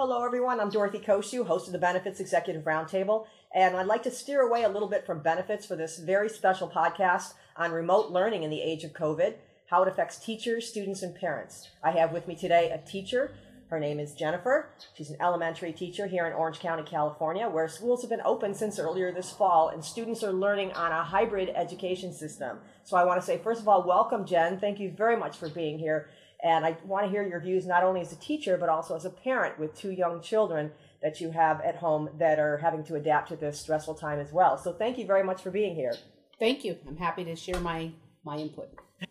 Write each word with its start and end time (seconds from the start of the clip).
Hello, 0.00 0.24
everyone. 0.24 0.60
I'm 0.60 0.70
Dorothy 0.70 1.00
Cociu, 1.00 1.44
host 1.44 1.66
of 1.66 1.72
the 1.72 1.78
Benefits 1.80 2.20
Executive 2.20 2.62
Roundtable, 2.62 3.26
and 3.52 3.76
I'd 3.76 3.88
like 3.88 4.04
to 4.04 4.12
steer 4.12 4.42
away 4.42 4.62
a 4.62 4.68
little 4.68 4.86
bit 4.86 5.04
from 5.04 5.18
benefits 5.18 5.66
for 5.66 5.74
this 5.74 5.98
very 5.98 6.28
special 6.28 6.70
podcast 6.70 7.34
on 7.56 7.72
remote 7.72 8.12
learning 8.12 8.44
in 8.44 8.50
the 8.50 8.62
age 8.62 8.84
of 8.84 8.92
COVID, 8.92 9.34
how 9.66 9.82
it 9.82 9.88
affects 9.88 10.24
teachers, 10.24 10.68
students, 10.68 11.02
and 11.02 11.16
parents. 11.16 11.70
I 11.82 11.90
have 11.90 12.12
with 12.12 12.28
me 12.28 12.36
today 12.36 12.70
a 12.70 12.78
teacher. 12.88 13.32
Her 13.70 13.80
name 13.80 13.98
is 13.98 14.14
Jennifer. 14.14 14.68
She's 14.96 15.10
an 15.10 15.20
elementary 15.20 15.72
teacher 15.72 16.06
here 16.06 16.28
in 16.28 16.32
Orange 16.32 16.60
County, 16.60 16.84
California, 16.84 17.48
where 17.48 17.66
schools 17.66 18.02
have 18.02 18.10
been 18.10 18.22
open 18.24 18.54
since 18.54 18.78
earlier 18.78 19.10
this 19.10 19.32
fall, 19.32 19.70
and 19.70 19.84
students 19.84 20.22
are 20.22 20.32
learning 20.32 20.74
on 20.74 20.92
a 20.92 21.02
hybrid 21.02 21.50
education 21.56 22.12
system. 22.12 22.60
So 22.84 22.96
I 22.96 23.02
want 23.02 23.20
to 23.20 23.26
say, 23.26 23.38
first 23.38 23.60
of 23.60 23.66
all, 23.66 23.82
welcome, 23.82 24.24
Jen. 24.24 24.60
Thank 24.60 24.78
you 24.78 24.92
very 24.92 25.16
much 25.16 25.36
for 25.36 25.48
being 25.48 25.76
here. 25.76 26.08
And 26.42 26.64
I 26.64 26.76
want 26.84 27.04
to 27.04 27.10
hear 27.10 27.26
your 27.26 27.40
views 27.40 27.66
not 27.66 27.82
only 27.82 28.00
as 28.00 28.12
a 28.12 28.16
teacher, 28.16 28.56
but 28.56 28.68
also 28.68 28.94
as 28.94 29.04
a 29.04 29.10
parent 29.10 29.58
with 29.58 29.76
two 29.76 29.90
young 29.90 30.20
children 30.20 30.70
that 31.02 31.20
you 31.20 31.30
have 31.30 31.60
at 31.60 31.76
home 31.76 32.10
that 32.18 32.38
are 32.38 32.58
having 32.58 32.84
to 32.84 32.94
adapt 32.94 33.28
to 33.30 33.36
this 33.36 33.60
stressful 33.60 33.94
time 33.94 34.18
as 34.18 34.32
well. 34.32 34.56
So 34.56 34.72
thank 34.72 34.98
you 34.98 35.06
very 35.06 35.24
much 35.24 35.42
for 35.42 35.50
being 35.50 35.74
here. 35.74 35.94
Thank 36.38 36.64
you. 36.64 36.76
I'm 36.86 36.96
happy 36.96 37.24
to 37.24 37.34
share 37.34 37.60
my, 37.60 37.90
my 38.24 38.36
input. 38.36 38.68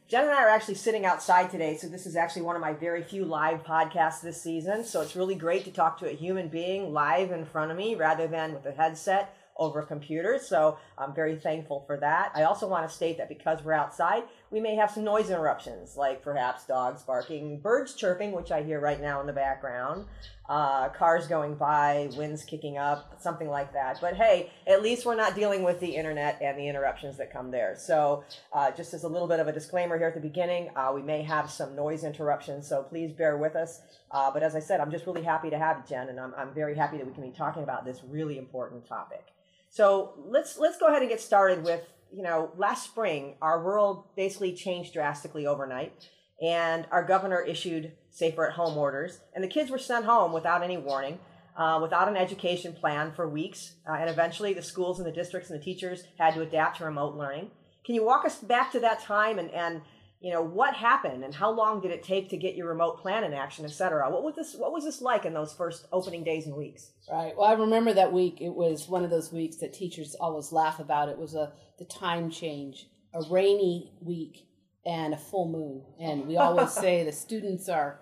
Jen 0.08 0.24
and 0.24 0.32
I 0.32 0.44
are 0.44 0.50
actually 0.50 0.76
sitting 0.76 1.06
outside 1.06 1.50
today, 1.50 1.76
so 1.76 1.88
this 1.88 2.06
is 2.06 2.16
actually 2.16 2.44
one 2.44 2.56
of 2.56 2.62
my 2.62 2.74
very 2.74 3.04
few 3.04 3.26
live 3.26 3.64
podcasts 3.64 4.22
this 4.22 4.42
season. 4.42 4.86
So 4.86 5.02
it's 5.02 5.18
really 5.18 5.36
great 5.36 5.66
to 5.66 5.72
talk 5.72 6.00
to 6.00 6.10
a 6.10 6.14
human 6.14 6.48
being 6.48 6.94
live 6.94 7.32
in 7.32 7.46
front 7.46 7.72
of 7.72 7.78
me 7.78 7.96
rather 7.96 8.28
than 8.28 8.54
with 8.54 8.66
a 8.66 8.72
headset 8.72 9.36
over 9.58 9.82
a 9.82 9.86
computer. 9.86 10.40
So 10.42 10.78
I'm 10.98 11.14
very 11.14 11.36
thankful 11.36 11.84
for 11.88 11.98
that. 11.98 12.32
I 12.36 12.44
also 12.44 12.68
want 12.68 12.88
to 12.88 12.94
state 12.94 13.18
that 13.18 13.28
because 13.28 13.64
we're 13.64 13.74
outside, 13.74 14.24
we 14.52 14.60
may 14.60 14.76
have 14.76 14.92
some 14.92 15.04
noise 15.04 15.30
interruptions, 15.30 15.98
like 15.98 16.22
perhaps 16.22 16.66
dogs 16.66 17.04
barking, 17.04 17.60
birds 17.60 17.94
chirping, 17.94 18.32
which 18.32 18.52
I 18.52 18.64
hear 18.64 18.80
right 18.80 19.02
now 19.02 19.20
in 19.20 19.28
the 19.28 19.34
background, 19.34 20.06
uh, 20.48 20.90
cars 20.90 21.28
going 21.28 21.56
by, 21.56 22.10
winds 22.16 22.46
kicking 22.46 22.78
up, 22.78 23.22
something 23.22 23.50
like 23.50 23.74
that. 23.74 24.00
But 24.00 24.16
hey, 24.16 24.50
at 24.66 24.82
least 24.82 25.06
we're 25.06 25.16
not 25.16 25.36
dealing 25.36 25.64
with 25.64 25.80
the 25.82 25.96
internet 25.96 26.40
and 26.42 26.58
the 26.58 26.68
interruptions 26.68 27.18
that 27.18 27.32
come 27.32 27.52
there. 27.52 27.76
So 27.78 28.24
uh, 28.54 28.72
just 28.72 28.94
as 28.94 29.04
a 29.04 29.10
little 29.10 29.28
bit 29.28 29.40
of 29.40 29.48
a 29.48 29.52
disclaimer 29.52 29.98
here 29.98 30.08
at 30.08 30.16
the 30.16 30.22
beginning, 30.22 30.70
uh, 30.76 30.92
we 30.96 31.02
may 31.02 31.24
have 31.24 31.50
some 31.50 31.76
noise 31.76 32.06
interruptions, 32.06 32.68
so 32.68 32.84
please 32.84 33.12
bear 33.12 33.38
with 33.38 33.56
us. 33.56 33.82
Uh, 34.12 34.32
but 34.32 34.44
as 34.44 34.56
I 34.56 34.60
said, 34.60 34.80
I'm 34.80 34.92
just 34.92 35.06
really 35.06 35.24
happy 35.24 35.50
to 35.50 35.58
have 35.58 35.78
you, 35.78 35.84
Jen, 35.90 36.08
and 36.08 36.20
I'm, 36.20 36.34
I'm 36.38 36.54
very 36.54 36.76
happy 36.76 36.98
that 36.98 37.06
we 37.06 37.14
can 37.14 37.24
be 37.24 37.36
talking 37.36 37.64
about 37.64 37.84
this 37.84 38.02
really 38.08 38.38
important 38.38 38.88
topic. 38.88 39.26
So 39.70 40.14
let's 40.26 40.58
let's 40.58 40.78
go 40.78 40.88
ahead 40.88 41.02
and 41.02 41.10
get 41.10 41.20
started 41.20 41.64
with 41.64 41.82
you 42.12 42.24
know 42.24 42.52
last 42.58 42.86
spring 42.86 43.36
our 43.42 43.64
world 43.64 44.06
basically 44.16 44.54
changed 44.54 44.94
drastically 44.94 45.46
overnight, 45.46 45.94
and 46.42 46.86
our 46.92 47.04
governor 47.04 47.42
issued 47.42 47.92
safer 48.10 48.48
at 48.48 48.54
home 48.54 48.78
orders, 48.78 49.20
and 49.34 49.44
the 49.44 49.48
kids 49.48 49.70
were 49.70 49.78
sent 49.78 50.06
home 50.06 50.34
without 50.34 50.64
any 50.64 50.78
warning. 50.78 51.20
Uh, 51.56 51.80
without 51.82 52.08
an 52.08 52.16
education 52.16 52.72
plan 52.72 53.12
for 53.12 53.28
weeks, 53.28 53.78
uh, 53.90 53.94
and 53.94 54.12
eventually 54.12 54.54
the 54.54 54.62
schools 54.62 55.00
and 55.00 55.08
the 55.08 55.12
districts 55.12 55.50
and 55.50 55.60
the 55.60 55.64
teachers 55.64 56.04
had 56.20 56.36
to 56.36 56.42
adapt 56.44 56.78
to 56.78 56.86
remote 56.86 57.16
learning. 57.16 57.50
Can 57.84 57.96
you 57.96 58.06
walk 58.06 58.26
us 58.26 58.38
back 58.38 58.72
to 58.74 58.80
that 58.82 59.00
time 59.00 59.40
and, 59.40 59.50
and 59.50 59.82
you 60.20 60.34
know 60.34 60.42
what 60.42 60.74
happened 60.74 61.24
and 61.24 61.34
how 61.34 61.52
long 61.52 61.80
did 61.80 61.92
it 61.92 62.02
take 62.02 62.30
to 62.30 62.38
get 62.38 62.56
your 62.56 62.68
remote 62.68 63.00
plan 63.00 63.24
in 63.24 63.34
action 63.34 63.66
et 63.66 63.72
cetera? 63.72 64.10
What 64.10 64.24
was 64.24 64.36
this 64.36 64.56
what 64.56 64.72
was 64.72 64.84
this 64.84 65.02
like 65.02 65.26
in 65.26 65.34
those 65.34 65.54
first 65.54 65.88
opening 65.92 66.24
days 66.24 66.48
and 66.48 66.56
weeks? 66.56 66.92
Right. 67.12 67.34
Well 67.38 67.48
i 67.48 67.54
remember 67.54 67.94
that 67.94 68.12
week. 68.12 68.42
It 68.42 68.54
was 68.54 68.88
one 68.88 69.04
of 69.04 69.10
those 69.10 69.32
weeks 69.32 69.58
that 69.58 69.74
teachers 69.74 70.16
always 70.16 70.52
laugh 70.52 70.80
about. 70.80 71.10
It 71.10 71.18
was 71.18 71.36
a 71.36 71.54
the 71.78 71.86
time 71.86 72.32
change 72.32 72.88
a 73.14 73.22
rainy 73.30 73.94
week 74.02 74.48
and 74.86 75.14
a 75.14 75.18
full 75.18 75.50
moon. 75.50 75.84
And 76.00 76.28
we 76.28 76.38
always 76.38 76.72
say 76.84 77.04
the 77.04 77.12
students 77.12 77.70
are 77.70 78.00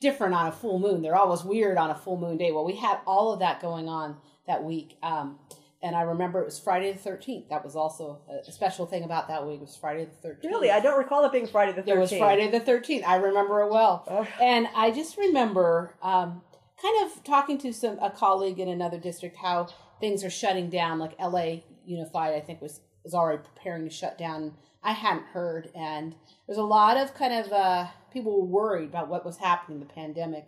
different 0.00 0.34
on 0.34 0.46
a 0.46 0.52
full 0.52 0.78
moon. 0.78 1.00
They're 1.00 1.16
always 1.16 1.44
weird 1.44 1.78
on 1.78 1.90
a 1.90 1.94
full 1.94 2.18
moon 2.18 2.36
day. 2.36 2.52
Well 2.52 2.66
we 2.66 2.76
had 2.76 2.98
all 3.06 3.32
of 3.32 3.40
that 3.40 3.62
going 3.62 3.88
on 3.88 4.18
that 4.46 4.62
week. 4.62 4.98
Um, 5.02 5.38
and 5.84 5.94
I 5.94 6.00
remember 6.00 6.40
it 6.40 6.46
was 6.46 6.58
Friday 6.58 6.90
the 6.90 6.98
thirteenth. 6.98 7.50
That 7.50 7.62
was 7.62 7.76
also 7.76 8.18
a 8.48 8.50
special 8.50 8.86
thing 8.86 9.04
about 9.04 9.28
that 9.28 9.46
week. 9.46 9.56
It 9.56 9.66
was 9.66 9.76
Friday 9.76 10.06
the 10.06 10.16
thirteenth. 10.16 10.50
Really, 10.50 10.70
I 10.70 10.80
don't 10.80 10.98
recall 10.98 11.26
it 11.26 11.32
being 11.32 11.46
Friday 11.46 11.72
the 11.72 11.82
thirteenth. 11.82 11.96
It 11.96 12.00
was 12.00 12.18
Friday 12.18 12.50
the 12.50 12.58
thirteenth. 12.58 13.04
I 13.06 13.16
remember 13.16 13.60
it 13.60 13.70
well, 13.70 14.02
oh. 14.08 14.26
and 14.42 14.66
I 14.74 14.90
just 14.90 15.18
remember 15.18 15.94
um, 16.02 16.40
kind 16.80 17.04
of 17.04 17.22
talking 17.22 17.58
to 17.58 17.72
some 17.74 17.98
a 18.00 18.10
colleague 18.10 18.58
in 18.58 18.68
another 18.68 18.98
district 18.98 19.36
how 19.36 19.68
things 20.00 20.24
are 20.24 20.30
shutting 20.30 20.70
down. 20.70 20.98
Like 20.98 21.12
L.A. 21.18 21.62
Unified, 21.84 22.32
I 22.34 22.40
think 22.40 22.62
was 22.62 22.80
was 23.04 23.12
already 23.12 23.42
preparing 23.42 23.84
to 23.84 23.90
shut 23.90 24.16
down. 24.16 24.54
I 24.82 24.92
hadn't 24.92 25.26
heard, 25.26 25.70
and 25.74 26.14
there's 26.46 26.58
a 26.58 26.62
lot 26.62 26.96
of 26.96 27.14
kind 27.14 27.44
of 27.44 27.52
uh, 27.52 27.86
people 28.10 28.40
were 28.40 28.46
worried 28.46 28.88
about 28.88 29.08
what 29.08 29.26
was 29.26 29.36
happening, 29.36 29.80
the 29.80 29.86
pandemic, 29.86 30.46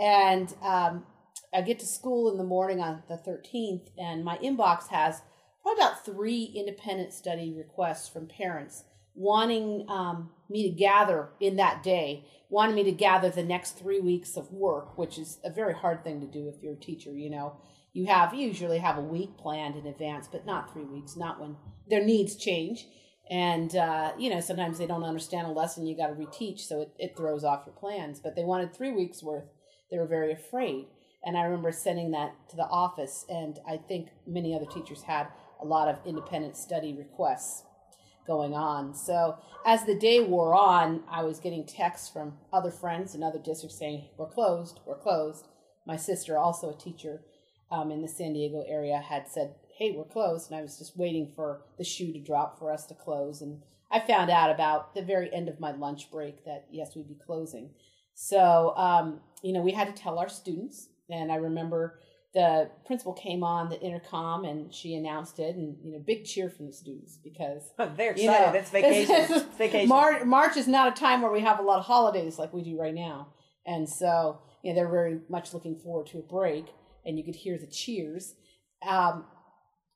and 0.00 0.52
um, 0.62 1.06
I 1.54 1.60
get 1.60 1.78
to 1.80 1.86
school 1.86 2.30
in 2.30 2.36
the 2.36 2.44
morning 2.44 2.80
on 2.80 3.02
the 3.08 3.16
13th, 3.16 3.88
and 3.96 4.24
my 4.24 4.38
inbox 4.38 4.88
has 4.88 5.22
probably 5.62 5.82
about 5.82 6.04
three 6.04 6.52
independent 6.54 7.12
study 7.12 7.54
requests 7.56 8.08
from 8.08 8.26
parents 8.26 8.84
wanting 9.14 9.86
um, 9.88 10.30
me 10.50 10.68
to 10.68 10.76
gather 10.76 11.28
in 11.40 11.56
that 11.56 11.82
day, 11.82 12.26
wanting 12.50 12.74
me 12.74 12.82
to 12.84 12.92
gather 12.92 13.30
the 13.30 13.44
next 13.44 13.78
three 13.78 14.00
weeks 14.00 14.36
of 14.36 14.52
work, 14.52 14.98
which 14.98 15.18
is 15.18 15.38
a 15.44 15.50
very 15.50 15.74
hard 15.74 16.02
thing 16.02 16.20
to 16.20 16.26
do 16.26 16.48
if 16.48 16.62
you're 16.62 16.74
a 16.74 16.80
teacher. 16.80 17.12
You 17.12 17.30
know, 17.30 17.56
you 17.92 18.06
have 18.06 18.34
you 18.34 18.46
usually 18.46 18.78
have 18.78 18.98
a 18.98 19.02
week 19.02 19.36
planned 19.38 19.76
in 19.76 19.86
advance, 19.86 20.28
but 20.30 20.44
not 20.44 20.72
three 20.72 20.84
weeks, 20.84 21.16
not 21.16 21.40
when 21.40 21.56
their 21.88 22.04
needs 22.04 22.36
change. 22.36 22.86
And 23.30 23.74
uh, 23.74 24.12
you 24.18 24.30
know, 24.30 24.40
sometimes 24.40 24.78
they 24.78 24.86
don't 24.86 25.04
understand 25.04 25.46
a 25.46 25.50
lesson 25.50 25.86
you 25.86 25.96
got 25.96 26.08
to 26.08 26.14
reteach, 26.14 26.60
so 26.60 26.82
it, 26.82 26.90
it 26.98 27.16
throws 27.16 27.44
off 27.44 27.64
your 27.66 27.74
plans. 27.74 28.20
But 28.20 28.34
they 28.36 28.44
wanted 28.44 28.74
three 28.74 28.92
weeks 28.92 29.22
worth. 29.22 29.44
They 29.90 29.98
were 29.98 30.06
very 30.06 30.32
afraid. 30.32 30.86
And 31.26 31.36
I 31.36 31.44
remember 31.44 31.72
sending 31.72 32.10
that 32.10 32.34
to 32.50 32.56
the 32.56 32.66
office, 32.66 33.24
and 33.28 33.58
I 33.66 33.78
think 33.78 34.08
many 34.26 34.54
other 34.54 34.66
teachers 34.66 35.02
had 35.02 35.28
a 35.60 35.64
lot 35.64 35.88
of 35.88 35.98
independent 36.06 36.56
study 36.56 36.94
requests 36.94 37.64
going 38.26 38.54
on. 38.54 38.94
So 38.94 39.38
as 39.64 39.84
the 39.84 39.98
day 39.98 40.20
wore 40.20 40.54
on, 40.54 41.02
I 41.10 41.22
was 41.24 41.40
getting 41.40 41.66
texts 41.66 42.08
from 42.08 42.34
other 42.52 42.70
friends 42.70 43.14
and 43.14 43.24
other 43.24 43.38
districts 43.38 43.78
saying, 43.78 44.08
We're 44.16 44.28
closed, 44.28 44.80
we're 44.86 44.98
closed. 44.98 45.46
My 45.86 45.96
sister, 45.96 46.38
also 46.38 46.70
a 46.70 46.78
teacher 46.78 47.22
um, 47.70 47.90
in 47.90 48.02
the 48.02 48.08
San 48.08 48.32
Diego 48.32 48.64
area, 48.66 48.98
had 48.98 49.28
said, 49.28 49.54
Hey, 49.78 49.92
we're 49.96 50.04
closed. 50.04 50.50
And 50.50 50.58
I 50.58 50.62
was 50.62 50.78
just 50.78 50.96
waiting 50.96 51.32
for 51.34 51.62
the 51.78 51.84
shoe 51.84 52.12
to 52.12 52.20
drop 52.20 52.58
for 52.58 52.72
us 52.72 52.86
to 52.86 52.94
close. 52.94 53.42
And 53.42 53.60
I 53.90 54.00
found 54.00 54.30
out 54.30 54.50
about 54.50 54.94
the 54.94 55.02
very 55.02 55.32
end 55.32 55.48
of 55.48 55.60
my 55.60 55.72
lunch 55.72 56.10
break 56.10 56.44
that, 56.44 56.66
yes, 56.70 56.94
we'd 56.94 57.08
be 57.08 57.18
closing. 57.26 57.70
So, 58.14 58.74
um, 58.76 59.20
you 59.42 59.52
know, 59.52 59.60
we 59.60 59.72
had 59.72 59.94
to 59.94 60.02
tell 60.02 60.18
our 60.18 60.28
students 60.28 60.88
and 61.10 61.30
I 61.30 61.36
remember 61.36 62.00
the 62.34 62.68
principal 62.84 63.12
came 63.12 63.44
on 63.44 63.68
the 63.68 63.80
intercom 63.80 64.44
and 64.44 64.74
she 64.74 64.94
announced 64.94 65.38
it, 65.38 65.54
and 65.54 65.76
you 65.84 65.92
know, 65.92 66.00
big 66.04 66.24
cheer 66.24 66.50
from 66.50 66.66
the 66.66 66.72
students 66.72 67.18
because 67.22 67.62
they're 67.96 68.10
excited. 68.10 68.22
You 68.22 68.26
know, 68.26 68.52
it's 68.52 68.70
vacation. 68.70 69.14
it's 69.30 69.56
vacation. 69.56 69.88
March, 69.88 70.24
March 70.24 70.56
is 70.56 70.66
not 70.66 70.88
a 70.88 71.00
time 71.00 71.22
where 71.22 71.30
we 71.30 71.40
have 71.40 71.60
a 71.60 71.62
lot 71.62 71.78
of 71.78 71.84
holidays 71.84 72.38
like 72.38 72.52
we 72.52 72.62
do 72.62 72.78
right 72.78 72.94
now, 72.94 73.28
and 73.66 73.88
so 73.88 74.40
you 74.62 74.70
know 74.70 74.74
they're 74.74 74.90
very 74.90 75.20
much 75.28 75.54
looking 75.54 75.78
forward 75.78 76.06
to 76.08 76.18
a 76.18 76.22
break, 76.22 76.66
and 77.06 77.16
you 77.16 77.24
could 77.24 77.36
hear 77.36 77.56
the 77.56 77.68
cheers. 77.68 78.34
Um, 78.86 79.26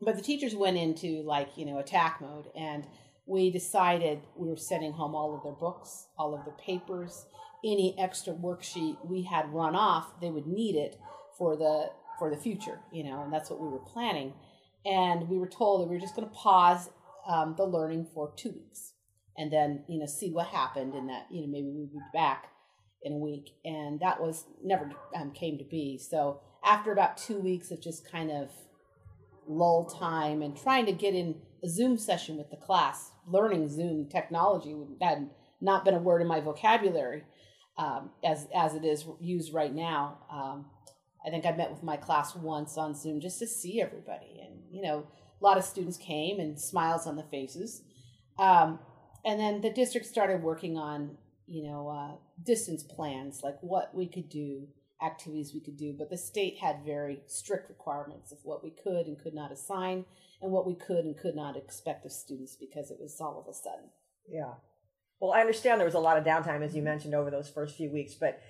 but 0.00 0.15
the 0.15 0.23
teachers 0.23 0.55
went 0.55 0.77
into 0.77 1.23
like 1.25 1.49
you 1.56 1.67
know 1.67 1.79
attack 1.79 2.21
mode, 2.21 2.47
and 2.56 2.87
we 3.27 3.50
decided 3.50 4.21
we 4.37 4.49
were 4.49 4.56
sending 4.56 4.93
home 4.93 5.15
all 5.15 5.37
of 5.37 5.43
their 5.43 5.53
books, 5.53 6.06
all 6.17 6.35
of 6.35 6.44
their 6.44 6.55
papers, 6.55 7.27
any 7.65 7.97
extra 7.99 8.33
worksheet 8.33 8.97
we 9.05 9.23
had 9.23 9.53
run 9.53 9.75
off, 9.75 10.21
they 10.21 10.31
would 10.31 10.47
need 10.47 10.77
it 10.77 10.99
for 11.37 11.57
the 11.57 11.91
for 12.19 12.31
the 12.31 12.37
future, 12.37 12.81
you 12.93 13.05
know, 13.05 13.23
and 13.23 13.33
that's 13.33 13.49
what 13.49 13.61
we 13.61 13.69
were 13.69 13.79
planning. 13.79 14.35
And 14.85 15.29
we 15.29 15.39
were 15.39 15.49
told 15.49 15.81
that 15.81 15.89
we 15.89 15.97
were 15.97 16.01
just 16.01 16.17
going 16.17 16.29
to 16.29 16.35
pause 16.35 16.91
um, 17.29 17.55
the 17.57 17.65
learning 17.65 18.09
for 18.13 18.33
two 18.37 18.51
weeks, 18.51 18.93
and 19.37 19.53
then 19.53 19.85
you 19.89 19.99
know 19.99 20.07
see 20.07 20.31
what 20.31 20.47
happened, 20.47 20.95
and 20.95 21.09
that 21.09 21.27
you 21.31 21.43
know 21.43 21.49
maybe 21.49 21.69
we'd 21.69 21.93
be 21.93 21.99
back 22.13 22.49
in 23.03 23.13
a 23.13 23.19
week. 23.19 23.51
And 23.65 24.01
that 24.01 24.21
was 24.21 24.45
never 24.63 24.91
um, 25.15 25.33
came 25.33 25.59
to 25.59 25.65
be. 25.65 25.99
So 25.99 26.41
after 26.65 26.93
about 26.93 27.17
two 27.17 27.39
weeks 27.39 27.71
of 27.71 27.83
just 27.83 28.11
kind 28.11 28.31
of 28.31 28.51
lull 29.47 29.87
time 29.87 30.43
and 30.43 30.57
trying 30.57 30.87
to 30.87 30.93
get 30.93 31.15
in 31.15 31.37
a 31.65 31.69
Zoom 31.69 31.97
session 31.97 32.37
with 32.37 32.51
the 32.51 32.57
class, 32.57 33.11
learning 33.27 33.69
Zoom 33.69 34.09
technology 34.09 34.75
had 35.01 35.31
not 35.61 35.85
been 35.85 35.95
a 35.95 35.99
word 35.99 36.23
in 36.23 36.29
my 36.29 36.41
vocabulary 36.41 37.25
um, 37.79 38.11
as 38.25 38.47
as 38.55 38.75
it 38.75 38.85
is 38.85 39.07
used 39.21 39.55
right 39.55 39.75
now. 39.75 40.19
Um, 40.31 40.67
I 41.27 41.31
think 41.31 41.47
I 41.47 41.53
met 41.53 41.71
with 41.71 41.83
my 41.83 41.97
class 41.97 42.35
once 42.35 42.77
on 42.77 42.95
Zoom 42.95 43.21
just 43.21 43.39
to 43.41 43.47
see 43.47 43.81
everybody. 43.81 44.41
And, 44.43 44.61
you 44.71 44.83
know, 44.83 45.07
a 45.41 45.45
lot 45.45 45.59
of 45.59 45.65
students 45.65 45.97
came 45.97 46.41
and 46.41 46.59
smiles 46.59 47.07
on 47.07 47.17
the 47.17 47.23
faces. 47.25 47.83
Um, 48.39 48.79
and 49.25 49.39
then 49.39 49.61
the 49.61 49.71
district 49.71 50.07
started 50.07 50.43
working 50.43 50.77
on, 50.77 51.17
you 51.47 51.65
know, 51.65 51.89
uh, 51.89 52.17
distance 52.45 52.83
plans, 52.83 53.41
like 53.43 53.59
what 53.63 53.95
we 53.95 54.07
could 54.07 54.29
do, 54.29 54.69
activities 55.05 55.53
we 55.53 55.61
could 55.61 55.77
do. 55.77 55.93
But 55.93 56.09
the 56.09 56.17
state 56.17 56.59
had 56.59 56.85
very 56.85 57.21
strict 57.27 57.69
requirements 57.69 58.33
of 58.33 58.39
what 58.45 58.63
we 58.63 58.71
could 58.71 59.07
and 59.07 59.19
could 59.19 59.35
not 59.35 59.53
assign 59.53 60.05
and 60.41 60.53
what 60.53 60.67
we 60.67 60.75
could 60.75 61.05
and 61.05 61.17
could 61.17 61.35
not 61.35 61.57
expect 61.57 62.07
of 62.07 62.13
students 62.13 62.57
because 62.57 62.91
it 62.91 62.99
was 63.01 63.21
all 63.21 63.41
of 63.41 63.53
a 63.53 63.55
sudden. 63.55 63.91
Yeah. 64.29 64.55
Well, 65.20 65.32
I 65.32 65.41
understand 65.41 65.81
there 65.81 65.87
was 65.87 65.94
a 65.94 66.00
lot 66.00 66.17
of 66.17 66.25
downtime, 66.25 66.62
as 66.62 66.75
you 66.75 66.82
mentioned, 66.82 67.15
over 67.15 67.31
those 67.31 67.49
first 67.49 67.76
few 67.76 67.91
weeks, 67.91 68.15
but 68.15 68.41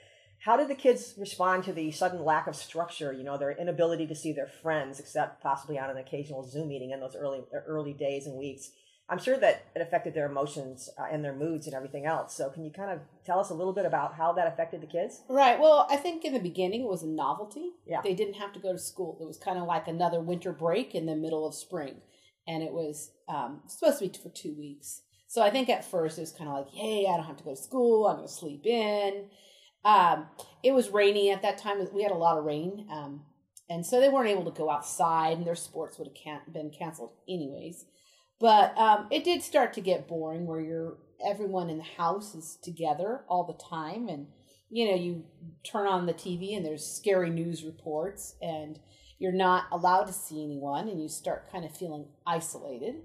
how 0.41 0.57
did 0.57 0.69
the 0.69 0.75
kids 0.75 1.15
respond 1.19 1.65
to 1.65 1.73
the 1.73 1.91
sudden 1.91 2.25
lack 2.25 2.47
of 2.47 2.55
structure, 2.55 3.13
you 3.13 3.25
know, 3.25 3.37
their 3.37 3.51
inability 3.51 4.07
to 4.07 4.15
see 4.15 4.33
their 4.33 4.47
friends, 4.47 5.01
except 5.01 5.43
possibly 5.43 5.79
on 5.79 5.91
an 5.91 5.97
occasional 5.97 6.49
Zoom 6.49 6.69
meeting 6.69 6.91
in 6.91 7.01
those 7.01 7.17
early, 7.17 7.41
early 7.67 7.93
days 7.93 8.27
and 8.27 8.39
weeks? 8.39 8.71
I'm 9.11 9.19
sure 9.19 9.39
that 9.39 9.65
it 9.75 9.81
affected 9.81 10.13
their 10.13 10.27
emotions 10.27 10.91
uh, 10.99 11.07
and 11.11 11.25
their 11.25 11.35
moods 11.35 11.67
and 11.67 11.75
everything 11.75 12.05
else. 12.05 12.35
So, 12.35 12.51
can 12.51 12.63
you 12.63 12.71
kind 12.71 12.91
of 12.91 13.01
tell 13.25 13.41
us 13.41 13.49
a 13.49 13.55
little 13.55 13.73
bit 13.73 13.87
about 13.87 14.15
how 14.15 14.35
that 14.35 14.47
affected 14.47 14.83
the 14.83 14.87
kids? 14.87 15.23
Right. 15.31 15.59
Well, 15.59 15.87
I 15.91 15.97
think 15.97 16.25
in 16.25 16.35
the 16.35 16.39
beginning 16.39 16.83
it 16.83 16.89
was 16.89 17.03
a 17.03 17.09
novelty. 17.09 17.71
Yeah. 17.87 18.03
They 18.03 18.15
didn't 18.15 18.35
have 18.35 18.53
to 18.53 18.61
go 18.61 18.73
to 18.73 18.79
school. 18.79 19.17
It 19.21 19.27
was 19.27 19.39
kind 19.39 19.59
of 19.59 19.65
like 19.65 19.89
another 19.89 20.21
winter 20.21 20.53
break 20.53 20.95
in 20.95 21.07
the 21.07 21.17
middle 21.17 21.47
of 21.47 21.55
spring, 21.55 22.03
and 22.47 22.63
it 22.63 22.73
was 22.73 23.13
um, 23.29 23.63
supposed 23.67 24.01
to 24.01 24.09
be 24.09 24.19
for 24.19 24.29
two 24.29 24.55
weeks. 24.59 25.01
So 25.29 25.43
I 25.43 25.51
think 25.51 25.69
at 25.69 25.85
first 25.85 26.19
it 26.19 26.23
was 26.23 26.33
kind 26.33 26.51
of 26.51 26.57
like, 26.57 26.75
"Yay! 26.75 27.07
I 27.07 27.17
don't 27.17 27.27
have 27.27 27.37
to 27.37 27.45
go 27.45 27.51
to 27.51 27.57
school. 27.57 28.07
I'm 28.07 28.17
going 28.17 28.27
to 28.27 28.33
sleep 28.33 28.67
in." 28.67 29.29
Um, 29.85 30.27
it 30.63 30.73
was 30.73 30.91
rainy 30.91 31.31
at 31.31 31.43
that 31.43 31.59
time. 31.59 31.87
We 31.93 32.03
had 32.03 32.13
a 32.13 32.17
lot 32.17 32.39
of 32.39 32.45
rain, 32.45 32.87
um, 32.91 33.25
and 33.71 33.87
so 33.87 34.01
they 34.01 34.09
weren't 34.09 34.31
able 34.31 34.51
to 34.51 34.59
go 34.59 34.71
outside, 34.71 35.37
and 35.37 35.47
their 35.47 35.55
sports 35.55 35.99
would 35.99 36.09
have 36.09 36.17
can- 36.17 36.53
been 36.53 36.71
canceled 36.71 37.13
anyways. 37.29 37.85
But 38.41 38.77
um, 38.79 39.09
it 39.11 39.23
did 39.25 39.43
start 39.43 39.73
to 39.75 39.81
get 39.81 40.09
boring 40.09 40.47
where 40.47 40.61
you're 40.61 40.99
everyone 41.25 41.69
in 41.69 41.79
the 41.79 41.85
house 41.85 42.35
is 42.35 42.59
together 42.63 43.25
all 43.29 43.45
the 43.45 43.65
time 43.65 44.09
and 44.09 44.29
you 44.71 44.89
know 44.89 44.95
you 44.95 45.25
turn 45.65 45.87
on 45.87 46.07
the 46.07 46.15
TV 46.15 46.57
and 46.57 46.65
there's 46.65 46.87
scary 46.87 47.31
news 47.31 47.65
reports 47.65 48.37
and 48.41 48.79
you're 49.19 49.33
not 49.33 49.65
allowed 49.73 50.05
to 50.05 50.13
see 50.13 50.45
anyone 50.45 50.89
and 50.89 51.03
you 51.03 51.09
start 51.09 51.51
kind 51.51 51.65
of 51.65 51.77
feeling 51.77 52.07
isolated 52.27 52.97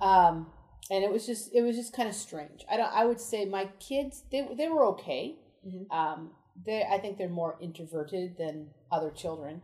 um, 0.00 0.46
and 0.90 1.04
it 1.04 1.10
was 1.10 1.26
just 1.26 1.54
it 1.54 1.62
was 1.62 1.76
just 1.76 1.92
kind 1.92 2.08
of 2.08 2.14
strange 2.14 2.64
I 2.70 2.76
don't 2.76 2.92
I 2.92 3.04
would 3.04 3.20
say 3.20 3.44
my 3.44 3.66
kids 3.80 4.24
they 4.30 4.46
they 4.56 4.68
were 4.68 4.84
okay 4.94 5.36
Mhm. 5.66 5.90
um, 5.90 6.30
they 6.64 6.84
I 6.84 6.98
think 6.98 7.18
they're 7.18 7.28
more 7.28 7.56
introverted 7.60 8.36
than 8.38 8.68
other 8.92 9.10
children 9.10 9.62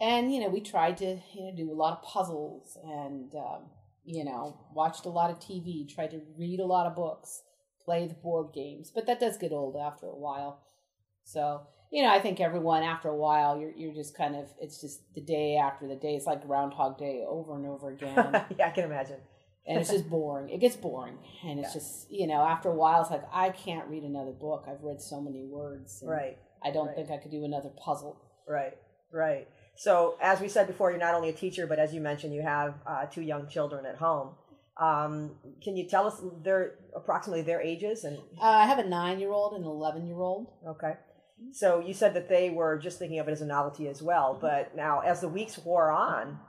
and 0.00 0.32
you 0.34 0.40
know 0.40 0.48
we 0.48 0.60
tried 0.60 0.96
to 0.98 1.18
you 1.34 1.42
know 1.44 1.52
do 1.56 1.70
a 1.70 1.74
lot 1.74 1.92
of 1.98 2.02
puzzles 2.02 2.76
and 2.84 3.34
um, 3.34 3.70
you 4.04 4.24
know, 4.24 4.58
watched 4.72 5.04
a 5.04 5.10
lot 5.10 5.30
of 5.30 5.38
TV, 5.38 5.86
tried 5.86 6.10
to 6.12 6.22
read 6.38 6.60
a 6.60 6.64
lot 6.64 6.86
of 6.86 6.96
books, 6.96 7.42
play 7.84 8.06
the 8.06 8.14
board 8.14 8.54
games, 8.54 8.90
but 8.90 9.04
that 9.06 9.20
does 9.20 9.36
get 9.36 9.52
old 9.52 9.76
after 9.76 10.06
a 10.06 10.16
while. 10.16 10.62
So, 11.24 11.66
you 11.92 12.02
know, 12.02 12.08
I 12.08 12.18
think 12.18 12.40
everyone 12.40 12.82
after 12.82 13.10
a 13.10 13.14
while, 13.16 13.58
you're 13.60 13.72
you're 13.72 13.92
just 13.92 14.16
kind 14.16 14.34
of 14.34 14.46
it's 14.60 14.80
just 14.80 15.02
the 15.14 15.20
day 15.20 15.56
after 15.56 15.86
the 15.86 15.94
day. 15.96 16.14
It's 16.14 16.24
like 16.24 16.46
Groundhog 16.46 16.96
Day 16.96 17.22
over 17.28 17.54
and 17.56 17.66
over 17.66 17.90
again, 17.96 18.44
yeah, 18.58 18.68
I 18.68 18.70
can 18.70 18.84
imagine. 18.84 19.20
and 19.72 19.78
it's 19.78 19.90
just 19.90 20.08
boring. 20.08 20.48
It 20.50 20.58
gets 20.60 20.76
boring, 20.76 21.18
and 21.44 21.58
it's 21.60 21.68
Yeah. 21.74 21.80
just 21.80 22.10
you 22.10 22.26
know 22.26 22.42
after 22.42 22.68
a 22.70 22.74
while, 22.74 23.02
it's 23.02 23.10
like 23.10 23.24
I 23.32 23.50
can't 23.50 23.86
read 23.88 24.02
another 24.02 24.32
book. 24.32 24.64
I've 24.68 24.82
read 24.82 25.00
so 25.00 25.20
many 25.20 25.44
words. 25.44 26.00
and 26.02 26.10
Right, 26.10 26.38
I 26.64 26.70
don't 26.70 26.86
right. 26.88 26.96
think 26.96 27.10
I 27.10 27.18
could 27.18 27.30
do 27.30 27.44
another 27.44 27.70
puzzle. 27.84 28.16
right, 28.48 28.76
right. 29.12 29.46
So, 29.76 30.16
as 30.20 30.40
we 30.40 30.48
said 30.48 30.66
before, 30.66 30.90
you're 30.90 30.98
not 30.98 31.14
only 31.14 31.28
a 31.28 31.32
teacher, 31.32 31.64
but 31.68 31.78
as 31.78 31.94
you 31.94 32.00
mentioned, 32.00 32.34
you 32.34 32.42
have 32.42 32.74
uh, 32.84 33.06
two 33.06 33.22
young 33.22 33.46
children 33.48 33.86
at 33.86 33.96
home. 33.96 34.34
Um, 34.80 35.36
can 35.62 35.76
you 35.76 35.88
tell 35.88 36.06
us 36.06 36.20
their 36.42 36.74
approximately 36.96 37.42
their 37.42 37.60
ages 37.60 38.04
and 38.04 38.16
Uh, 38.40 38.44
I 38.62 38.66
have 38.66 38.78
a 38.78 38.84
nine-year-old 38.88 39.52
and 39.54 39.64
an 39.64 39.70
eleven-year-old. 39.70 40.46
Okay. 40.68 40.94
So 41.52 41.78
you 41.80 41.94
said 41.94 42.14
that 42.14 42.28
they 42.28 42.50
were 42.50 42.78
just 42.78 42.98
thinking 42.98 43.18
of 43.20 43.28
it 43.28 43.32
as 43.32 43.40
a 43.42 43.46
novelty 43.46 43.86
as 43.88 44.02
well, 44.02 44.36
but 44.40 44.74
now 44.76 45.00
as 45.00 45.20
the 45.20 45.28
weeks 45.28 45.56
wore 45.64 45.90
on, 45.90 46.40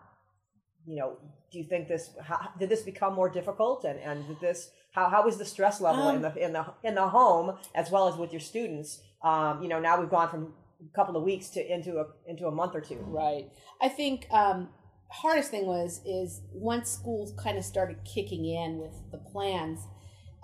you 0.88 0.96
know, 1.00 1.18
do 1.52 1.58
you 1.58 1.66
think 1.66 1.88
this 1.88 2.12
how, 2.22 2.50
did 2.60 2.70
this 2.70 2.82
become 2.82 3.14
more 3.14 3.30
difficult 3.30 3.84
and 3.84 4.00
and 4.00 4.28
did 4.28 4.40
this 4.40 4.72
how 4.92 5.10
how 5.10 5.24
was 5.24 5.38
the 5.38 5.46
stress 5.46 5.82
level 5.82 6.10
in 6.10 6.22
the 6.22 6.36
in 6.36 6.54
the 6.54 6.66
in 6.84 6.96
the 6.96 7.08
home 7.08 7.58
as 7.76 7.92
well 7.92 8.08
as 8.08 8.16
with 8.16 8.32
your 8.32 8.40
students? 8.40 9.02
Um, 9.24 9.62
you 9.62 9.70
know, 9.70 9.80
now 9.80 10.00
we've 10.00 10.10
gone 10.10 10.30
from 10.30 10.54
a 10.82 10.96
couple 10.96 11.16
of 11.18 11.24
weeks 11.24 11.50
to 11.50 11.74
into 11.74 12.00
a 12.00 12.06
into 12.28 12.48
a 12.48 12.52
month 12.52 12.76
or 12.76 12.82
two. 12.82 13.00
Right. 13.08 13.50
I 13.82 13.90
think 13.90 14.28
um, 14.32 14.70
hardest 15.10 15.52
thing 15.52 15.66
was 15.66 16.02
is 16.06 16.42
once 16.52 16.90
schools 16.90 17.34
kind 17.42 17.58
of 17.58 17.66
started 17.66 17.98
kicking 18.06 18.46
in 18.46 18.78
with 18.78 18.94
the 19.12 19.18
plans, 19.18 19.80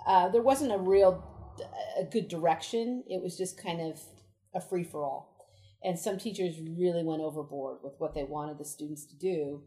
uh, 0.06 0.28
there 0.28 0.42
wasn't 0.42 0.72
a 0.72 0.78
real 0.78 1.24
a 1.98 2.04
good 2.04 2.28
direction. 2.28 3.02
It 3.08 3.22
was 3.22 3.36
just 3.36 3.60
kind 3.60 3.80
of 3.80 4.00
a 4.54 4.60
free 4.60 4.84
for 4.84 5.04
all, 5.04 5.46
and 5.82 5.98
some 5.98 6.18
teachers 6.18 6.56
really 6.60 7.02
went 7.02 7.22
overboard 7.22 7.78
with 7.82 7.94
what 7.98 8.14
they 8.14 8.24
wanted 8.24 8.58
the 8.58 8.64
students 8.64 9.06
to 9.06 9.16
do, 9.16 9.62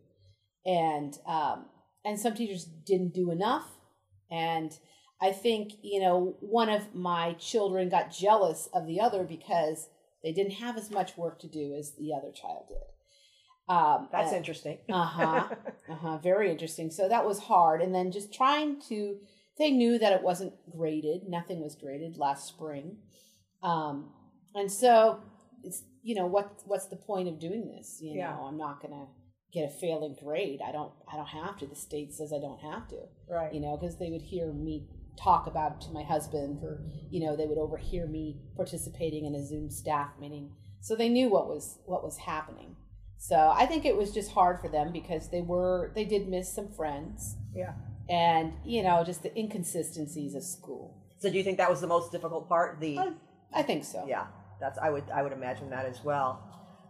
and 0.65 1.17
um, 1.25 1.65
and 2.05 2.19
some 2.19 2.33
teachers 2.35 2.65
didn't 2.65 3.13
do 3.13 3.31
enough, 3.31 3.67
and. 4.31 4.77
I 5.21 5.33
think, 5.33 5.73
you 5.81 5.99
know, 5.99 6.37
one 6.39 6.69
of 6.69 6.95
my 6.95 7.33
children 7.33 7.89
got 7.89 8.09
jealous 8.09 8.69
of 8.73 8.87
the 8.87 9.01
other 9.01 9.25
because 9.25 9.89
they 10.23 10.31
didn't 10.31 10.53
have 10.53 10.77
as 10.77 10.89
much 10.89 11.17
work 11.17 11.39
to 11.39 11.47
do 11.49 11.75
as 11.77 11.91
the 11.99 12.13
other 12.13 12.31
child 12.31 12.67
did. 12.69 13.75
Um, 13.75 14.07
That's 14.13 14.31
uh, 14.31 14.37
interesting. 14.37 14.77
uh-huh. 14.89 15.49
Uh-huh. 15.89 16.17
Very 16.19 16.49
interesting. 16.49 16.89
So 16.89 17.09
that 17.09 17.25
was 17.25 17.37
hard. 17.39 17.81
And 17.81 17.93
then 17.93 18.13
just 18.13 18.33
trying 18.33 18.79
to, 18.87 19.17
they 19.57 19.71
knew 19.71 19.99
that 19.99 20.13
it 20.13 20.23
wasn't 20.23 20.53
graded. 20.71 21.27
Nothing 21.27 21.59
was 21.61 21.75
graded 21.75 22.15
last 22.17 22.47
spring. 22.47 22.99
Um, 23.61 24.11
and 24.55 24.71
so 24.71 25.19
it's, 25.65 25.83
you 26.01 26.15
know, 26.15 26.27
what, 26.27 26.61
what's 26.63 26.85
the 26.85 26.95
point 26.95 27.27
of 27.27 27.39
doing 27.39 27.67
this? 27.75 27.97
You 28.01 28.19
Yeah. 28.19 28.31
know, 28.31 28.43
I'm 28.45 28.57
not 28.57 28.81
going 28.81 28.93
to 28.93 29.07
get 29.51 29.65
a 29.65 29.69
failing 29.69 30.15
grade. 30.23 30.59
I 30.65 30.71
don't, 30.71 30.91
I 31.11 31.15
don't 31.15 31.27
have 31.27 31.57
to. 31.59 31.67
The 31.67 31.75
state 31.75 32.13
says 32.13 32.31
I 32.33 32.39
don't 32.39 32.59
have 32.61 32.87
to, 32.89 32.97
right. 33.29 33.53
you 33.53 33.59
know, 33.59 33.77
because 33.77 33.97
they 33.97 34.09
would 34.09 34.21
hear 34.21 34.51
me 34.53 34.87
talk 35.17 35.47
about 35.47 35.73
it 35.73 35.81
to 35.81 35.91
my 35.91 36.03
husband 36.03 36.63
or, 36.63 36.83
you 37.09 37.25
know, 37.25 37.35
they 37.35 37.45
would 37.45 37.57
overhear 37.57 38.07
me 38.07 38.37
participating 38.55 39.25
in 39.25 39.35
a 39.35 39.45
Zoom 39.45 39.69
staff 39.69 40.11
meeting. 40.19 40.51
So 40.81 40.95
they 40.95 41.09
knew 41.09 41.29
what 41.29 41.47
was, 41.47 41.79
what 41.85 42.03
was 42.03 42.17
happening. 42.17 42.75
So 43.19 43.53
I 43.53 43.65
think 43.65 43.85
it 43.85 43.97
was 43.97 44.11
just 44.11 44.31
hard 44.31 44.61
for 44.61 44.69
them 44.69 44.93
because 44.93 45.29
they 45.29 45.41
were 45.41 45.91
they 45.93 46.05
did 46.05 46.29
miss 46.29 46.51
some 46.51 46.69
friends 46.71 47.35
Yeah. 47.53 47.73
and 48.09 48.53
you 48.63 48.81
know 48.81 49.03
just 49.03 49.23
the 49.23 49.37
inconsistencies 49.37 50.35
of 50.35 50.43
school. 50.43 51.03
So 51.17 51.29
do 51.29 51.37
you 51.37 51.43
think 51.43 51.57
that 51.57 51.69
was 51.69 51.81
the 51.81 51.87
most 51.87 52.13
difficult 52.13 52.47
part? 52.47 52.79
The 52.79 52.97
I, 52.97 53.11
I 53.53 53.61
think 53.61 53.83
so. 53.83 54.05
Yeah, 54.07 54.27
that's 54.61 54.79
I 54.79 54.89
would 54.89 55.03
I 55.13 55.21
would 55.21 55.33
imagine 55.33 55.69
that 55.71 55.85
as 55.85 56.01
well. 56.01 56.41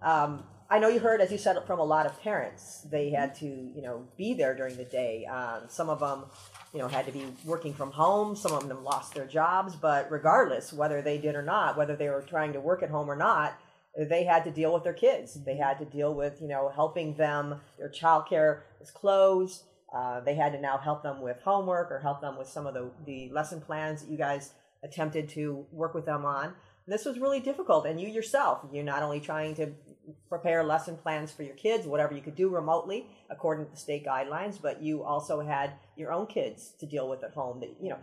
Um, 0.03 0.43
I 0.71 0.77
know 0.77 0.87
you 0.87 0.99
heard, 0.99 1.19
as 1.19 1.31
you 1.31 1.39
said, 1.39 1.57
from 1.65 1.79
a 1.79 1.83
lot 1.83 2.05
of 2.05 2.21
parents. 2.21 2.85
They 2.91 3.09
had 3.09 3.33
to, 3.35 3.47
you 3.47 3.81
know, 3.81 4.07
be 4.17 4.35
there 4.35 4.55
during 4.55 4.77
the 4.77 4.85
day. 4.85 5.25
Um, 5.25 5.63
some 5.67 5.89
of 5.89 5.99
them, 5.99 6.25
you 6.73 6.79
know, 6.79 6.87
had 6.87 7.07
to 7.07 7.11
be 7.11 7.25
working 7.43 7.73
from 7.73 7.91
home. 7.91 8.35
Some 8.35 8.51
of 8.51 8.67
them 8.67 8.83
lost 8.83 9.15
their 9.15 9.25
jobs. 9.25 9.75
But 9.75 10.11
regardless, 10.11 10.71
whether 10.71 11.01
they 11.01 11.17
did 11.17 11.33
or 11.33 11.41
not, 11.41 11.75
whether 11.75 11.95
they 11.95 12.07
were 12.07 12.21
trying 12.21 12.53
to 12.53 12.59
work 12.59 12.83
at 12.83 12.91
home 12.91 13.09
or 13.09 13.15
not, 13.15 13.57
they 13.97 14.23
had 14.25 14.43
to 14.43 14.51
deal 14.51 14.71
with 14.71 14.83
their 14.83 14.93
kids. 14.93 15.43
They 15.43 15.57
had 15.57 15.79
to 15.79 15.85
deal 15.85 16.13
with, 16.13 16.39
you 16.39 16.47
know, 16.47 16.69
helping 16.69 17.15
them. 17.15 17.59
Their 17.79 17.89
childcare 17.89 18.61
was 18.79 18.91
closed. 18.91 19.63
Uh, 19.91 20.19
they 20.19 20.35
had 20.35 20.53
to 20.53 20.61
now 20.61 20.77
help 20.77 21.01
them 21.01 21.21
with 21.21 21.41
homework 21.41 21.89
or 21.89 21.99
help 21.99 22.21
them 22.21 22.37
with 22.37 22.47
some 22.47 22.67
of 22.67 22.75
the, 22.75 22.91
the 23.07 23.31
lesson 23.31 23.59
plans 23.59 24.03
that 24.03 24.11
you 24.11 24.19
guys 24.19 24.53
attempted 24.83 25.29
to 25.29 25.65
work 25.71 25.95
with 25.95 26.05
them 26.05 26.25
on. 26.25 26.53
This 26.85 27.05
was 27.05 27.17
really 27.19 27.39
difficult. 27.39 27.87
And 27.87 27.99
you 27.99 28.07
yourself, 28.07 28.65
you're 28.71 28.83
not 28.83 29.01
only 29.01 29.19
trying 29.19 29.55
to 29.55 29.73
prepare 30.27 30.63
lesson 30.63 30.97
plans 30.97 31.31
for 31.31 31.43
your 31.43 31.55
kids, 31.55 31.85
whatever 31.85 32.13
you 32.13 32.21
could 32.21 32.35
do 32.35 32.49
remotely 32.49 33.07
according 33.29 33.65
to 33.65 33.71
the 33.71 33.77
state 33.77 34.05
guidelines, 34.05 34.61
but 34.61 34.81
you 34.81 35.03
also 35.03 35.41
had 35.41 35.73
your 35.95 36.11
own 36.11 36.27
kids 36.27 36.73
to 36.79 36.85
deal 36.85 37.09
with 37.09 37.23
at 37.23 37.33
home. 37.33 37.59
That 37.59 37.75
you 37.81 37.89
know, 37.89 37.99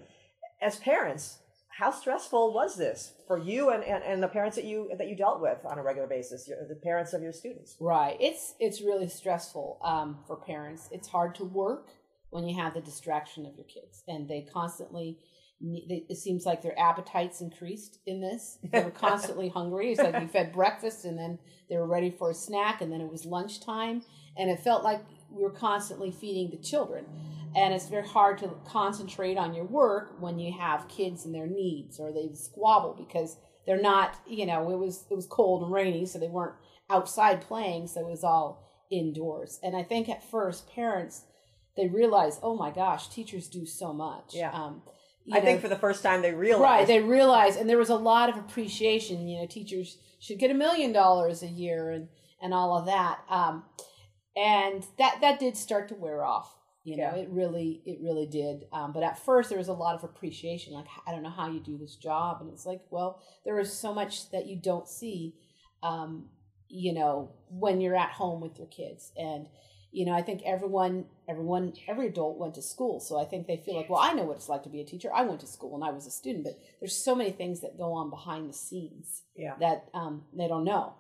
as 0.61 0.77
parents, 0.77 1.39
how 1.69 1.91
stressful 1.91 2.55
was 2.55 2.77
this 2.77 3.13
for 3.27 3.39
you 3.39 3.71
and, 3.71 3.85
and, 3.85 4.03
and 4.03 4.23
the 4.23 4.29
parents 4.29 4.57
that 4.57 4.65
you 4.65 4.91
that 4.97 5.09
you 5.09 5.17
dealt 5.17 5.41
with 5.41 5.59
on 5.65 5.79
a 5.79 5.83
regular 5.83 6.09
basis, 6.09 6.49
your, 6.49 6.59
the 6.69 6.75
parents 6.75 7.13
of 7.13 7.23
your 7.23 7.33
students? 7.33 7.77
Right. 7.81 8.17
It's 8.21 8.55
it's 8.61 8.81
really 8.81 9.09
stressful 9.09 9.79
um, 9.83 10.19
for 10.27 10.37
parents. 10.37 10.89
It's 10.93 11.09
hard 11.09 11.35
to 11.37 11.45
work 11.45 11.89
when 12.31 12.47
you 12.49 12.57
have 12.61 12.75
the 12.75 12.81
distraction 12.81 13.47
of 13.47 13.55
your 13.57 13.67
kids, 13.67 14.03
and 14.09 14.29
they 14.29 14.47
constantly. 14.53 15.19
It 15.61 16.19
seems 16.19 16.45
like 16.45 16.63
their 16.63 16.79
appetites 16.79 17.41
increased 17.41 17.99
in 18.07 18.21
this. 18.21 18.59
They 18.71 18.83
were 18.83 18.91
constantly 19.09 19.49
hungry. 19.49 19.93
It's 19.93 20.03
like 20.03 20.21
you 20.21 20.29
fed 20.29 20.53
breakfast, 20.53 21.05
and 21.05 21.19
then 21.19 21.39
they 21.69 21.77
were 21.77 21.87
ready 21.87 22.11
for 22.11 22.31
a 22.31 22.35
snack, 22.35 22.83
and 22.83 22.93
then 22.93 23.01
it 23.01 23.11
was 23.11 23.25
lunchtime, 23.25 24.03
and 24.37 24.51
it 24.51 24.61
felt 24.61 24.85
like 24.85 25.03
we 25.31 25.43
were 25.43 25.51
constantly 25.51 26.11
feeding 26.11 26.51
the 26.51 26.63
children. 26.63 27.07
And 27.55 27.73
it's 27.73 27.89
very 27.89 28.07
hard 28.07 28.37
to 28.39 28.51
concentrate 28.67 29.39
on 29.39 29.55
your 29.55 29.65
work 29.65 30.21
when 30.21 30.39
you 30.39 30.53
have 30.53 30.89
kids 30.89 31.25
and 31.25 31.35
their 31.35 31.47
needs, 31.47 31.99
or 31.99 32.13
they 32.13 32.29
squabble 32.35 32.95
because 32.99 33.39
they're 33.67 33.81
not. 33.81 34.17
You 34.27 34.45
know, 34.45 34.71
it 34.71 34.79
was 34.79 35.07
it 35.11 35.15
was 35.15 35.27
cold 35.27 35.63
and 35.63 35.73
rainy, 35.73 36.05
so 36.05 36.19
they 36.19 36.29
weren't 36.29 36.57
outside 36.91 37.41
playing, 37.41 37.87
so 37.87 38.01
it 38.01 38.11
was 38.11 38.25
all 38.25 38.67
indoors. 38.91 39.59
And 39.63 39.75
I 39.75 39.83
think 39.83 40.09
at 40.09 40.29
first 40.31 40.69
parents 40.69 41.25
they 41.77 41.89
realize, 41.89 42.39
oh 42.43 42.57
my 42.57 42.71
gosh, 42.71 43.09
teachers 43.09 43.49
do 43.49 43.67
so 43.67 43.93
much. 43.93 44.35
Yeah. 44.35 44.51
Um, 44.53 44.83
I 45.33 45.39
know, 45.39 45.45
think 45.45 45.61
for 45.61 45.69
the 45.69 45.77
first 45.77 46.03
time 46.03 46.23
they 46.23 46.33
realized. 46.33 46.63
right 46.63 46.87
they 46.87 47.01
realized 47.01 47.59
and 47.59 47.69
there 47.69 47.79
was 47.79 47.89
a 47.91 47.97
lot 47.97 48.29
of 48.29 48.37
appreciation 48.37 49.27
you 49.29 49.41
know 49.41 49.47
teachers 49.47 49.99
should 50.21 50.39
get 50.39 50.51
a 50.51 50.55
million 50.55 50.93
dollars 50.93 51.43
a 51.43 51.47
year 51.49 51.91
and 51.91 52.09
and 52.41 52.53
all 52.55 52.77
of 52.79 52.87
that 52.87 53.21
um 53.29 53.65
and 54.37 54.85
that 54.99 55.19
that 55.21 55.39
did 55.41 55.57
start 55.57 55.89
to 55.89 55.95
wear 55.95 56.25
off 56.25 56.55
you 56.85 56.97
know 56.97 57.13
Yeah. 57.15 57.23
it 57.23 57.29
really 57.31 57.83
it 57.85 57.99
really 58.03 58.27
did 58.27 58.65
um 58.73 58.93
but 58.93 59.03
at 59.03 59.19
first 59.19 59.49
there 59.49 59.59
was 59.59 59.69
a 59.69 59.73
lot 59.73 59.95
of 59.97 60.05
appreciation 60.05 60.73
like 60.75 60.87
i 61.07 61.11
don't 61.13 61.23
know 61.23 61.31
how 61.31 61.49
you 61.51 61.61
do 61.61 61.77
this 61.79 61.97
job 61.97 62.41
and 62.41 62.51
it's 62.51 62.67
like 62.67 62.83
well 62.91 63.21
there 63.45 63.59
is 63.59 63.73
so 63.73 63.93
much 63.95 64.31
that 64.31 64.47
you 64.47 64.57
don't 64.57 64.87
see 64.89 65.35
um 65.83 66.29
you 66.69 66.93
know 66.93 67.31
when 67.49 67.81
you're 67.81 67.97
at 67.97 68.11
home 68.11 68.41
with 68.41 68.59
your 68.59 68.69
kids 68.69 69.13
and 69.17 69.47
you 69.97 70.05
know 70.07 70.13
i 70.13 70.23
think 70.23 70.43
everyone 70.45 71.05
everyone 71.33 71.73
every 71.89 72.09
adult 72.09 72.39
went 72.39 72.55
to 72.55 72.63
school 72.63 73.01
so 73.01 73.19
i 73.19 73.25
think 73.25 73.47
they 73.47 73.57
feel 73.65 73.75
like 73.77 73.89
well 73.89 74.01
i 74.09 74.13
know 74.13 74.25
what 74.25 74.37
it's 74.37 74.49
like 74.49 74.63
to 74.63 74.69
be 74.69 74.81
a 74.83 74.85
teacher 74.85 75.11
i 75.15 75.23
went 75.23 75.41
to 75.41 75.47
school 75.47 75.75
and 75.75 75.83
i 75.83 75.91
was 75.91 76.07
a 76.07 76.11
student 76.11 76.45
but 76.45 76.59
there's 76.81 76.97
so 77.09 77.15
many 77.15 77.31
things 77.31 77.61
that 77.63 77.79
go 77.79 77.93
on 77.93 78.11
behind 78.11 78.49
the 78.49 78.53
scenes 78.53 79.23
Yeah. 79.35 79.55
that 79.61 79.89
um, 79.95 80.25
they 80.37 80.49
don't 80.49 80.65
know 80.65 80.93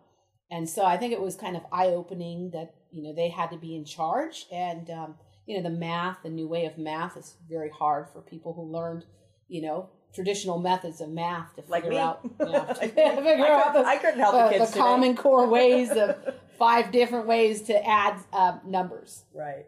and 0.51 0.69
so 0.75 0.85
i 0.85 0.97
think 0.97 1.13
it 1.13 1.21
was 1.21 1.37
kind 1.37 1.57
of 1.57 1.63
eye-opening 1.81 2.51
that 2.57 2.75
you 2.91 3.03
know 3.03 3.13
they 3.15 3.29
had 3.29 3.51
to 3.51 3.59
be 3.59 3.77
in 3.77 3.85
charge 3.85 4.47
and 4.51 4.89
um, 4.91 5.15
you 5.47 5.57
know 5.57 5.63
the 5.69 5.77
math 5.77 6.19
the 6.23 6.31
new 6.31 6.49
way 6.49 6.65
of 6.65 6.79
math 6.79 7.17
is 7.19 7.35
very 7.49 7.71
hard 7.71 8.09
for 8.13 8.21
people 8.23 8.55
who 8.55 8.63
learned 8.79 9.05
you 9.49 9.61
know 9.63 9.91
traditional 10.17 10.59
methods 10.59 11.01
of 11.01 11.11
math 11.11 11.55
to 11.55 11.63
Like 11.69 11.85
figure 11.85 11.99
me. 11.99 12.03
out 12.03 12.21
I, 12.41 12.89
figure 12.89 13.47
out 13.47 13.67
couldn't, 13.67 13.83
the, 13.83 13.89
I 13.89 13.97
couldn't 13.99 14.19
help 14.19 14.33
the, 14.35 14.43
the, 14.45 14.49
kids 14.51 14.61
the 14.71 14.73
today. 14.73 14.81
common 14.81 15.17
core 15.17 15.47
ways 15.59 15.91
of 15.93 16.17
five 16.59 16.91
different 16.91 17.29
ways 17.29 17.63
to 17.63 17.87
add 17.89 18.19
uh, 18.33 18.59
numbers. 18.67 19.23
Right. 19.33 19.67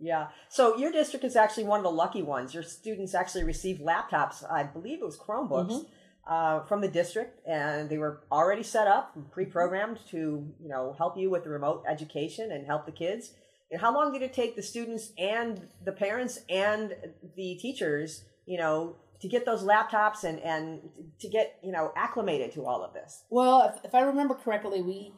Yeah. 0.00 0.28
So 0.48 0.76
your 0.76 0.90
district 0.90 1.24
is 1.24 1.36
actually 1.36 1.64
one 1.64 1.78
of 1.78 1.84
the 1.84 1.90
lucky 1.92 2.22
ones. 2.22 2.54
Your 2.54 2.62
students 2.64 3.14
actually 3.14 3.44
received 3.44 3.80
laptops. 3.82 4.42
I 4.50 4.62
believe 4.64 4.98
it 5.00 5.04
was 5.04 5.18
Chromebooks 5.18 5.68
Mm-hmm. 5.70 6.32
uh, 6.32 6.64
from 6.64 6.80
the 6.80 6.88
district, 6.88 7.46
and 7.46 7.90
they 7.90 7.98
were 7.98 8.22
already 8.32 8.62
set 8.62 8.86
up 8.86 9.12
and 9.14 9.30
pre-programmed 9.30 9.98
to 10.10 10.18
you 10.58 10.68
know 10.68 10.94
help 10.96 11.18
you 11.18 11.28
with 11.30 11.44
the 11.44 11.50
remote 11.50 11.84
education 11.88 12.50
and 12.50 12.66
help 12.66 12.86
the 12.86 12.92
kids. 12.92 13.32
And 13.70 13.80
how 13.80 13.94
long 13.94 14.12
did 14.12 14.22
it 14.22 14.32
take 14.32 14.56
the 14.56 14.62
students 14.62 15.12
and 15.18 15.68
the 15.84 15.92
parents 15.92 16.40
and 16.48 16.96
the 17.36 17.54
teachers, 17.60 18.24
you 18.44 18.58
know, 18.58 18.96
to 19.20 19.28
get 19.28 19.44
those 19.44 19.62
laptops 19.62 20.24
and 20.24 20.38
and 20.40 20.80
to 21.20 21.28
get 21.28 21.58
you 21.62 21.72
know 21.72 21.92
acclimated 21.96 22.52
to 22.52 22.64
all 22.66 22.82
of 22.82 22.92
this? 22.94 23.24
Well, 23.30 23.72
if, 23.74 23.84
if 23.84 23.94
I 23.94 24.00
remember 24.00 24.34
correctly, 24.34 24.82
we 24.82 25.12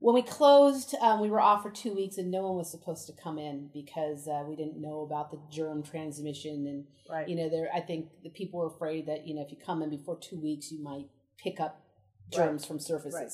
when 0.00 0.14
we 0.14 0.22
closed, 0.22 0.94
um, 1.00 1.20
we 1.20 1.28
were 1.28 1.40
off 1.40 1.62
for 1.62 1.70
two 1.70 1.92
weeks, 1.92 2.18
and 2.18 2.30
no 2.30 2.42
one 2.42 2.56
was 2.56 2.70
supposed 2.70 3.06
to 3.08 3.12
come 3.20 3.36
in 3.36 3.68
because 3.74 4.28
uh, 4.28 4.44
we 4.48 4.54
didn't 4.54 4.80
know 4.80 5.00
about 5.00 5.30
the 5.30 5.40
germ 5.50 5.82
transmission, 5.82 6.66
and 6.66 6.84
Right. 7.10 7.26
you 7.28 7.36
know, 7.36 7.48
there. 7.48 7.68
I 7.74 7.80
think 7.80 8.10
the 8.22 8.30
people 8.30 8.60
were 8.60 8.66
afraid 8.66 9.06
that 9.06 9.26
you 9.26 9.34
know 9.34 9.42
if 9.42 9.50
you 9.50 9.56
come 9.64 9.82
in 9.82 9.90
before 9.90 10.18
two 10.18 10.40
weeks, 10.40 10.70
you 10.70 10.82
might 10.82 11.06
pick 11.38 11.58
up 11.58 11.82
germs 12.30 12.64
from 12.64 12.78
surfaces. 12.78 13.14
Right. 13.14 13.30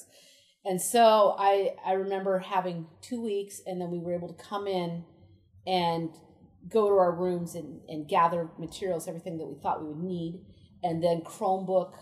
And 0.66 0.80
so 0.80 1.36
I 1.38 1.74
I 1.84 1.92
remember 1.92 2.38
having 2.38 2.86
two 3.02 3.20
weeks, 3.20 3.60
and 3.66 3.80
then 3.80 3.90
we 3.90 3.98
were 3.98 4.14
able 4.14 4.32
to 4.32 4.42
come 4.42 4.66
in 4.66 5.04
and 5.66 6.10
go 6.68 6.88
to 6.88 6.94
our 6.94 7.12
rooms 7.12 7.54
and, 7.54 7.80
and 7.88 8.08
gather 8.08 8.48
materials, 8.58 9.08
everything 9.08 9.38
that 9.38 9.46
we 9.46 9.54
thought 9.60 9.82
we 9.82 9.88
would 9.88 10.02
need, 10.02 10.40
and 10.82 11.02
then 11.02 11.20
Chromebook. 11.20 11.94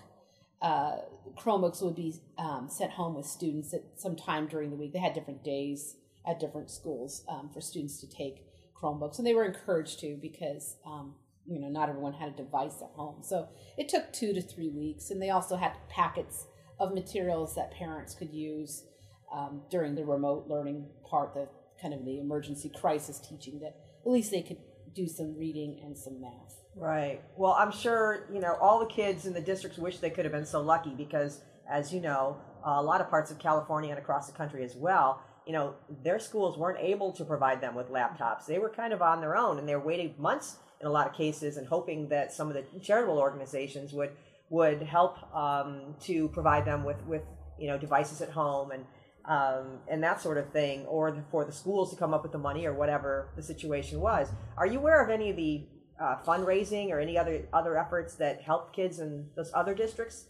Uh, 0.61 0.99
Chromebooks 1.37 1.83
would 1.83 1.97
be 1.97 2.15
um, 2.39 2.69
sent 2.69 2.93
home 2.93 3.15
with 3.15 3.27
students 3.27 3.75
at 3.75 3.83
some 3.97 4.15
time 4.15 4.47
during 4.47 4.71
the 4.71 4.77
week. 4.77 4.93
They 4.93 5.01
had 5.01 5.13
different 5.13 5.43
days 5.43 5.97
at 6.27 6.39
different 6.39 6.71
schools 6.71 7.25
um, 7.29 7.51
for 7.53 7.61
students 7.61 8.01
to 8.01 8.09
take 8.09 8.47
Chromebooks, 8.81 9.19
and 9.19 9.27
they 9.27 9.35
were 9.35 9.45
encouraged 9.45 10.01
to 10.01 10.17
because 10.21 10.77
um, 10.87 11.15
you 11.47 11.61
know 11.61 11.69
not 11.69 11.89
everyone 11.89 12.13
had 12.13 12.29
a 12.29 12.37
device 12.37 12.83
at 12.83 12.91
home. 12.95 13.23
So 13.23 13.49
it 13.77 13.89
took 13.89 14.13
two 14.13 14.33
to 14.33 14.43
three 14.43 14.71
weeks, 14.71 15.11
and 15.11 15.21
they 15.21 15.31
also 15.31 15.57
had 15.57 15.73
packets 15.89 16.47
of 16.79 16.95
materials 16.95 17.55
that 17.55 17.73
parents 17.73 18.15
could 18.15 18.33
use 18.33 18.85
um, 19.33 19.63
during 19.71 19.95
the 19.95 20.05
remote 20.05 20.47
learning 20.49 20.87
part, 21.09 21.35
the 21.35 21.49
kind 21.81 21.95
of 21.95 22.05
the 22.05 22.19
emergency 22.19 22.71
crisis 22.75 23.21
teaching 23.21 23.61
that 23.61 23.77
at 24.05 24.11
least 24.11 24.31
they 24.31 24.43
could 24.43 24.59
do 24.95 25.07
some 25.07 25.37
reading 25.39 25.81
and 25.85 25.97
some 25.97 26.21
math. 26.21 26.57
Right. 26.75 27.21
Well, 27.37 27.53
I'm 27.53 27.73
sure, 27.73 28.27
you 28.33 28.41
know, 28.41 28.57
all 28.61 28.81
the 28.81 28.87
kids 28.87 29.27
in 29.27 29.35
the 29.35 29.41
districts 29.41 29.79
wish 29.79 29.99
they 29.99 30.11
could 30.11 30.25
have 30.25 30.33
been 30.33 30.47
so 30.47 30.61
lucky 30.61 30.95
because, 30.95 31.41
as 31.71 31.93
you 31.93 32.01
know, 32.01 32.39
a 32.65 32.83
lot 32.83 33.01
of 33.01 33.11
parts 33.11 33.31
of 33.31 33.39
California 33.39 33.91
and 33.91 33.99
across 33.99 34.27
the 34.27 34.37
country 34.37 34.65
as 34.65 34.75
well, 34.75 35.23
you 35.47 35.53
know, 35.53 35.75
their 36.03 36.19
schools 36.19 36.57
weren't 36.57 36.79
able 36.81 37.13
to 37.13 37.25
provide 37.25 37.61
them 37.61 37.75
with 37.75 37.91
laptops. 37.91 38.47
They 38.47 38.59
were 38.59 38.71
kind 38.71 38.93
of 38.93 39.03
on 39.03 39.21
their 39.21 39.37
own 39.37 39.59
and 39.59 39.69
they 39.69 39.75
were 39.75 39.85
waiting 39.85 40.15
months 40.19 40.57
in 40.81 40.87
a 40.87 40.91
lot 40.91 41.07
of 41.07 41.15
cases 41.15 41.57
and 41.57 41.67
hoping 41.67 42.09
that 42.09 42.33
some 42.33 42.49
of 42.49 42.55
the 42.55 42.81
charitable 42.81 43.19
organizations 43.19 43.93
would 43.93 44.11
would 44.51 44.83
help 44.83 45.17
um, 45.35 45.95
to 45.99 46.29
provide 46.29 46.67
them 46.67 46.85
with, 46.85 47.03
with, 47.07 47.23
you 47.59 47.67
know, 47.67 47.79
devices 47.79 48.21
at 48.21 48.29
home 48.29 48.71
and 48.71 48.85
um, 49.25 49.79
and 49.89 50.03
that 50.03 50.21
sort 50.21 50.39
of 50.39 50.51
thing, 50.51 50.85
or 50.87 51.11
the, 51.13 51.23
for 51.31 51.45
the 51.45 51.53
schools 51.53 51.91
to 51.91 51.97
come 51.97 52.13
up 52.13 52.23
with 52.23 52.33
the 52.33 52.39
money 52.39 52.67
or 52.67 52.75
whatever 52.75 53.31
the 53.37 53.43
situation 53.43 54.01
was. 54.01 54.29
Are 54.57 54.67
you 54.67 54.79
aware 54.79 55.03
of 55.03 55.11
any 55.11 55.31
of 55.31 55.37
the 55.37 55.67
uh, 56.01 56.17
fundraising 56.27 56.91
or 56.91 56.99
any 56.99 57.17
other 57.17 57.47
other 57.53 57.79
efforts 57.79 58.17
that 58.17 58.43
help 58.43 58.75
kids 58.75 58.99
in 58.99 59.29
those 59.37 59.51
other 59.55 59.75
districts? 59.75 60.27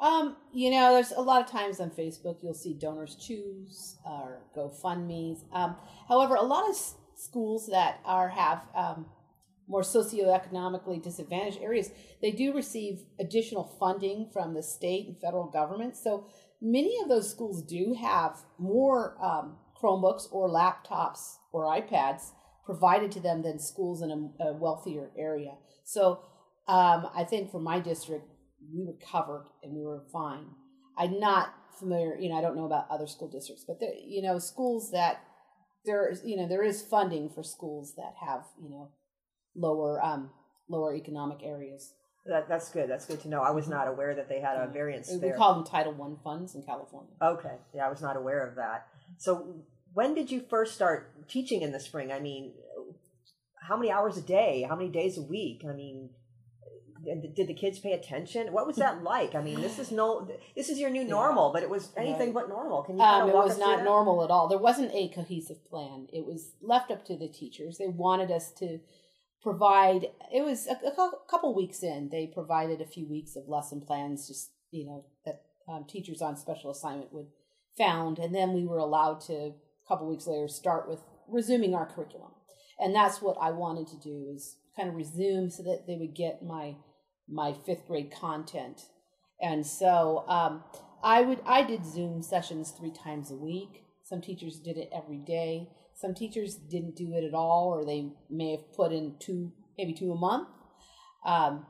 Um, 0.00 0.36
you 0.52 0.70
know, 0.70 0.94
there's 0.94 1.12
a 1.12 1.20
lot 1.20 1.42
of 1.42 1.48
times 1.48 1.78
on 1.78 1.90
Facebook 1.90 2.38
you'll 2.42 2.54
see 2.54 2.74
DonorsChoose 2.74 3.98
or 4.04 4.42
GoFundMe's. 4.56 5.44
Um, 5.52 5.76
however, 6.08 6.34
a 6.34 6.42
lot 6.42 6.64
of 6.64 6.70
s- 6.70 6.96
schools 7.14 7.68
that 7.68 8.00
are 8.04 8.28
have 8.28 8.62
um, 8.74 9.06
more 9.68 9.82
socioeconomically 9.82 11.00
disadvantaged 11.02 11.60
areas, 11.62 11.90
they 12.20 12.32
do 12.32 12.52
receive 12.52 13.04
additional 13.20 13.76
funding 13.78 14.28
from 14.32 14.54
the 14.54 14.62
state 14.62 15.06
and 15.06 15.20
federal 15.20 15.46
government. 15.46 15.96
So 15.96 16.26
many 16.62 16.94
of 17.02 17.08
those 17.08 17.28
schools 17.28 17.62
do 17.62 17.94
have 18.00 18.38
more 18.58 19.16
um, 19.22 19.56
Chromebooks 19.82 20.28
or 20.30 20.48
laptops 20.48 21.36
or 21.52 21.64
iPads 21.64 22.30
provided 22.64 23.10
to 23.12 23.20
them 23.20 23.42
than 23.42 23.58
schools 23.58 24.00
in 24.02 24.10
a, 24.10 24.44
a 24.44 24.52
wealthier 24.52 25.10
area. 25.18 25.54
So 25.84 26.20
um, 26.68 27.08
I 27.14 27.24
think 27.28 27.50
for 27.50 27.60
my 27.60 27.80
district, 27.80 28.24
we 28.72 28.84
were 28.84 28.96
covered 29.04 29.46
and 29.62 29.74
we 29.74 29.82
were 29.82 30.04
fine. 30.12 30.46
I'm 30.96 31.18
not 31.18 31.52
familiar, 31.80 32.16
you 32.16 32.28
know, 32.28 32.36
I 32.36 32.40
don't 32.40 32.56
know 32.56 32.66
about 32.66 32.86
other 32.90 33.08
school 33.08 33.28
districts, 33.28 33.64
but 33.66 33.80
there, 33.80 33.94
you 33.94 34.22
know, 34.22 34.38
schools 34.38 34.92
that 34.92 35.22
there 35.84 36.08
is, 36.08 36.22
you 36.24 36.36
know, 36.36 36.46
there 36.46 36.62
is 36.62 36.80
funding 36.80 37.28
for 37.28 37.42
schools 37.42 37.94
that 37.96 38.14
have, 38.24 38.44
you 38.62 38.70
know, 38.70 38.90
lower, 39.56 40.04
um, 40.04 40.30
lower 40.68 40.94
economic 40.94 41.38
areas. 41.42 41.94
That, 42.26 42.48
that's 42.48 42.70
good. 42.70 42.88
That's 42.88 43.04
good 43.06 43.20
to 43.22 43.28
know. 43.28 43.42
I 43.42 43.50
was 43.50 43.66
not 43.68 43.88
aware 43.88 44.14
that 44.14 44.28
they 44.28 44.40
had 44.40 44.56
a 44.56 44.60
Yeah. 44.60 44.66
variance 44.66 45.10
We 45.10 45.18
there. 45.18 45.36
call 45.36 45.54
them 45.54 45.64
Title 45.64 45.92
One 45.92 46.16
funds 46.22 46.54
in 46.54 46.62
California. 46.62 47.10
okay, 47.20 47.56
yeah, 47.74 47.86
I 47.86 47.90
was 47.90 48.00
not 48.00 48.16
aware 48.16 48.46
of 48.46 48.54
that. 48.56 48.86
So, 49.18 49.56
when 49.92 50.14
did 50.14 50.30
you 50.30 50.40
first 50.40 50.74
start 50.74 51.28
teaching 51.28 51.62
in 51.62 51.72
the 51.72 51.80
spring? 51.80 52.12
I 52.12 52.20
mean, 52.20 52.52
how 53.60 53.76
many 53.76 53.90
hours 53.90 54.16
a 54.16 54.22
day? 54.22 54.64
How 54.68 54.76
many 54.76 54.88
days 54.88 55.18
a 55.18 55.22
week? 55.22 55.64
I 55.68 55.72
mean, 55.72 56.10
did 57.04 57.48
the 57.48 57.54
kids 57.54 57.80
pay 57.80 57.92
attention? 57.92 58.52
What 58.52 58.66
was 58.68 58.76
that 58.76 59.02
like? 59.02 59.34
I 59.34 59.42
mean, 59.42 59.60
this 59.60 59.80
is 59.80 59.90
no, 59.90 60.28
this 60.54 60.68
is 60.68 60.78
your 60.78 60.90
new 60.90 61.02
normal, 61.18 61.52
but 61.52 61.64
it 61.64 61.70
was 61.70 61.90
anything 61.96 62.32
but 62.32 62.48
normal. 62.48 62.82
Can 62.84 62.96
you 62.98 63.02
Um, 63.04 63.28
it 63.28 63.34
was 63.34 63.58
not 63.58 63.82
normal 63.82 64.22
at 64.22 64.30
all. 64.30 64.46
There 64.46 64.58
wasn't 64.58 64.92
a 64.94 65.08
cohesive 65.08 65.64
plan. 65.68 66.06
It 66.12 66.24
was 66.24 66.52
left 66.62 66.92
up 66.92 67.04
to 67.06 67.16
the 67.16 67.26
teachers. 67.28 67.78
They 67.78 67.88
wanted 67.88 68.30
us 68.30 68.52
to 68.52 68.78
provide. 69.42 70.08
It 70.32 70.42
was 70.44 70.66
a, 70.66 70.72
a 70.86 71.10
couple 71.28 71.54
weeks 71.54 71.82
in. 71.82 72.08
They 72.10 72.26
provided 72.26 72.80
a 72.80 72.86
few 72.86 73.06
weeks 73.06 73.36
of 73.36 73.48
lesson 73.48 73.80
plans, 73.80 74.28
just 74.28 74.50
you 74.70 74.86
know 74.86 75.04
that 75.24 75.42
um, 75.68 75.84
teachers 75.84 76.22
on 76.22 76.36
special 76.36 76.70
assignment 76.70 77.12
would 77.12 77.28
found, 77.76 78.18
and 78.18 78.34
then 78.34 78.52
we 78.52 78.66
were 78.66 78.78
allowed 78.78 79.20
to 79.22 79.32
a 79.32 79.54
couple 79.88 80.08
weeks 80.08 80.26
later 80.26 80.48
start 80.48 80.88
with 80.88 81.00
resuming 81.28 81.74
our 81.74 81.86
curriculum. 81.86 82.30
And 82.78 82.94
that's 82.94 83.22
what 83.22 83.36
I 83.40 83.50
wanted 83.50 83.86
to 83.88 83.96
do 83.96 84.26
is 84.34 84.56
kind 84.76 84.88
of 84.88 84.94
resume 84.94 85.50
so 85.50 85.62
that 85.62 85.84
they 85.86 85.96
would 85.96 86.14
get 86.14 86.42
my 86.42 86.76
my 87.28 87.52
fifth 87.52 87.86
grade 87.86 88.12
content. 88.12 88.88
And 89.40 89.66
so 89.66 90.24
um, 90.28 90.64
I 91.02 91.22
would 91.22 91.40
I 91.46 91.62
did 91.62 91.84
Zoom 91.84 92.22
sessions 92.22 92.70
three 92.70 92.92
times 92.92 93.30
a 93.30 93.36
week. 93.36 93.84
Some 94.04 94.20
teachers 94.20 94.58
did 94.58 94.76
it 94.76 94.90
every 94.94 95.18
day. 95.18 95.68
Some 95.94 96.14
teachers 96.14 96.56
didn't 96.56 96.96
do 96.96 97.12
it 97.14 97.24
at 97.24 97.34
all, 97.34 97.68
or 97.68 97.84
they 97.84 98.10
may 98.28 98.52
have 98.52 98.72
put 98.72 98.92
in 98.92 99.14
two, 99.18 99.52
maybe 99.78 99.92
two 99.92 100.12
a 100.12 100.16
month. 100.16 100.48
Um, 101.24 101.66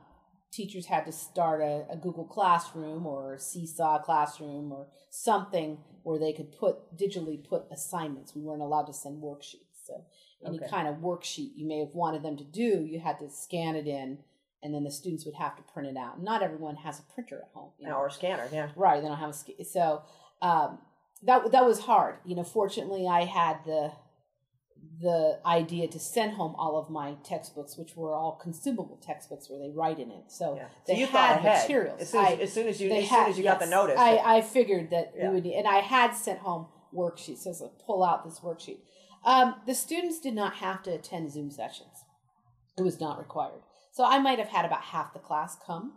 teachers 0.51 0.85
had 0.87 1.05
to 1.05 1.11
start 1.11 1.61
a, 1.61 1.85
a 1.91 1.97
Google 1.97 2.25
Classroom 2.25 3.05
or 3.05 3.35
a 3.35 3.39
Seesaw 3.39 3.99
Classroom 3.99 4.71
or 4.71 4.87
something 5.09 5.77
where 6.03 6.19
they 6.19 6.33
could 6.33 6.51
put 6.51 6.95
digitally 6.97 7.43
put 7.47 7.63
assignments. 7.71 8.35
We 8.35 8.41
weren't 8.41 8.61
allowed 8.61 8.85
to 8.85 8.93
send 8.93 9.21
worksheets, 9.21 9.85
so 9.85 10.05
any 10.45 10.57
Okay. 10.59 10.67
kind 10.69 10.87
of 10.87 10.95
worksheet 10.97 11.51
you 11.55 11.65
may 11.67 11.79
have 11.79 11.93
wanted 11.93 12.21
them 12.23 12.35
to 12.37 12.43
do, 12.43 12.85
you 12.85 12.99
had 12.99 13.17
to 13.19 13.29
scan 13.29 13.75
it 13.75 13.87
in, 13.87 14.17
and 14.61 14.73
then 14.73 14.83
the 14.83 14.91
students 14.91 15.25
would 15.25 15.35
have 15.35 15.55
to 15.55 15.63
print 15.73 15.87
it 15.89 15.97
out. 15.97 16.21
Not 16.21 16.41
everyone 16.43 16.75
has 16.77 16.99
a 16.99 17.03
printer 17.13 17.37
at 17.37 17.49
home, 17.53 17.71
you 17.79 17.87
know. 17.87 17.95
or 17.95 18.09
scanner, 18.09 18.47
yeah. 18.51 18.69
Right, 18.75 19.01
they 19.01 19.07
don't 19.07 19.17
have 19.17 19.29
a 19.59 19.63
so 19.63 20.03
um, 20.41 20.79
that 21.23 21.51
that 21.51 21.65
was 21.65 21.79
hard. 21.79 22.15
You 22.25 22.35
know, 22.35 22.43
fortunately, 22.43 23.07
I 23.07 23.23
had 23.25 23.59
the 23.65 23.91
the 25.01 25.39
idea 25.45 25.87
to 25.87 25.99
send 25.99 26.33
home 26.33 26.53
all 26.55 26.77
of 26.77 26.89
my 26.89 27.15
textbooks, 27.23 27.77
which 27.77 27.95
were 27.95 28.13
all 28.13 28.33
consumable 28.41 28.97
textbooks 29.01 29.49
where 29.49 29.59
they 29.59 29.69
write 29.73 29.99
in 29.99 30.11
it. 30.11 30.25
So 30.31 30.55
Yeah. 30.55 30.67
So 30.85 30.93
they 30.93 30.99
you 30.99 31.07
had 31.07 31.43
materials. 31.43 32.01
As 32.01 32.09
soon 32.11 32.21
as, 32.25 32.27
I- 32.27 32.41
as 32.41 32.53
soon 32.53 32.67
as 32.67 32.81
you, 32.81 32.91
as 32.91 33.09
soon 33.09 33.17
had- 33.17 33.29
as 33.29 33.37
you 33.37 33.43
got 33.43 33.59
the 33.59 33.65
notice. 33.65 33.97
I, 33.99 34.17
I 34.37 34.41
figured 34.41 34.91
that 34.91 35.13
Yeah. 35.15 35.29
we 35.29 35.35
would, 35.35 35.43
need, 35.45 35.55
and 35.55 35.67
I 35.67 35.77
had 35.79 36.11
sent 36.15 36.39
home 36.39 36.67
worksheets. 36.93 37.39
So 37.39 37.49
I 37.49 37.51
was 37.51 37.61
like, 37.61 37.79
pull 37.85 38.03
out 38.03 38.23
this 38.23 38.39
worksheet. 38.41 38.79
Um, 39.25 39.55
the 39.65 39.73
students 39.73 40.19
did 40.19 40.35
not 40.35 40.55
have 40.55 40.83
to 40.83 40.91
attend 40.93 41.31
Zoom 41.31 41.49
sessions; 41.49 42.03
it 42.77 42.83
was 42.83 42.99
not 42.99 43.17
required. 43.17 43.61
So 43.93 44.03
I 44.03 44.19
might 44.19 44.37
have 44.37 44.49
had 44.49 44.65
about 44.65 44.81
half 44.81 45.13
the 45.13 45.19
class 45.19 45.57
come. 45.65 45.93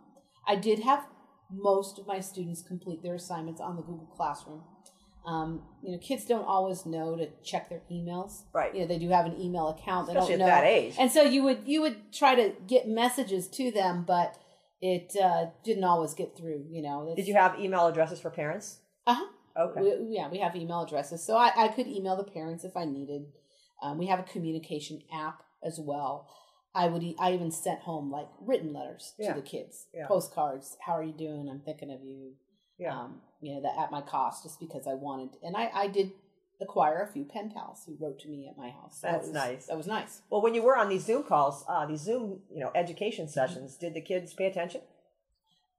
I 0.47 0.55
did 0.55 0.79
have 0.79 1.05
most 1.51 1.99
of 1.99 2.07
my 2.07 2.19
students 2.21 2.61
complete 2.61 3.03
their 3.03 3.15
assignments 3.15 3.59
on 3.59 3.75
the 3.75 3.81
Google 3.81 4.07
Classroom. 4.15 4.63
Um, 5.25 5.63
you 5.83 5.91
know, 5.91 5.97
kids 5.97 6.25
don't 6.25 6.45
always 6.45 6.85
know 6.85 7.15
to 7.17 7.27
check 7.43 7.69
their 7.69 7.81
emails. 7.91 8.43
Right. 8.53 8.73
You 8.73 8.81
know, 8.81 8.87
they 8.87 8.97
do 8.99 9.09
have 9.09 9.25
an 9.25 9.39
email 9.41 9.67
account. 9.69 10.07
Especially 10.07 10.35
they 10.37 10.43
at 10.43 10.47
don't 10.47 10.47
know. 10.47 10.61
that 10.61 10.63
age. 10.65 10.95
And 10.97 11.11
so 11.11 11.23
you 11.23 11.43
would 11.43 11.59
you 11.65 11.81
would 11.81 12.13
try 12.13 12.35
to 12.35 12.53
get 12.67 12.87
messages 12.87 13.47
to 13.49 13.71
them, 13.71 14.03
but 14.07 14.37
it 14.79 15.13
uh, 15.21 15.47
didn't 15.65 15.83
always 15.83 16.13
get 16.13 16.37
through. 16.37 16.65
You 16.69 16.81
know. 16.81 17.13
Did 17.15 17.27
you 17.27 17.33
have 17.33 17.59
email 17.59 17.87
addresses 17.87 18.19
for 18.21 18.29
parents? 18.29 18.79
Uh 19.05 19.15
huh. 19.15 19.25
Okay. 19.59 19.81
We, 19.81 20.15
yeah, 20.15 20.29
we 20.29 20.37
have 20.39 20.55
email 20.55 20.81
addresses, 20.83 21.25
so 21.25 21.35
I, 21.35 21.51
I 21.57 21.67
could 21.69 21.87
email 21.87 22.15
the 22.15 22.23
parents 22.23 22.63
if 22.63 22.77
I 22.77 22.85
needed. 22.85 23.23
Um, 23.81 23.97
we 23.97 24.05
have 24.07 24.19
a 24.19 24.23
communication 24.23 25.01
app 25.11 25.41
as 25.63 25.79
well. 25.81 26.29
I 26.75 26.87
would 26.87 27.03
I 27.19 27.33
even 27.33 27.49
sent 27.51 27.79
home 27.79 28.11
like 28.11 28.27
written 28.39 28.71
letters 28.71 29.13
Yeah. 29.17 29.33
to 29.33 29.41
the 29.41 29.45
kids, 29.45 29.87
Yeah. 29.93 30.05
postcards. 30.07 30.77
How 30.85 30.93
are 30.93 31.03
you 31.03 31.13
doing? 31.13 31.49
I'm 31.49 31.61
thinking 31.61 31.91
of 31.91 32.03
you. 32.03 32.33
Yeah. 32.77 32.95
Um, 32.99 33.21
you 33.41 33.55
know 33.55 33.61
that 33.61 33.75
at 33.79 33.91
my 33.91 34.01
cost, 34.01 34.43
just 34.43 34.59
because 34.59 34.87
I 34.87 34.93
wanted, 34.93 35.29
and 35.43 35.55
I 35.55 35.69
I 35.73 35.87
did 35.87 36.11
acquire 36.59 37.03
a 37.07 37.11
few 37.13 37.23
pen 37.23 37.51
pals 37.53 37.83
who 37.85 37.95
wrote 37.99 38.19
to 38.19 38.27
me 38.27 38.47
at 38.49 38.57
my 38.57 38.69
house. 38.69 38.99
So 39.01 39.07
That's 39.07 39.27
it 39.27 39.29
was- 39.29 39.33
nice. 39.33 39.65
That 39.67 39.77
was 39.77 39.87
nice. 39.87 40.21
Well, 40.29 40.41
when 40.41 40.55
you 40.55 40.63
were 40.63 40.75
on 40.75 40.89
these 40.89 41.05
Zoom 41.05 41.23
calls, 41.23 41.63
uh, 41.69 41.85
these 41.85 42.01
Zoom, 42.01 42.41
you 42.51 42.59
know, 42.61 42.71
education 42.73 43.27
sessions, 43.27 43.75
did 43.75 43.93
the 43.93 44.01
kids 44.01 44.33
pay 44.33 44.45
attention? 44.47 44.81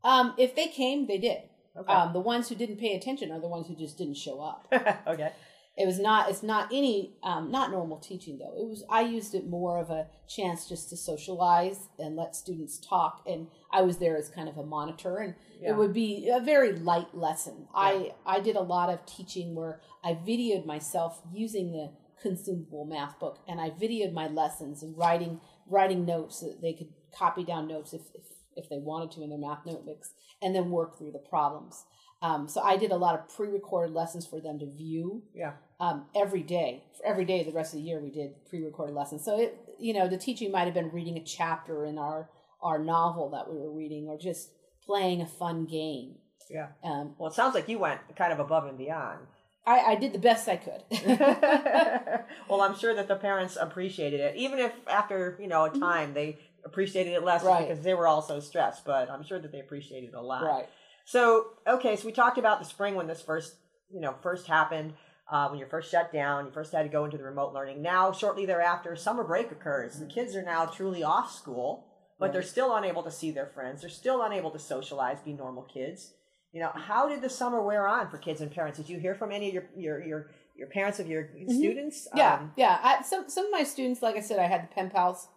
Um, 0.05 0.35
if 0.39 0.55
they 0.55 0.69
came, 0.69 1.07
they 1.09 1.19
did. 1.19 1.39
Okay. 1.77 1.93
Um, 1.93 2.13
the 2.13 2.21
ones 2.21 2.49
who 2.49 2.55
didn't 2.55 2.77
pay 2.77 2.95
attention 2.95 3.31
are 3.33 3.41
the 3.41 3.49
ones 3.49 3.67
who 3.67 3.75
just 3.75 3.99
didn't 3.99 4.17
show 4.17 4.41
up. 4.41 4.67
okay. 5.07 5.33
It 5.81 5.87
was 5.87 5.99
not 6.01 6.29
it's 6.29 6.43
not 6.43 6.69
any 6.73 7.13
um, 7.23 7.51
not 7.51 7.71
normal 7.71 7.99
teaching 7.99 8.39
though. 8.39 8.55
It 8.63 8.67
was 8.69 8.85
i 8.91 9.01
used 9.03 9.35
it 9.35 9.47
more 9.47 9.79
of 9.79 9.91
a 9.91 10.07
chance 10.29 10.69
just 10.69 10.91
to 10.91 10.97
socialize 10.97 11.89
and 11.99 12.17
let 12.17 12.35
students 12.37 12.79
talk 12.79 13.23
and 13.27 13.47
i 13.73 13.81
was 13.83 13.99
there 13.99 14.17
as 14.17 14.29
kind 14.29 14.49
of 14.49 14.57
a 14.59 14.65
monitor 14.77 15.17
and 15.19 15.35
Yeah. 15.61 15.71
it 15.71 15.77
would 15.77 15.93
be 15.95 16.29
a 16.29 16.41
very 16.41 16.73
light 16.91 17.11
lesson. 17.15 17.57
I 17.75 18.13
i 18.27 18.41
did 18.41 18.57
a 18.57 18.67
lot 18.77 18.89
of 18.91 18.99
teaching 19.07 19.55
where 19.55 19.81
i 20.05 20.11
videoed 20.15 20.67
myself 20.67 21.23
using 21.33 21.73
the 21.73 21.87
consumable 22.23 22.85
math 22.85 23.19
book 23.21 23.39
and 23.49 23.61
i 23.61 23.71
videoed 23.71 24.13
my 24.13 24.27
lessons 24.27 24.83
and 24.83 24.97
writing 24.99 25.41
writing 25.69 26.05
notes 26.05 26.41
so 26.41 26.47
that 26.49 26.61
they 26.61 26.73
could 26.73 26.89
copy 27.17 27.45
down 27.45 27.69
notes 27.69 27.93
if 27.93 28.03
if, 28.15 28.25
if 28.57 28.69
they 28.69 28.79
wanted 28.79 29.11
to 29.13 29.23
in 29.23 29.31
their 29.31 29.39
math 29.39 29.65
notebooks 29.65 30.15
and 30.43 30.55
then 30.55 30.71
work 30.71 30.99
through 30.99 31.13
the 31.13 31.19
problems 31.35 31.85
um, 32.23 32.49
so 32.49 32.61
i 32.63 32.77
did 32.77 32.91
a 32.91 32.97
lot 32.97 33.15
of 33.15 33.29
pre-recorded 33.37 33.95
lessons 33.95 34.27
for 34.27 34.41
them 34.41 34.59
to 34.59 34.67
view 34.67 35.23
Yeah. 35.35 35.53
um, 35.81 36.07
every 36.15 36.43
day. 36.43 36.85
Every 37.05 37.25
day, 37.25 37.45
the 37.45 37.53
rest 37.53 37.75
of 37.75 37.79
the 37.81 37.87
year, 37.87 38.01
we 38.01 38.11
did 38.11 38.45
pre-recorded 38.51 38.93
lessons. 38.95 39.25
So 39.25 39.39
it, 39.39 39.57
you 39.79 39.95
know, 39.95 40.09
the 40.09 40.19
teaching 40.19 40.51
might 40.51 40.65
have 40.65 40.75
been 40.75 40.91
reading 40.91 41.17
a 41.17 41.23
chapter 41.23 41.85
in 41.85 41.97
our 41.99 42.29
our 42.61 42.79
novel 42.81 43.31
that 43.31 43.49
we 43.49 43.57
were 43.57 43.71
reading, 43.73 44.09
or 44.09 44.19
just 44.19 44.51
playing 44.85 45.21
a 45.23 45.27
fun 45.27 45.65
game. 45.65 46.17
Yeah. 46.51 46.69
Um, 46.83 47.15
Well, 47.19 47.31
it 47.31 47.35
sounds 47.35 47.55
like 47.55 47.69
you 47.69 47.79
went 47.79 48.01
kind 48.17 48.33
of 48.33 48.41
above 48.41 48.65
and 48.67 48.77
beyond. 48.77 49.21
I, 49.65 49.93
I 49.93 49.95
did 49.95 50.13
the 50.13 50.19
best 50.19 50.49
I 50.49 50.57
could. 50.57 50.83
well, 52.49 52.61
I'm 52.63 52.77
sure 52.77 52.95
that 52.95 53.07
the 53.07 53.17
parents 53.17 53.57
appreciated 53.61 54.19
it, 54.21 54.37
even 54.37 54.59
if 54.59 54.73
after 54.89 55.39
you 55.41 55.47
know 55.47 55.65
a 55.67 55.71
time 55.71 56.15
they 56.15 56.39
appreciated 56.65 57.13
it 57.13 57.23
less 57.23 57.45
Right. 57.45 57.69
because 57.69 57.85
they 57.85 57.95
were 57.95 58.09
all 58.09 58.23
so 58.23 58.41
stressed. 58.41 58.85
But 58.85 59.09
I'm 59.11 59.23
sure 59.23 59.39
that 59.39 59.53
they 59.53 59.61
appreciated 59.61 60.09
it 60.11 60.15
a 60.17 60.21
lot. 60.23 60.43
right. 60.45 60.69
So, 61.09 61.47
okay, 61.67 61.97
so 61.97 62.05
we 62.05 62.13
talked 62.13 62.37
about 62.37 62.59
the 62.59 62.67
spring 62.67 62.95
when 62.95 63.07
this 63.07 63.23
first, 63.23 63.55
you 63.91 63.99
know, 63.99 64.17
first 64.23 64.47
happened, 64.47 64.93
uh, 65.33 65.49
when 65.49 65.59
you 65.59 65.65
first 65.65 65.91
shut 65.91 66.13
down, 66.13 66.45
you 66.45 66.53
first 66.53 66.71
had 66.71 66.83
to 66.83 66.91
go 66.91 67.07
into 67.07 67.17
the 67.17 67.25
remote 67.25 67.55
learning. 67.55 67.81
Now, 67.81 68.13
shortly 68.13 68.45
thereafter, 68.45 68.95
summer 68.95 69.25
break 69.25 69.51
occurs. 69.51 69.99
The 69.99 70.05
kids 70.05 70.37
are 70.37 70.43
now 70.43 70.67
truly 70.67 71.03
off 71.03 71.35
school, 71.35 71.87
but 72.21 72.35
they're 72.35 72.43
still 72.43 72.77
unable 72.77 73.03
to 73.05 73.11
see 73.11 73.31
their 73.31 73.47
friends. 73.47 73.81
They're 73.81 73.89
still 73.89 74.21
unable 74.23 74.51
to 74.51 74.59
socialize, 74.59 75.19
be 75.21 75.33
normal 75.33 75.63
kids. 75.63 76.13
You 76.53 76.61
know, 76.61 76.73
how 76.75 77.09
did 77.09 77.23
the 77.23 77.31
summer 77.31 77.63
wear 77.63 77.87
on 77.89 78.11
for 78.11 78.19
kids 78.19 78.43
and 78.43 78.51
parents? 78.51 78.77
Did 78.79 78.91
you 78.91 78.99
hear 78.99 79.15
from 79.15 79.33
any 79.33 79.49
of 79.49 79.55
your 79.55 79.65
your 79.75 80.05
your, 80.05 80.31
your 80.57 80.69
parents 80.69 80.99
of 80.99 81.09
your 81.09 81.31
students? 81.49 82.07
Yeah, 82.15 82.35
Um, 82.35 82.53
yeah. 82.55 82.81
I, 82.83 83.03
some 83.03 83.31
some 83.31 83.47
of 83.47 83.51
my 83.51 83.65
students, 83.65 84.03
like 84.03 84.17
I 84.17 84.21
said, 84.21 84.39
I 84.39 84.47
had 84.47 84.65
the 84.65 84.75
pen 84.75 84.91
pals, 84.91 85.29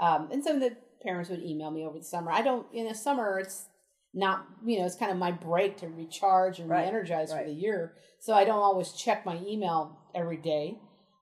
um, 0.00 0.30
and 0.32 0.42
some 0.42 0.56
of 0.56 0.62
the 0.62 0.74
parents 1.02 1.28
would 1.28 1.42
email 1.42 1.70
me 1.70 1.84
over 1.84 1.98
the 1.98 2.04
summer. 2.04 2.30
I 2.32 2.40
don't 2.40 2.66
in 2.72 2.86
the 2.88 2.94
summer. 2.94 3.38
It's 3.38 3.66
not 4.14 4.46
you 4.64 4.78
know 4.78 4.86
it's 4.86 4.96
kind 4.96 5.12
of 5.12 5.18
my 5.18 5.30
break 5.32 5.76
to 5.78 5.88
recharge 5.88 6.58
and 6.58 6.68
Right, 6.68 6.82
re-energize 6.82 7.30
right. 7.30 7.42
for 7.42 7.48
the 7.48 7.54
year. 7.54 7.94
So 8.20 8.32
I 8.34 8.44
don't 8.44 8.58
always 8.62 8.92
check 8.92 9.24
my 9.26 9.38
email 9.46 9.98
every 10.14 10.38
day. 10.38 10.78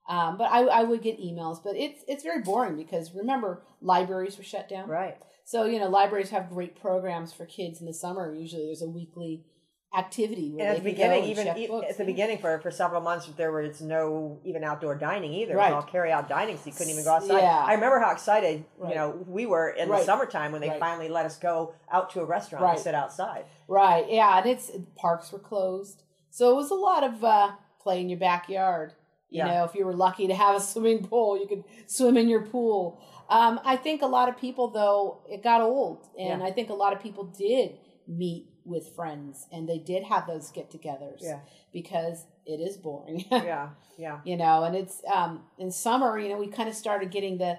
Um, 0.09 0.37
but 0.37 0.45
I, 0.45 0.61
I 0.63 0.83
would 0.83 1.01
get 1.01 1.19
emails, 1.19 1.61
but 1.63 1.75
it's 1.75 2.03
it's 2.07 2.23
very 2.23 2.41
boring 2.41 2.77
because 2.77 3.13
remember 3.13 3.61
libraries 3.81 4.37
were 4.37 4.43
shut 4.43 4.69
down. 4.69 4.87
right. 4.89 5.17
So 5.43 5.65
you 5.65 5.79
know 5.79 5.89
libraries 5.89 6.29
have 6.29 6.49
great 6.49 6.79
programs 6.79 7.33
for 7.33 7.45
kids 7.45 7.79
in 7.81 7.85
the 7.87 7.93
summer. 7.93 8.33
Usually 8.33 8.65
there's 8.65 8.81
a 8.81 8.87
weekly 8.89 9.43
activity 9.97 10.51
where 10.51 10.67
And 10.67 10.77
at 10.77 10.83
the 10.83 10.89
beginning, 10.89 11.23
even 11.25 11.57
e- 11.57 11.67
books, 11.67 11.87
at 11.89 11.97
the 11.97 12.03
yeah. 12.03 12.07
beginning 12.07 12.37
for, 12.39 12.59
for 12.59 12.69
several 12.71 13.01
months, 13.01 13.25
there 13.37 13.51
was 13.51 13.81
no 13.81 14.39
even 14.43 14.63
outdoor 14.63 14.95
dining 14.95 15.33
either. 15.33 15.53
It 15.53 15.55
was 15.55 15.63
Right. 15.63 15.73
all 15.73 15.81
carry 15.81 16.11
out 16.11 16.27
dining, 16.27 16.57
so 16.57 16.63
you 16.65 16.71
couldn't 16.73 16.91
even 16.91 17.03
go 17.03 17.11
outside. 17.13 17.39
Yeah. 17.39 17.63
I 17.65 17.73
remember 17.73 17.99
how 17.99 18.11
excited 18.11 18.65
Right. 18.77 18.89
you 18.89 18.95
know 18.95 19.23
we 19.27 19.45
were 19.45 19.69
in 19.69 19.89
the 19.89 20.03
summertime 20.03 20.51
when 20.51 20.61
they 20.61 20.69
Right. 20.69 20.79
finally 20.79 21.09
let 21.09 21.25
us 21.25 21.37
go 21.37 21.73
out 21.91 22.09
to 22.11 22.21
a 22.21 22.25
restaurant 22.25 22.63
Right. 22.63 22.73
and 22.75 22.79
sit 22.83 22.95
outside. 22.95 23.45
Right. 23.67 24.09
Yeah, 24.09 24.37
and 24.37 24.45
it's 24.45 24.71
parks 24.95 25.31
were 25.31 25.39
closed, 25.39 26.03
so 26.29 26.51
it 26.51 26.55
was 26.55 26.69
a 26.69 26.75
lot 26.75 27.03
of 27.03 27.23
uh, 27.23 27.51
play 27.81 28.01
in 28.01 28.09
your 28.09 28.19
backyard. 28.19 28.93
You 29.29 29.39
Yeah. 29.39 29.47
know, 29.47 29.63
if 29.63 29.73
you 29.75 29.85
were 29.85 29.93
lucky 29.95 30.27
to 30.27 30.35
have 30.35 30.55
a 30.55 30.59
swimming 30.59 31.05
pool, 31.07 31.37
you 31.39 31.47
could 31.47 31.63
swim 31.85 32.17
in 32.17 32.27
your 32.29 32.45
pool. 32.45 33.01
Um, 33.29 33.59
I 33.65 33.75
think 33.75 34.01
a 34.01 34.05
lot 34.07 34.29
of 34.29 34.37
people, 34.37 34.69
though, 34.69 35.19
it 35.29 35.43
got 35.43 35.61
old, 35.61 36.05
and. 36.17 36.41
I 36.43 36.51
think 36.51 36.69
a 36.69 36.73
lot 36.73 36.93
of 36.93 37.01
people 37.01 37.25
did 37.25 37.77
meet 38.07 38.47
with 38.67 38.93
friends, 38.95 39.47
and 39.51 39.67
they 39.67 39.77
did 39.79 40.03
have 40.03 40.27
those 40.27 40.51
get-togethers. 40.51 41.21
Yeah. 41.21 41.39
Because 41.73 42.25
it 42.45 42.59
is 42.59 42.77
boring. 42.77 43.25
Yeah, 43.31 43.69
yeah, 43.97 44.19
you 44.25 44.37
know 44.37 44.63
and 44.63 44.75
it's 44.75 45.01
um 45.11 45.41
in 45.57 45.71
summer 45.71 46.19
you 46.19 46.29
know 46.29 46.37
we 46.37 46.47
kind 46.47 46.69
of 46.69 46.75
started 46.75 47.09
getting 47.11 47.37
the 47.39 47.57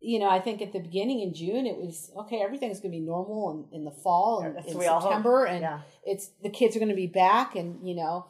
you 0.00 0.18
know 0.18 0.28
i 0.28 0.40
think 0.40 0.60
at 0.62 0.72
the 0.72 0.80
beginning 0.80 1.20
in 1.20 1.32
june 1.32 1.64
it 1.66 1.76
was 1.76 2.10
okay 2.16 2.40
everything's 2.42 2.80
going 2.80 2.90
to 2.92 2.98
be 2.98 3.04
normal 3.04 3.68
in, 3.72 3.78
in 3.78 3.84
the 3.84 3.90
fall 3.90 4.40
and 4.40 4.56
in 4.66 4.74
what 4.74 4.76
we 4.78 4.86
all 4.86 5.00
september 5.00 5.44
and 5.44 5.60
Yeah. 5.62 5.80
it's 6.04 6.28
the 6.42 6.50
kids 6.50 6.74
are 6.74 6.80
going 6.80 6.88
to 6.90 6.94
be 6.96 7.06
back 7.06 7.54
and 7.54 7.86
you 7.88 7.94
know 7.94 8.26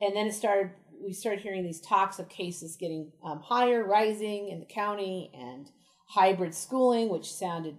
and 0.00 0.14
then 0.14 0.26
it 0.28 0.34
started 0.34 0.70
we 1.04 1.12
started 1.12 1.40
hearing 1.42 1.64
these 1.64 1.80
talks 1.80 2.18
of 2.18 2.28
cases 2.28 2.76
getting 2.76 3.10
um, 3.24 3.40
higher 3.40 3.82
rising 3.84 4.48
in 4.48 4.60
the 4.60 4.66
county 4.66 5.30
and 5.34 5.70
hybrid 6.08 6.54
schooling 6.54 7.08
which 7.08 7.32
sounded 7.32 7.76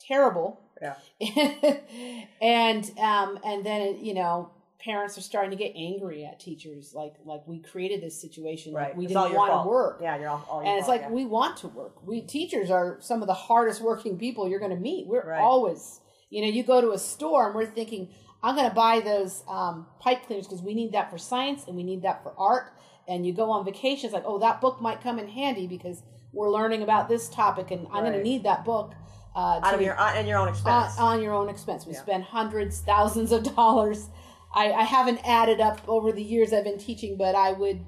terrible 0.00 0.60
Yeah. 0.80 0.94
and 2.40 2.90
um 2.98 3.38
and 3.44 3.64
then 3.64 4.04
you 4.04 4.14
know 4.14 4.50
parents 4.80 5.18
are 5.18 5.22
starting 5.22 5.50
to 5.50 5.56
get 5.56 5.72
angry 5.74 6.24
at 6.24 6.38
teachers 6.38 6.94
like 6.94 7.14
like 7.24 7.42
we 7.46 7.58
created 7.58 8.00
this 8.00 8.20
situation 8.20 8.72
like 8.72 8.88
right. 8.88 8.96
we 8.96 9.04
It's 9.06 9.12
didn't 9.14 9.34
want 9.34 9.50
fault. 9.50 9.64
to 9.64 9.68
work 9.68 9.98
Yeah, 10.00 10.16
you're 10.18 10.28
all, 10.28 10.46
all 10.48 10.62
your 10.62 10.68
and 10.70 10.78
it's 10.78 10.86
fault, 10.86 11.00
like 11.00 11.08
yeah. 11.10 11.14
we 11.14 11.24
want 11.24 11.56
to 11.58 11.68
work 11.68 12.06
we 12.06 12.20
teachers 12.20 12.70
are 12.70 12.96
some 13.00 13.20
of 13.22 13.26
the 13.28 13.34
hardest 13.34 13.80
working 13.80 14.18
people 14.18 14.48
you're 14.48 14.60
going 14.60 14.70
to 14.74 14.76
meet 14.80 15.06
we're 15.06 15.24
Right. 15.26 15.40
always 15.40 16.00
you 16.30 16.42
know 16.42 16.48
you 16.48 16.62
go 16.62 16.80
to 16.80 16.92
a 16.92 16.98
store 16.98 17.46
and 17.46 17.54
we're 17.56 17.66
thinking 17.66 18.08
i'm 18.42 18.54
going 18.54 18.68
to 18.68 18.74
buy 18.74 19.00
those 19.00 19.42
um, 19.48 19.86
pipe 19.98 20.24
cleaners 20.26 20.46
because 20.46 20.62
we 20.62 20.74
need 20.74 20.92
that 20.92 21.10
for 21.10 21.18
science 21.18 21.64
and 21.66 21.74
we 21.76 21.82
need 21.82 22.02
that 22.02 22.22
for 22.22 22.32
art 22.38 22.72
and 23.08 23.26
you 23.26 23.32
go 23.32 23.50
on 23.50 23.64
vacation 23.64 24.06
it's 24.06 24.14
like 24.14 24.24
oh 24.26 24.38
that 24.38 24.60
book 24.60 24.80
might 24.80 25.00
come 25.02 25.18
in 25.18 25.26
handy 25.28 25.66
because 25.66 26.02
we're 26.32 26.50
learning 26.50 26.82
about 26.82 27.08
this 27.08 27.28
topic 27.28 27.70
and 27.72 27.86
i'm 27.92 28.04
going 28.04 28.12
to 28.12 28.22
need 28.22 28.44
that 28.44 28.64
book 28.64 28.92
uh, 29.38 29.60
out 29.62 29.74
of 29.74 29.80
your 29.80 29.98
uh, 29.98 30.12
and 30.14 30.26
your 30.26 30.38
own 30.38 30.48
on, 30.48 30.54
expense. 30.54 30.98
on 30.98 31.22
your 31.22 31.32
own 31.32 31.48
expense. 31.48 31.86
We 31.86 31.92
Yeah. 31.92 32.00
spend 32.00 32.24
hundreds, 32.24 32.80
thousands 32.80 33.30
of 33.32 33.42
dollars. 33.56 34.08
I, 34.54 34.72
I 34.72 34.82
haven't 34.82 35.20
added 35.24 35.60
up 35.60 35.80
over 35.86 36.10
the 36.10 36.22
years 36.22 36.52
I've 36.52 36.64
been 36.64 36.78
teaching, 36.78 37.16
but 37.16 37.34
I 37.34 37.52
would, 37.52 37.84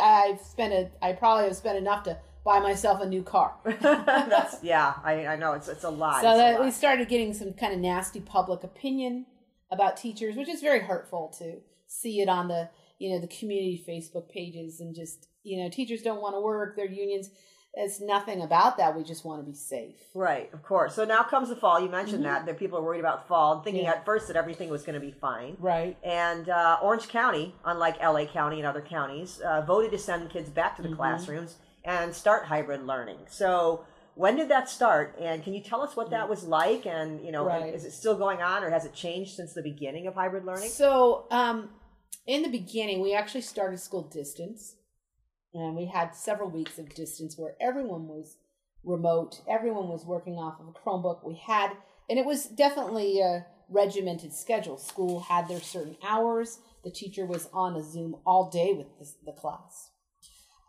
I've 0.00 0.40
spent 0.40 0.72
a, 0.72 0.90
I 1.00 1.12
probably 1.12 1.44
have 1.44 1.56
spent 1.56 1.78
enough 1.78 2.02
to 2.04 2.18
buy 2.44 2.58
myself 2.60 3.00
a 3.00 3.06
new 3.06 3.22
car. 3.22 3.54
That's 3.80 4.62
yeah, 4.62 4.94
I, 5.04 5.26
I 5.26 5.36
know 5.36 5.52
it's 5.52 5.68
it's 5.68 5.84
a 5.84 5.90
lot. 5.90 6.20
so 6.22 6.36
that 6.36 6.54
lot. 6.58 6.64
we 6.64 6.70
started 6.70 7.08
getting 7.08 7.32
some 7.32 7.52
kind 7.54 7.72
of 7.72 7.78
nasty 7.78 8.20
public 8.20 8.62
opinion 8.64 9.26
about 9.70 9.96
teachers, 9.96 10.36
which 10.36 10.48
is 10.48 10.60
very 10.60 10.80
hurtful 10.80 11.32
to 11.38 11.60
see 11.86 12.20
it 12.20 12.28
on 12.28 12.48
the, 12.48 12.68
you 12.98 13.10
know, 13.14 13.20
the 13.20 13.28
community 13.28 13.82
Facebook 13.88 14.28
pages 14.28 14.80
and 14.80 14.94
just, 14.94 15.28
you 15.44 15.62
know, 15.62 15.70
teachers 15.70 16.02
don't 16.02 16.20
want 16.20 16.34
to 16.34 16.40
work, 16.40 16.76
their 16.76 16.90
unions. 16.90 17.30
It's 17.74 18.00
nothing 18.00 18.42
about 18.42 18.76
that. 18.78 18.96
We 18.96 19.04
just 19.04 19.24
want 19.24 19.40
to 19.44 19.48
be 19.50 19.56
safe. 19.56 19.94
Right, 20.14 20.52
of 20.52 20.62
course. 20.62 20.94
So 20.94 21.04
now 21.04 21.22
comes 21.22 21.48
the 21.50 21.56
fall. 21.56 21.80
You 21.80 21.88
mentioned 21.88 22.24
that 22.24 22.44
that 22.46 22.58
people 22.58 22.78
are 22.78 22.82
worried 22.82 23.00
about 23.00 23.28
fall, 23.28 23.62
thinking 23.62 23.82
Mm-hmm. 23.82 23.92
Yeah. 23.92 23.98
at 23.98 24.04
first 24.04 24.26
that 24.28 24.36
everything 24.36 24.70
was 24.70 24.82
going 24.82 24.94
to 25.00 25.04
be 25.06 25.12
fine. 25.12 25.56
Right. 25.60 25.96
And 26.02 26.48
uh, 26.48 26.78
Orange 26.82 27.08
County, 27.08 27.54
unlike 27.64 28.00
LA 28.02 28.24
County 28.26 28.58
and 28.58 28.66
other 28.66 28.80
counties, 28.82 29.40
uh, 29.40 29.62
voted 29.62 29.92
to 29.92 29.98
send 29.98 30.28
kids 30.30 30.50
back 30.50 30.72
Mm-hmm. 30.74 30.82
to 30.82 30.88
the 30.90 30.96
classrooms 30.96 31.56
and 31.84 32.14
start 32.14 32.44
hybrid 32.46 32.84
learning. 32.86 33.18
So 33.28 33.84
when 34.16 34.36
did 34.36 34.48
that 34.48 34.68
start? 34.68 35.16
And 35.20 35.42
can 35.42 35.54
you 35.54 35.62
tell 35.62 35.80
us 35.80 35.94
what 35.96 36.10
that 36.10 36.28
was 36.28 36.42
like? 36.44 36.84
And 36.86 37.24
you 37.24 37.30
know, 37.32 37.44
Right. 37.46 37.72
is 37.72 37.84
it 37.84 37.92
still 37.92 38.16
going 38.16 38.42
on, 38.42 38.64
or 38.64 38.70
has 38.70 38.84
it 38.84 38.92
changed 38.92 39.34
since 39.36 39.54
the 39.54 39.62
beginning 39.62 40.06
of 40.08 40.14
hybrid 40.14 40.44
learning? 40.44 40.68
So, 40.70 41.26
um, 41.30 41.70
in 42.26 42.42
the 42.42 42.48
beginning, 42.50 43.00
we 43.00 43.14
actually 43.14 43.40
started 43.40 43.78
school 43.80 44.02
distance, 44.02 44.74
and 45.54 45.74
we 45.76 45.86
had 45.86 46.14
several 46.14 46.50
weeks 46.50 46.78
of 46.78 46.94
distance 46.94 47.36
where 47.36 47.54
everyone 47.60 48.06
was 48.06 48.36
remote. 48.84 49.40
Everyone 49.48 49.88
was 49.88 50.04
working 50.04 50.34
off 50.34 50.60
of 50.60 50.68
a 50.68 50.72
Chromebook. 50.72 51.24
We 51.24 51.36
had, 51.36 51.72
and 52.08 52.18
it 52.18 52.24
was 52.24 52.44
definitely 52.46 53.20
a 53.20 53.46
regimented 53.68 54.32
schedule. 54.32 54.78
School 54.78 55.20
had 55.20 55.48
their 55.48 55.60
certain 55.60 55.96
hours. 56.02 56.58
The 56.84 56.90
teacher 56.90 57.26
was 57.26 57.48
on 57.52 57.76
a 57.76 57.82
Zoom 57.82 58.16
all 58.24 58.50
day 58.50 58.72
with 58.72 58.86
the, 59.24 59.32
class, 59.32 59.90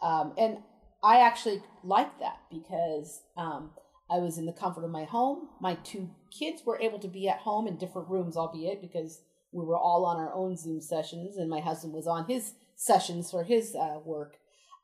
um, 0.02 0.34
and 0.38 0.58
I 1.04 1.22
actually 1.22 1.64
liked 1.84 2.20
that 2.20 2.40
because 2.52 3.22
um, 3.38 3.72
I 4.10 4.18
was 4.18 4.38
in 4.38 4.46
the 4.46 4.52
comfort 4.52 4.84
of 4.84 4.92
my 4.92 5.06
home. 5.06 5.48
My 5.62 5.76
two 5.76 6.10
kids 6.38 6.64
were 6.66 6.80
able 6.82 7.00
to 7.00 7.08
be 7.08 7.30
at 7.30 7.38
home 7.38 7.66
in 7.66 7.78
different 7.78 8.10
rooms, 8.10 8.36
albeit 8.36 8.82
because 8.82 9.22
we 9.54 9.66
were 9.66 9.78
all 9.78 10.06
on 10.06 10.18
our 10.18 10.34
own 10.34 10.58
Zoom 10.58 10.82
sessions, 10.82 11.38
and 11.38 11.50
my 11.50 11.62
husband 11.62 11.94
was 11.94 12.08
on 12.08 12.26
his 12.26 12.54
sessions 12.76 13.32
for 13.32 13.44
his 13.44 13.76
uh, 13.76 14.00
work. 14.04 14.36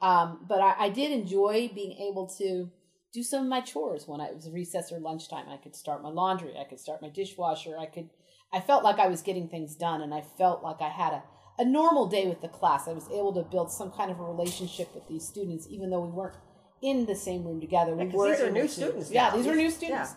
Um, 0.01 0.45
but 0.47 0.61
I, 0.61 0.75
I 0.85 0.89
did 0.89 1.11
enjoy 1.11 1.71
being 1.73 1.93
able 1.93 2.27
to 2.37 2.69
do 3.13 3.23
some 3.23 3.43
of 3.43 3.49
my 3.49 3.61
chores 3.61 4.07
when 4.07 4.21
I, 4.21 4.25
it 4.25 4.35
was 4.35 4.49
recess 4.51 4.91
or 4.91 4.99
lunchtime. 4.99 5.49
I 5.49 5.57
could 5.57 5.75
start 5.75 6.03
my 6.03 6.09
laundry, 6.09 6.53
I 6.59 6.65
could 6.65 6.79
start 6.79 7.01
my 7.01 7.09
dishwasher, 7.09 7.77
I 7.77 7.85
could. 7.87 8.09
I 8.53 8.61
felt 8.61 8.83
like 8.83 8.97
I 8.99 9.07
was 9.07 9.21
getting 9.21 9.49
things 9.49 9.75
done, 9.75 10.01
and 10.01 10.13
I 10.13 10.21
felt 10.37 10.63
like 10.63 10.81
I 10.81 10.89
had 10.89 11.13
a 11.13 11.23
a 11.59 11.65
normal 11.65 12.07
day 12.07 12.27
with 12.27 12.41
the 12.41 12.47
class. 12.47 12.87
I 12.87 12.93
was 12.93 13.07
able 13.09 13.33
to 13.33 13.41
build 13.41 13.71
some 13.71 13.91
kind 13.91 14.11
of 14.11 14.19
a 14.19 14.23
relationship 14.23 14.93
with 14.93 15.07
these 15.07 15.27
students, 15.27 15.67
even 15.69 15.89
though 15.89 16.01
we 16.01 16.11
weren't 16.11 16.35
in 16.83 17.05
the 17.07 17.15
same 17.15 17.43
room 17.43 17.59
together. 17.59 17.95
We 17.95 18.05
'cause 18.05 18.13
were 18.13 18.29
these 18.29 18.41
are 18.41 18.51
new 18.51 18.67
students 18.67 19.09
Yeah, 19.11 19.35
these 19.35 19.47
were 19.47 19.55
new 19.55 19.71
students. 19.71 20.13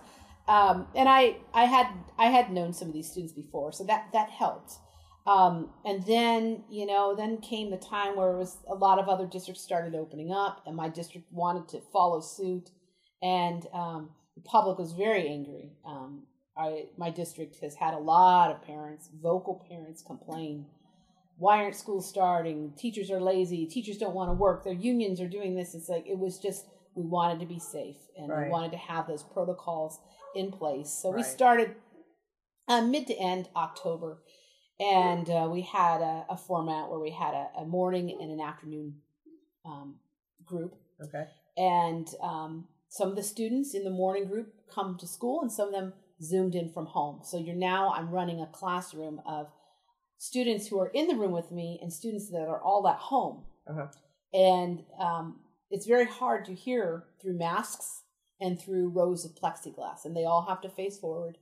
Um, 0.46 0.88
and 0.94 1.08
I, 1.08 1.36
I 1.54 1.64
had, 1.64 1.86
I 2.18 2.26
had 2.26 2.52
known 2.52 2.72
some 2.72 2.88
of 2.88 2.94
these 2.94 3.10
students 3.10 3.32
before, 3.32 3.72
so 3.72 3.84
that 3.84 4.08
that 4.12 4.28
helped. 4.28 4.72
Um, 5.30 5.70
and 5.84 6.04
then, 6.06 6.64
you 6.68 6.86
know, 6.86 7.14
then 7.14 7.38
came 7.38 7.70
the 7.70 7.76
time 7.76 8.16
where 8.16 8.32
it 8.32 8.38
was 8.38 8.56
a 8.68 8.74
lot 8.74 8.98
of 8.98 9.08
other 9.08 9.26
districts 9.26 9.62
started 9.62 9.94
opening 9.94 10.32
up, 10.32 10.62
and 10.66 10.74
my 10.74 10.88
district 10.88 11.28
wanted 11.30 11.68
to 11.68 11.80
follow 11.92 12.20
suit, 12.20 12.70
and 13.22 13.64
um, 13.72 14.10
the 14.34 14.42
public 14.42 14.76
was 14.78 14.92
very 14.92 15.28
angry. 15.28 15.70
Um, 15.86 16.24
I, 16.56 16.86
my 16.98 17.10
district 17.10 17.56
has 17.62 17.76
had 17.76 17.94
a 17.94 17.98
lot 17.98 18.50
of 18.50 18.62
parents, 18.62 19.08
vocal 19.22 19.64
parents, 19.68 20.02
complain. 20.02 20.66
Why 21.38 21.58
aren't 21.62 21.76
schools 21.76 22.08
starting? 22.08 22.72
Teachers 22.76 23.10
are 23.10 23.20
lazy. 23.20 23.66
Teachers 23.66 23.98
don't 23.98 24.14
want 24.14 24.30
to 24.30 24.34
work. 24.34 24.64
Their 24.64 24.74
unions 24.74 25.20
are 25.20 25.28
doing 25.28 25.54
this. 25.54 25.74
It's 25.74 25.88
like 25.88 26.06
it 26.08 26.18
was 26.18 26.38
just 26.38 26.66
we 26.96 27.04
wanted 27.04 27.38
to 27.40 27.46
be 27.46 27.60
safe 27.60 27.96
and 28.18 28.28
Right. 28.28 28.46
we 28.46 28.50
wanted 28.50 28.72
to 28.72 28.78
have 28.78 29.06
those 29.06 29.22
protocols 29.22 30.00
in 30.34 30.50
place. 30.50 30.90
So 30.90 31.10
we 31.12 31.22
started 31.22 31.76
uh, 32.68 32.82
mid 32.82 33.06
to 33.06 33.14
end 33.14 33.48
October, 33.56 34.22
and 34.80 35.28
uh, 35.30 35.48
we 35.52 35.60
had 35.62 36.00
a, 36.00 36.24
a 36.30 36.36
format 36.36 36.88
where 36.90 36.98
we 36.98 37.10
had 37.10 37.34
a, 37.34 37.48
a 37.58 37.64
morning 37.64 38.16
and 38.20 38.30
an 38.32 38.40
afternoon 38.40 38.94
um, 39.64 39.96
group, 40.44 40.74
Okay. 41.04 41.24
and 41.56 42.08
um, 42.22 42.66
some 42.88 43.08
of 43.10 43.16
the 43.16 43.22
students 43.22 43.74
in 43.74 43.84
the 43.84 43.90
morning 43.90 44.26
group 44.26 44.52
come 44.74 44.96
to 44.98 45.06
school, 45.06 45.42
and 45.42 45.52
some 45.52 45.68
of 45.68 45.74
them 45.74 45.92
zoomed 46.22 46.54
in 46.54 46.70
from 46.72 46.86
home. 46.86 47.20
So 47.22 47.36
you're 47.38 47.54
now 47.54 47.92
I'm 47.96 48.10
running 48.10 48.40
a 48.40 48.46
classroom 48.46 49.20
of 49.26 49.48
students 50.18 50.66
who 50.66 50.78
are 50.80 50.88
in 50.88 51.06
the 51.08 51.14
room 51.14 51.32
with 51.32 51.50
me 51.50 51.78
and 51.82 51.92
students 51.92 52.30
that 52.30 52.46
are 52.48 52.60
all 52.60 52.86
at 52.88 52.96
home, 52.98 53.44
Uh-huh. 53.66 53.86
and 54.34 54.82
um, 54.98 55.40
it's 55.70 55.86
very 55.86 56.06
hard 56.06 56.44
to 56.46 56.54
hear 56.54 57.04
through 57.20 57.38
masks 57.38 58.02
and 58.40 58.58
through 58.60 58.88
rows 58.88 59.24
of 59.24 59.32
plexiglass, 59.34 60.04
and 60.04 60.16
they 60.16 60.24
all 60.24 60.46
have 60.48 60.60
to 60.62 60.68
face 60.70 60.98
forward, 60.98 61.36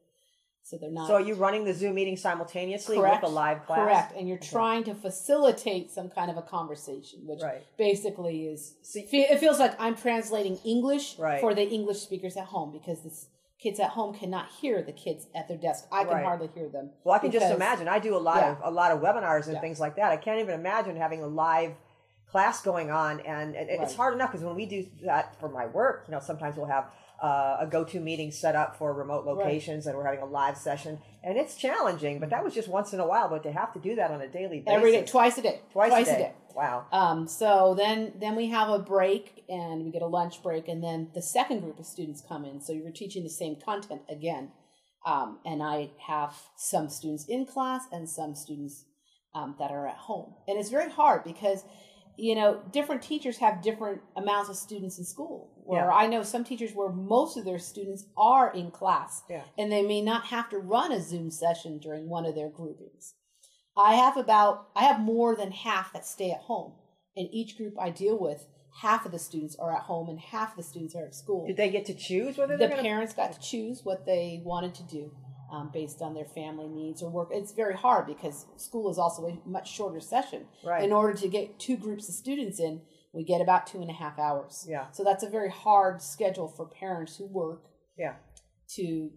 so 0.69 0.77
they're 0.77 0.91
not. 0.91 1.07
So 1.09 1.15
are 1.15 1.21
you 1.21 1.35
running 1.35 1.65
the 1.65 1.73
Zoom 1.73 1.95
meeting 1.95 2.17
simultaneously 2.17 2.97
Correct. 2.97 3.23
with 3.23 3.31
the 3.31 3.35
live 3.35 3.65
class? 3.65 3.79
Correct, 3.79 4.13
and 4.19 4.29
you're 4.29 4.37
trying 4.37 4.85
to 4.85 4.95
facilitate 4.95 5.91
some 5.91 6.11
kind 6.11 6.31
of 6.31 6.37
a 6.37 6.43
conversation, 6.43 7.21
which 7.27 7.41
Right. 7.43 7.63
basically 7.79 8.47
is. 8.49 8.75
It 8.95 9.39
feels 9.39 9.59
like 9.59 9.75
I'm 9.81 9.97
translating 9.97 10.59
English 10.65 11.19
Right. 11.19 11.41
for 11.41 11.55
the 11.55 11.67
English 11.67 12.01
speakers 12.01 12.37
at 12.37 12.45
home 12.45 12.71
because 12.73 13.01
the 13.01 13.09
s- 13.11 13.29
kids 13.59 13.81
at 13.81 13.91
home 13.91 14.15
cannot 14.15 14.47
hear 14.61 14.83
the 14.83 14.93
kids 14.93 15.27
at 15.35 15.49
their 15.49 15.57
desk. 15.57 15.87
I 15.91 16.05
can 16.05 16.15
Right. 16.15 16.25
hardly 16.25 16.49
hear 16.55 16.69
them. 16.69 16.91
Well, 17.03 17.15
I 17.15 17.19
can 17.19 17.31
just 17.31 17.51
imagine. 17.53 17.89
I 17.89 17.99
do 17.99 18.15
a 18.15 18.19
lot 18.19 18.37
Yeah. 18.37 18.53
of 18.53 18.59
a 18.63 18.71
lot 18.71 18.93
of 18.93 19.01
webinars 19.01 19.47
and 19.47 19.55
Yeah. 19.55 19.61
things 19.61 19.81
like 19.81 19.97
that. 19.97 20.13
I 20.13 20.17
can't 20.17 20.39
even 20.39 20.55
imagine 20.55 20.97
having 20.97 21.23
a 21.23 21.27
live 21.27 21.73
class 22.31 22.63
going 22.63 22.91
on, 22.91 23.21
and 23.21 23.55
it's 23.57 23.93
Right. 23.93 23.97
hard 23.97 24.15
enough 24.15 24.31
because 24.31 24.45
when 24.45 24.55
we 24.55 24.67
do 24.67 24.87
that 25.05 25.39
for 25.41 25.49
my 25.49 25.67
work, 25.67 26.05
you 26.07 26.13
know, 26.13 26.21
sometimes 26.21 26.57
we'll 26.57 26.67
have 26.67 26.91
uh, 27.23 27.57
a 27.61 27.67
GoToMeeting 27.67 28.33
set 28.33 28.55
up 28.55 28.77
for 28.77 28.93
remote 28.93 29.25
locations, 29.25 29.87
and 29.87 29.97
we're 29.97 30.05
having 30.05 30.21
a 30.21 30.27
live 30.27 30.57
session, 30.57 30.99
and 31.25 31.37
it's 31.37 31.57
challenging. 31.57 32.21
But 32.21 32.31
that 32.31 32.45
was 32.45 32.55
just 32.55 32.69
once 32.69 32.93
in 32.93 33.01
a 33.01 33.07
while. 33.07 33.29
But 33.29 33.43
to 33.43 33.53
have 33.53 33.73
to 33.73 33.81
do 33.81 33.97
that 33.97 34.11
on 34.11 34.21
a 34.21 34.29
daily 34.29 34.61
basis, 34.61 34.77
Every 34.77 34.93
day, 34.93 35.05
twice 35.05 35.37
a 35.39 35.43
day, 35.43 35.61
twice, 35.73 36.07
a, 36.09 36.13
day. 36.13 36.33
Wow. 36.55 36.87
Um, 36.93 37.27
so 37.27 37.75
then 37.77 38.13
then 38.21 38.37
we 38.37 38.47
have 38.49 38.69
a 38.69 38.79
break 38.79 39.45
and 39.49 39.85
we 39.85 39.91
get 39.91 40.03
a 40.03 40.07
lunch 40.07 40.43
break 40.43 40.67
and 40.69 40.83
then 40.83 41.09
the 41.15 41.23
second 41.23 41.61
group 41.61 41.79
of 41.79 41.87
students 41.87 42.21
come 42.29 42.45
in. 42.45 42.61
So 42.61 42.73
you're 42.73 42.91
teaching 42.91 43.23
the 43.23 43.31
same 43.31 43.57
content 43.65 44.03
again. 44.09 44.51
Um, 45.07 45.39
and 45.47 45.63
I 45.63 45.91
have 46.07 46.35
some 46.57 46.89
students 46.89 47.25
in 47.27 47.47
class 47.47 47.83
and 47.93 48.09
some 48.11 48.35
students 48.35 48.85
um, 49.35 49.55
that 49.59 49.71
are 49.71 49.87
at 49.87 49.97
home. 49.97 50.35
And 50.49 50.59
it's 50.59 50.69
very 50.71 50.91
hard 50.91 51.23
because 51.23 51.65
you 52.19 52.35
know 52.35 52.61
different 52.73 53.03
teachers 53.03 53.39
have 53.39 53.63
different 53.63 54.01
amounts 54.17 54.51
of 54.51 54.57
students 54.57 54.99
in 54.99 55.05
school. 55.05 55.53
Where 55.65 55.85
Yeah. 55.87 55.95
I 55.95 56.07
know 56.07 56.23
some 56.23 56.45
teachers 56.45 56.73
where 56.75 56.91
most 56.91 57.37
of 57.37 57.45
their 57.45 57.59
students 57.59 58.07
are 58.17 58.51
in 58.53 58.71
class 58.71 59.23
Yeah. 59.31 59.45
and 59.59 59.71
they 59.71 59.83
may 59.83 60.01
not 60.03 60.27
have 60.27 60.49
to 60.51 60.59
run 60.59 60.93
a 60.93 61.01
Zoom 61.01 61.31
session 61.31 61.79
during 61.79 62.09
one 62.09 62.27
of 62.27 62.35
their 62.35 62.49
groupings. 62.49 63.15
I 63.77 63.95
have 63.95 64.17
about 64.17 64.69
I 64.75 64.85
have 64.85 65.01
more 65.01 65.37
than 65.37 65.53
half 65.53 65.93
that 65.93 66.05
stay 66.07 66.31
at 66.33 66.41
home. 66.41 66.73
In 67.15 67.27
each 67.27 67.57
group 67.57 67.75
I 67.79 67.91
deal 67.91 68.19
with, 68.19 68.47
half 68.83 69.05
of 69.07 69.13
the 69.13 69.19
students 69.19 69.57
are 69.57 69.73
at 69.75 69.83
home 69.83 70.09
and 70.09 70.19
half 70.19 70.51
of 70.53 70.57
the 70.57 70.63
students 70.63 70.95
are 70.97 71.07
at 71.07 71.15
school. 71.15 71.47
Did 71.47 71.57
they 71.57 71.71
get 71.71 71.85
to 71.87 71.95
choose 71.95 72.37
whether 72.39 72.57
the 72.57 72.69
to? 72.69 72.77
parents 72.77 73.13
got 73.15 73.33
to 73.33 73.41
choose 73.41 73.85
what 73.85 74.07
they 74.07 74.41
wanted 74.45 74.75
to 74.77 74.83
do 74.85 75.13
um, 75.51 75.71
based 75.73 76.03
on 76.03 76.15
their 76.15 76.25
family 76.27 76.69
needs 76.69 77.03
or 77.03 77.11
work. 77.11 77.29
It's 77.33 77.53
very 77.53 77.75
hard 77.75 78.07
because 78.07 78.47
school 78.57 78.91
is 78.91 78.99
also 78.99 79.27
a 79.27 79.49
much 79.49 79.73
shorter 79.73 80.01
session. 80.01 80.47
Right. 80.65 80.83
In 80.85 80.93
order 80.93 81.17
to 81.19 81.29
get 81.29 81.59
two 81.59 81.77
groups 81.77 82.09
of 82.09 82.15
students 82.15 82.61
in, 82.61 82.83
we 83.13 83.25
get 83.25 83.41
about 83.41 83.67
two 83.67 83.81
and 83.81 83.91
a 83.91 83.95
half 83.95 84.19
hours. 84.19 84.67
Yeah. 84.69 84.91
So 84.93 85.03
that's 85.05 85.23
a 85.23 85.29
very 85.29 85.51
hard 85.51 86.03
schedule 86.03 86.49
for 86.49 86.67
parents 86.67 87.17
who 87.17 87.27
work 87.27 87.65
Yeah. 87.97 88.15
to 88.77 89.11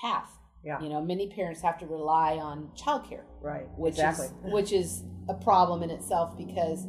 have. 0.00 0.28
Yeah. 0.64 0.80
You 0.80 0.88
know, 0.88 1.02
many 1.02 1.28
parents 1.28 1.60
have 1.62 1.78
to 1.78 1.86
rely 1.86 2.36
on 2.36 2.70
childcare 2.76 3.24
Right. 3.42 3.66
which 3.76 3.94
exactly. 3.94 4.26
is 4.26 4.32
which 4.52 4.72
is 4.72 5.02
a 5.28 5.34
problem 5.34 5.82
in 5.82 5.90
itself 5.90 6.36
because 6.38 6.86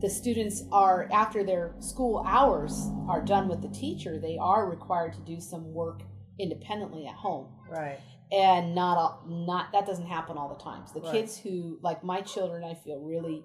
the 0.00 0.10
students 0.10 0.64
are 0.72 1.08
after 1.12 1.44
their 1.44 1.74
school 1.78 2.24
hours 2.26 2.88
are 3.08 3.22
done 3.22 3.48
with 3.48 3.62
the 3.62 3.68
teacher 3.68 4.18
they 4.18 4.36
are 4.40 4.68
required 4.68 5.12
to 5.12 5.20
do 5.20 5.40
some 5.40 5.72
work 5.72 6.02
independently 6.38 7.06
at 7.06 7.14
home 7.14 7.46
right. 7.70 7.98
And 8.34 8.74
not 8.74 8.98
all, 8.98 9.22
not 9.28 9.70
that 9.72 9.86
doesn't 9.86 10.06
happen 10.06 10.36
all 10.36 10.48
the 10.48 10.62
times. 10.62 10.92
The 10.92 11.00
Right. 11.00 11.12
kids 11.12 11.38
who 11.38 11.78
like 11.82 12.02
my 12.02 12.20
children 12.20 12.64
i 12.64 12.74
feel 12.74 13.00
really 13.00 13.44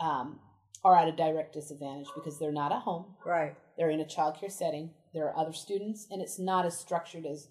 um, 0.00 0.40
are 0.84 0.96
at 0.96 1.08
a 1.08 1.12
direct 1.12 1.52
disadvantage 1.54 2.06
because 2.14 2.38
they're 2.38 2.52
not 2.52 2.72
at 2.72 2.82
home. 2.82 3.04
Right. 3.24 3.54
they're 3.76 3.90
in 3.90 4.00
a 4.00 4.04
childcare 4.04 4.50
setting. 4.50 4.90
There 5.12 5.26
are 5.28 5.36
other 5.36 5.52
students 5.52 6.06
and 6.10 6.22
it's 6.22 6.38
not 6.38 6.64
as 6.66 6.78
structured 6.78 7.26
as 7.26 7.48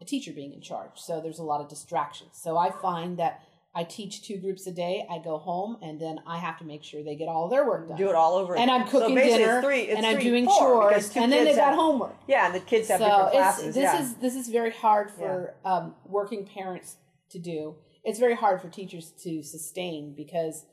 a 0.00 0.04
teacher 0.04 0.32
being 0.32 0.52
in 0.52 0.60
charge. 0.60 0.92
So 0.96 1.20
there's 1.20 1.38
a 1.38 1.44
lot 1.44 1.60
of 1.60 1.68
distractions. 1.68 2.30
So 2.34 2.56
i 2.56 2.70
find 2.70 3.18
that 3.18 3.42
i 3.74 3.84
teach 3.84 4.22
two 4.22 4.38
groups 4.38 4.66
a 4.66 4.72
day 4.72 5.06
i 5.10 5.18
go 5.18 5.38
home 5.38 5.76
and 5.82 6.00
then 6.00 6.18
i 6.26 6.38
have 6.38 6.58
to 6.58 6.64
make 6.64 6.82
sure 6.82 7.02
they 7.04 7.14
get 7.16 7.28
all 7.28 7.48
their 7.48 7.66
work 7.66 7.88
done 7.88 7.96
Do 7.96 8.08
it 8.08 8.14
all 8.14 8.34
over. 8.34 8.56
and 8.56 8.70
i'm 8.70 8.86
cooking 8.88 9.14
basically 9.14 9.38
dinner 9.38 9.58
it's 9.58 9.66
three, 9.66 9.80
it's 9.82 9.96
and 9.96 10.06
i'm 10.06 10.14
three, 10.16 10.24
doing 10.24 10.46
four, 10.46 10.58
chores 10.58 11.16
and 11.16 11.30
then 11.32 11.44
they 11.44 11.54
got 11.54 11.74
homework 11.74 12.16
Yeah, 12.26 12.46
and 12.46 12.54
the 12.54 12.60
kids 12.60 12.88
have 12.88 13.00
so 13.00 13.06
different 13.06 13.26
it's, 13.26 13.32
classes. 13.36 13.74
this 13.74 13.82
yeah. 13.82 14.02
is 14.02 14.14
this 14.16 14.34
is 14.34 14.48
very 14.48 14.70
hard 14.72 15.10
for 15.10 15.54
um, 15.64 15.94
working 16.06 16.46
parents 16.46 16.96
to 17.30 17.38
do. 17.38 17.76
It's 18.04 18.18
very 18.18 18.34
hard 18.34 18.62
for 18.62 18.68
teachers 18.70 19.12
to 19.24 19.42
sustain 19.42 20.14
because 20.16 20.64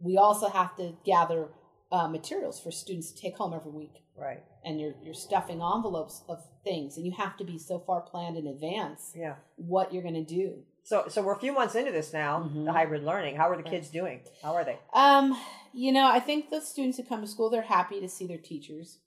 we 0.00 0.16
also 0.16 0.48
have 0.48 0.74
to 0.76 0.94
gather 1.04 1.48
uh, 1.92 2.08
materials 2.08 2.58
for 2.60 2.70
students 2.70 3.12
to 3.12 3.20
take 3.20 3.36
home 3.36 3.52
every 3.54 3.70
week, 3.70 4.02
right. 4.16 4.42
and 4.64 4.80
you're 4.80 4.94
you're 5.04 5.14
stuffing 5.14 5.60
envelopes 5.62 6.22
of 6.28 6.42
things, 6.64 6.96
and 6.96 7.06
you 7.06 7.12
have 7.12 7.36
to 7.36 7.44
be 7.44 7.58
so 7.58 7.78
far 7.78 8.00
planned 8.00 8.36
in 8.36 8.46
advance 8.46 9.12
Yeah. 9.16 9.34
what 9.56 9.92
you're 9.92 10.02
going 10.02 10.14
to 10.14 10.24
do. 10.24 10.64
So, 10.84 11.04
so 11.08 11.22
we're 11.22 11.34
a 11.34 11.38
few 11.38 11.52
months 11.52 11.74
into 11.74 11.92
this 11.92 12.12
now, 12.12 12.40
Mhm. 12.40 12.64
the 12.64 12.72
hybrid 12.72 13.04
learning. 13.04 13.36
How 13.36 13.48
are 13.50 13.56
the 13.56 13.62
kids 13.62 13.90
doing? 13.90 14.20
How 14.42 14.54
are 14.54 14.64
they? 14.64 14.78
Um, 14.92 15.36
you 15.72 15.92
know, 15.92 16.06
I 16.06 16.20
think 16.20 16.50
the 16.50 16.60
students 16.60 16.96
who 16.98 17.04
come 17.04 17.20
to 17.20 17.26
school 17.26 17.50
they're 17.50 17.62
happy 17.62 18.00
to 18.00 18.08
see 18.08 18.26
their 18.26 18.38
teachers. 18.38 18.98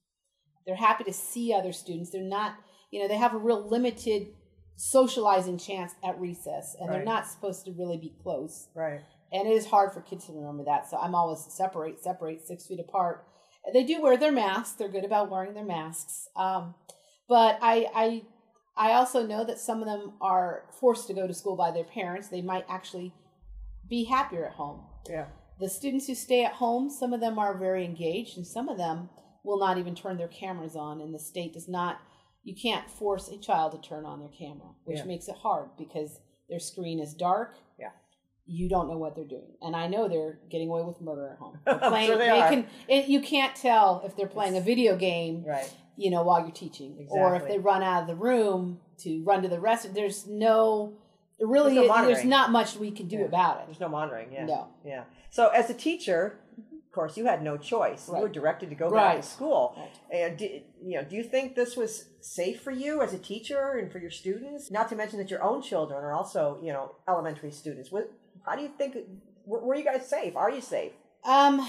They're 0.65 0.75
happy 0.75 1.03
to 1.03 1.13
see 1.13 1.53
other 1.53 1.73
students. 1.73 2.11
They're 2.11 2.21
not, 2.21 2.55
you 2.91 3.01
know, 3.01 3.07
they 3.07 3.17
have 3.17 3.33
a 3.33 3.37
real 3.37 3.67
limited 3.67 4.33
socializing 4.75 5.57
chance 5.57 5.93
at 6.03 6.19
recess, 6.19 6.75
and 6.79 6.89
they're 6.91 7.03
not 7.03 7.27
supposed 7.27 7.65
to 7.65 7.71
really 7.73 7.97
be 7.97 8.13
close. 8.23 8.69
Right. 8.73 9.01
And 9.31 9.47
it 9.47 9.51
is 9.51 9.65
hard 9.65 9.91
for 9.93 10.01
kids 10.01 10.25
to 10.27 10.33
remember 10.33 10.63
that. 10.65 10.89
So 10.89 10.97
I'm 10.97 11.15
always 11.15 11.39
separate, 11.49 11.99
separate, 12.01 12.41
six 12.47 12.65
feet 12.67 12.79
apart. 12.79 13.27
They 13.73 13.83
do 13.83 14.01
wear 14.01 14.17
their 14.17 14.31
masks. 14.31 14.73
They're 14.75 14.89
good 14.89 15.05
about 15.05 15.29
wearing 15.29 15.53
their 15.53 15.65
masks. 15.65 16.27
Um, 16.35 16.75
but 17.27 17.57
I, 17.61 17.87
I, 17.95 18.23
I 18.75 18.93
also 18.93 19.25
know 19.25 19.43
that 19.45 19.59
some 19.59 19.81
of 19.81 19.85
them 19.85 20.13
are 20.19 20.63
forced 20.79 21.07
to 21.07 21.13
go 21.13 21.27
to 21.27 21.33
school 21.33 21.55
by 21.55 21.71
their 21.71 21.83
parents. 21.83 22.27
They 22.27 22.41
might 22.41 22.65
actually 22.67 23.13
be 23.87 24.05
happier 24.05 24.45
at 24.45 24.53
home. 24.53 24.81
Yeah. 25.07 25.25
The 25.59 25.69
students 25.69 26.07
who 26.07 26.15
stay 26.15 26.43
at 26.43 26.53
home, 26.53 26.89
some 26.89 27.13
of 27.13 27.19
them 27.19 27.37
are 27.37 27.57
very 27.57 27.85
engaged, 27.85 28.37
and 28.37 28.47
some 28.47 28.67
of 28.69 28.77
them 28.77 29.09
will 29.43 29.59
not 29.59 29.77
even 29.77 29.93
turn 29.93 30.17
their 30.17 30.27
cameras 30.27 30.75
on. 30.75 31.01
And 31.01 31.13
the 31.13 31.19
state 31.19 31.53
does 31.53 31.67
not, 31.69 31.99
you 32.43 32.55
can't 32.55 32.89
force 32.89 33.27
a 33.29 33.37
child 33.37 33.73
to 33.73 33.87
turn 33.87 34.05
on 34.05 34.19
their 34.19 34.29
camera, 34.29 34.69
which 34.85 34.99
Yeah. 34.99 35.05
makes 35.05 35.27
it 35.27 35.35
hard 35.35 35.69
because 35.77 36.19
their 36.49 36.59
screen 36.59 36.99
is 36.99 37.13
dark. 37.13 37.55
You 38.45 38.67
don't 38.67 38.89
know 38.89 38.97
what 38.97 39.15
they're 39.15 39.23
doing, 39.23 39.53
and 39.61 39.73
I 39.75 39.87
know 39.87 40.09
they're 40.09 40.39
getting 40.49 40.67
away 40.69 40.83
with 40.83 40.99
murder 40.99 41.29
at 41.29 41.37
home. 41.37 41.57
They're 41.65 41.81
I'm 41.81 41.91
playing, 41.91 42.07
sure 42.07 42.17
they 42.17 42.29
are. 42.29 42.49
can. 42.49 42.67
It, 42.89 43.07
you 43.07 43.21
can't 43.21 43.55
tell 43.55 44.01
if 44.05 44.17
they're 44.17 44.27
playing 44.27 44.57
a 44.57 44.61
video 44.61 44.97
game, 44.97 45.45
Right. 45.47 45.73
you 45.95 46.11
know, 46.11 46.23
while 46.23 46.41
you're 46.41 46.51
teaching, 46.51 47.07
or 47.09 47.35
if 47.37 47.47
they 47.47 47.57
run 47.57 47.83
out 47.83 48.01
of 48.01 48.07
the 48.07 48.15
room 48.15 48.79
to 48.99 49.23
run 49.23 49.43
to 49.43 49.47
the 49.47 49.61
rest. 49.61 49.93
There's 49.93 50.27
no, 50.27 50.93
there 51.39 51.47
really, 51.47 51.73
There's 51.75 51.87
no 51.87 52.05
there's 52.05 52.25
not 52.25 52.51
much 52.51 52.75
we 52.75 52.91
can 52.91 53.07
do 53.07 53.19
Yeah. 53.19 53.25
about 53.25 53.59
it. 53.61 53.67
There's 53.67 53.79
no 53.79 53.87
monitoring. 53.87 54.33
Yeah. 54.33 54.45
No. 54.45 54.67
Yeah. 54.85 55.03
So 55.29 55.47
as 55.47 55.69
a 55.69 55.73
teacher, 55.73 56.37
of 56.59 56.91
course, 56.91 57.15
you 57.17 57.25
had 57.25 57.41
no 57.43 57.55
choice. 57.57 58.07
You 58.09 58.19
were 58.19 58.27
directed 58.29 58.69
to 58.69 58.75
go 58.75 58.89
back 58.91 59.13
Right. 59.15 59.23
to 59.23 59.27
school. 59.27 59.73
Right. 60.11 60.19
And 60.19 60.37
do, 60.37 60.45
you 60.83 60.97
know, 60.97 61.03
do 61.05 61.15
you 61.15 61.23
think 61.23 61.55
this 61.55 61.75
was 61.77 62.09
safe 62.19 62.61
for 62.61 62.71
you 62.71 63.01
as 63.01 63.13
a 63.13 63.17
teacher 63.17 63.77
and 63.79 63.89
for 63.91 63.99
your 63.99 64.11
students? 64.11 64.69
Not 64.69 64.89
to 64.89 64.95
mention 64.97 65.17
that 65.19 65.31
your 65.31 65.41
own 65.41 65.61
children 65.61 66.03
are 66.03 66.11
also, 66.13 66.59
you 66.61 66.71
know, 66.73 66.91
elementary 67.07 67.49
students. 67.51 67.89
What, 67.91 68.11
how 68.45 68.55
do 68.55 68.61
you 68.61 68.69
think? 68.77 68.97
Were, 69.45 69.59
were 69.63 69.75
you 69.75 69.83
guys 69.83 70.07
safe? 70.07 70.35
Are 70.35 70.49
you 70.51 70.61
safe? 70.61 70.91
Um, 71.25 71.67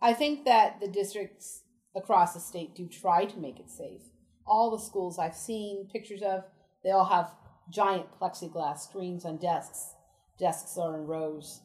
I 0.00 0.12
think 0.14 0.44
that 0.44 0.80
the 0.80 0.88
districts 0.88 1.62
across 1.96 2.34
the 2.34 2.40
state 2.40 2.74
do 2.74 2.86
try 2.86 3.24
to 3.24 3.38
make 3.38 3.58
it 3.58 3.70
safe. 3.70 4.02
All 4.46 4.70
the 4.70 4.78
schools 4.82 5.18
I've 5.18 5.34
seen 5.36 5.88
pictures 5.92 6.22
of, 6.22 6.44
they 6.84 6.90
all 6.90 7.04
have 7.04 7.30
giant 7.70 8.06
plexiglass 8.20 8.80
screens 8.80 9.24
on 9.24 9.36
desks. 9.38 9.94
Desks 10.38 10.78
are 10.78 10.94
in 10.96 11.06
rows. 11.06 11.60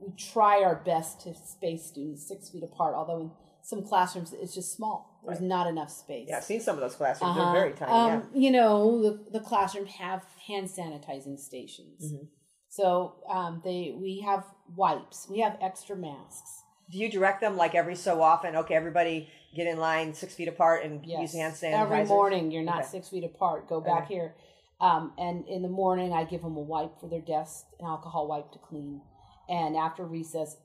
We 0.00 0.12
try 0.16 0.62
our 0.64 0.76
best 0.76 1.20
to 1.22 1.34
space 1.34 1.84
students 1.86 2.26
six 2.26 2.48
feet 2.48 2.64
apart, 2.64 2.94
although 2.96 3.20
in 3.20 3.30
some 3.62 3.82
classrooms 3.86 4.32
it's 4.32 4.54
just 4.54 4.74
small. 4.74 5.20
There's 5.24 5.40
Right. 5.40 5.46
not 5.48 5.66
enough 5.66 5.90
space. 5.90 6.26
Yeah, 6.28 6.38
I've 6.38 6.44
seen 6.44 6.60
some 6.60 6.76
of 6.76 6.80
those 6.80 6.94
classrooms. 6.96 7.36
Uh-huh. 7.36 7.52
They're 7.52 7.62
very 7.62 7.74
tiny. 7.74 7.92
Um, 7.92 8.30
You 8.34 8.50
know, 8.50 9.02
the, 9.02 9.30
the 9.38 9.40
classroom 9.40 9.86
have 9.86 10.24
hand 10.48 10.68
sanitizing 10.68 11.38
stations. 11.38 12.12
Mhm. 12.12 12.28
So 12.76 13.14
um, 13.30 13.62
they 13.64 13.94
we 13.98 14.20
have 14.20 14.44
wipes. 14.76 15.26
We 15.30 15.40
have 15.40 15.56
extra 15.62 15.96
masks. 15.96 16.62
Do 16.90 16.98
you 16.98 17.10
direct 17.10 17.40
them 17.40 17.56
like 17.56 17.74
every 17.74 17.96
so 17.96 18.20
often? 18.22 18.54
Okay, 18.54 18.74
everybody 18.74 19.28
get 19.56 19.66
in 19.66 19.78
line 19.78 20.12
six 20.12 20.34
feet 20.34 20.46
apart 20.48 20.84
and 20.84 21.04
use 21.04 21.32
hand 21.32 21.54
sanitizer. 21.54 21.72
Every 21.80 22.04
morning, 22.04 22.50
you're 22.50 22.62
not 22.62 22.80
Okay. 22.80 22.88
six 22.88 23.08
feet 23.08 23.24
apart. 23.24 23.66
Go 23.66 23.80
back 23.80 24.04
Okay. 24.04 24.14
here. 24.14 24.36
Um, 24.78 25.12
and 25.16 25.48
in 25.48 25.62
the 25.62 25.68
morning, 25.70 26.12
I 26.12 26.24
give 26.24 26.42
them 26.42 26.56
a 26.56 26.60
wipe 26.60 27.00
for 27.00 27.08
their 27.08 27.22
desk, 27.22 27.64
an 27.80 27.86
alcohol 27.86 28.28
wipe 28.28 28.52
to 28.52 28.58
clean. 28.58 29.00
And 29.48 29.74
after 29.74 30.04
recess, 30.04 30.58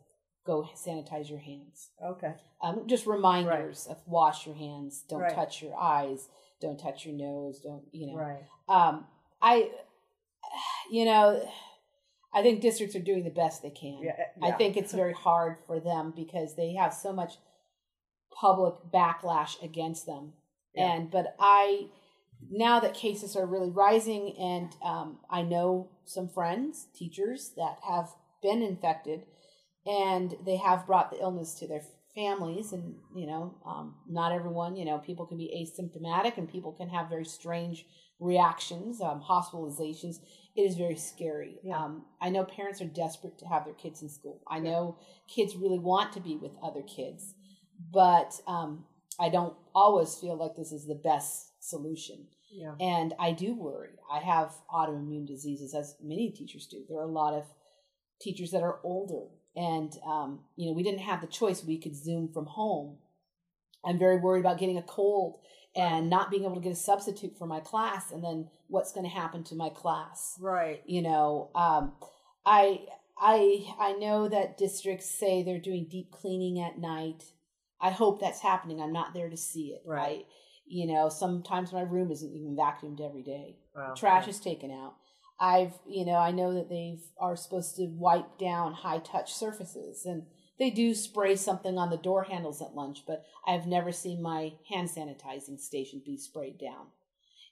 go 0.46 0.64
sanitize 0.76 1.30
your 1.30 1.40
hands. 1.40 1.92
Okay. 2.04 2.34
Um, 2.62 2.88
just 2.88 3.08
reminders 3.08 3.88
of 3.88 3.98
wash 4.06 4.46
your 4.46 4.56
hands. 4.56 5.04
Don't 5.08 5.22
Right. 5.22 5.34
touch 5.34 5.62
your 5.64 5.76
eyes. 5.80 6.28
Don't 6.60 6.78
touch 6.78 7.06
your 7.06 7.16
nose. 7.16 7.62
Don't 7.62 7.86
you 7.94 8.08
know? 8.08 8.16
Right. 8.18 8.44
Um, 8.68 9.08
I, 9.42 9.72
you 10.92 11.06
know, 11.06 11.42
I 12.34 12.42
think 12.42 12.62
districts 12.62 12.96
are 12.96 13.02
doing 13.02 13.24
the 13.24 13.30
best 13.30 13.62
they 13.62 13.70
can. 13.70 14.00
Yeah. 14.04 14.14
I 14.42 14.52
think 14.52 14.78
it's 14.78 14.94
very 14.94 15.14
hard 15.14 15.58
for 15.68 15.80
them 15.80 16.14
because 16.16 16.56
they 16.56 16.74
have 16.74 16.94
so 16.94 17.12
much 17.12 17.34
public 18.40 18.76
backlash 18.94 19.62
against 19.62 20.06
them. 20.06 20.34
Yeah. 20.74 20.94
And 20.94 21.12
but 21.12 21.36
I 21.40 21.88
now 22.50 22.80
that 22.80 22.94
cases 22.94 23.36
are 23.36 23.46
really 23.46 23.70
rising, 23.70 24.36
and 24.40 24.76
um, 24.84 25.20
I 25.30 25.42
know 25.42 25.90
some 26.06 26.28
friends, 26.28 26.88
teachers 26.96 27.52
that 27.58 27.78
have 27.88 28.10
been 28.42 28.62
infected, 28.62 29.24
and 29.86 30.36
they 30.46 30.58
have 30.58 30.88
brought 30.88 31.12
the 31.12 31.20
illness 31.20 31.54
to 31.56 31.68
their 31.68 31.84
families. 32.16 32.72
And 32.72 32.96
you 33.16 33.28
know, 33.28 33.56
um, 33.66 33.96
not 34.10 34.32
everyone. 34.32 34.76
You 34.76 34.86
know, 34.86 35.00
people 35.00 35.26
can 35.26 35.38
be 35.38 35.52
asymptomatic, 35.54 36.38
and 36.38 36.50
people 36.50 36.72
can 36.72 36.90
have 36.90 37.10
very 37.10 37.26
strange 37.26 37.86
reactions, 38.20 39.02
um, 39.02 39.22
hospitalizations. 39.22 40.18
It 40.56 40.62
is 40.62 40.76
very 40.76 40.98
scary. 40.98 41.60
Yeah. 41.64 41.78
Um, 41.78 42.04
I 42.22 42.30
know 42.30 42.44
parents 42.44 42.82
are 42.82 42.86
desperate 42.86 43.38
to 43.40 43.46
have 43.46 43.66
their 43.66 43.74
kids 43.74 44.02
in 44.02 44.10
school. 44.10 44.42
I 44.48 44.60
know 44.60 44.98
kids 45.28 45.56
really 45.56 45.80
want 45.80 46.12
to 46.14 46.20
be 46.20 46.36
with 46.36 46.52
other 46.62 46.82
kids, 46.82 47.34
but 47.92 48.40
um, 48.48 48.86
I 49.20 49.30
don't 49.30 49.56
always 49.74 50.16
feel 50.16 50.38
like 50.38 50.56
this 50.56 50.72
is 50.72 50.88
the 50.88 50.96
best 50.96 51.54
solution. 51.62 52.28
Yeah. 52.52 52.74
And 52.80 53.14
I 53.18 53.32
do 53.32 53.54
worry. 53.54 53.92
I 54.12 54.20
have 54.20 54.54
autoimmune 54.70 55.26
diseases, 55.26 55.74
as 55.74 55.96
many 56.04 56.32
teachers 56.32 56.68
do. 56.68 56.84
There 56.90 57.00
are 57.00 57.04
a 57.04 57.12
lot 57.12 57.34
of 57.34 57.46
teachers 58.20 58.52
that 58.52 58.62
are 58.62 58.80
older, 58.84 59.28
and 59.56 59.94
um, 60.06 60.42
you 60.58 60.68
know, 60.68 60.74
we 60.74 60.84
didn't 60.84 61.00
have 61.00 61.22
the 61.22 61.28
choice. 61.28 61.64
We 61.64 61.78
could 61.78 61.96
Zoom 61.96 62.30
from 62.34 62.46
home. 62.46 62.98
I'm 63.86 63.98
very 63.98 64.18
worried 64.18 64.42
about 64.42 64.60
getting 64.60 64.78
a 64.78 64.84
cold 64.84 65.40
and 65.76 66.10
not 66.10 66.30
being 66.30 66.44
able 66.44 66.56
to 66.56 66.62
get 66.62 66.72
a 66.74 66.76
substitute 66.76 67.38
for 67.38 67.48
my 67.48 67.60
class, 67.60 68.12
and 68.12 68.24
then 68.24 68.50
what's 68.68 68.92
going 68.92 69.06
to 69.06 69.10
happen 69.12 69.44
to 69.46 69.56
my 69.56 69.70
class 69.70 70.38
Right. 70.40 70.82
you 70.86 71.02
know 71.02 71.50
um, 71.56 71.94
i 72.46 72.86
i 73.18 73.66
i 73.80 73.92
know 73.94 74.28
that 74.30 74.58
districts 74.58 75.10
say 75.10 75.44
they're 75.44 75.60
doing 75.60 75.88
deep 75.90 76.10
cleaning 76.12 76.60
at 76.62 76.80
night 76.80 77.24
i 77.82 77.90
hope 77.90 78.22
that's 78.22 78.40
happening 78.42 78.80
i'm 78.82 78.94
not 78.94 79.14
there 79.14 79.30
to 79.30 79.36
see 79.38 79.74
it 79.76 79.82
Right. 79.86 80.26
I, 80.26 80.32
you 80.66 80.88
know 80.88 81.10
sometimes 81.10 81.74
my 81.74 81.82
room 81.82 82.12
isn't 82.12 82.34
even 82.34 82.56
vacuumed 82.56 83.02
every 83.02 83.24
day 83.24 83.58
Wow. 83.76 83.94
trash 83.94 84.28
is 84.30 84.40
taken 84.40 84.72
out 84.72 84.96
i've 85.40 85.74
you 85.86 86.06
know 86.06 86.16
i 86.16 86.32
know 86.32 86.54
that 86.54 86.70
they 86.70 87.00
are 87.20 87.36
supposed 87.36 87.76
to 87.76 87.88
wipe 87.88 88.38
down 88.40 88.74
high 88.74 89.00
touch 89.00 89.34
surfaces 89.34 90.06
and 90.06 90.24
they 90.62 90.70
do 90.70 90.94
spray 90.94 91.36
something 91.36 91.78
on 91.78 91.90
the 91.90 91.98
door 91.98 92.24
handles 92.24 92.62
at 92.62 92.76
lunch 92.76 93.00
but 93.08 93.26
i've 93.48 93.66
never 93.68 93.92
seen 93.92 94.22
my 94.22 94.54
hand 94.72 94.88
sanitizing 94.90 95.60
station 95.60 96.02
be 96.06 96.16
sprayed 96.18 96.58
down 96.58 96.86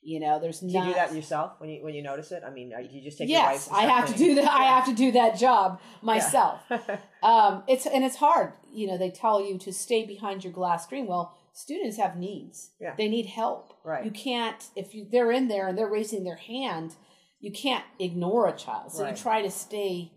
you 0.02 0.20
know 0.22 0.40
there's 0.40 0.62
Do 0.62 0.68
you 0.68 0.74
not 0.80 0.88
do 0.88 0.94
that 0.94 1.14
yourself 1.14 1.54
when 1.60 1.70
you 1.70 1.84
when 1.84 1.94
you 1.94 2.02
notice 2.02 2.32
it? 2.32 2.42
I 2.48 2.52
mean, 2.52 2.70
do 2.70 2.96
you 2.96 3.02
just 3.04 3.18
take 3.18 3.28
yes 3.28 3.68
your 3.68 3.76
i 3.80 3.84
have 3.84 4.06
to 4.12 4.18
do 4.18 4.36
that 4.36 4.50
i 4.50 4.64
have 4.76 4.86
to 4.86 4.94
do 4.94 5.12
that 5.14 5.38
job 5.38 5.80
Yeah. 5.82 6.06
myself 6.12 6.60
um 7.24 7.64
it's 7.68 7.86
and 7.86 8.06
it's 8.06 8.16
hard 8.16 8.54
you 8.72 8.88
know 8.88 8.98
they 8.98 9.10
tell 9.12 9.38
you 9.46 9.58
to 9.60 9.74
stay 9.74 10.06
behind 10.06 10.44
your 10.46 10.54
glass 10.54 10.84
screen 10.86 11.06
well 11.08 11.36
students 11.54 11.98
have 11.98 12.16
needs 12.16 12.72
Yeah. 12.80 12.94
they 12.98 13.10
need 13.10 13.26
help 13.26 13.74
Right. 13.84 14.06
you 14.06 14.12
can't 14.12 14.62
if 14.76 14.94
you 14.96 15.06
they're 15.12 15.32
in 15.32 15.48
there 15.50 15.68
and 15.68 15.78
they're 15.78 15.90
raising 16.00 16.24
their 16.24 16.38
hand 16.38 16.96
you 17.42 17.52
can't 17.52 17.84
ignore 18.00 18.48
a 18.48 18.56
child 18.56 18.92
so 18.94 19.04
Right. 19.04 19.18
you 19.18 19.22
try 19.22 19.42
to 19.42 19.52
stay 19.52 20.12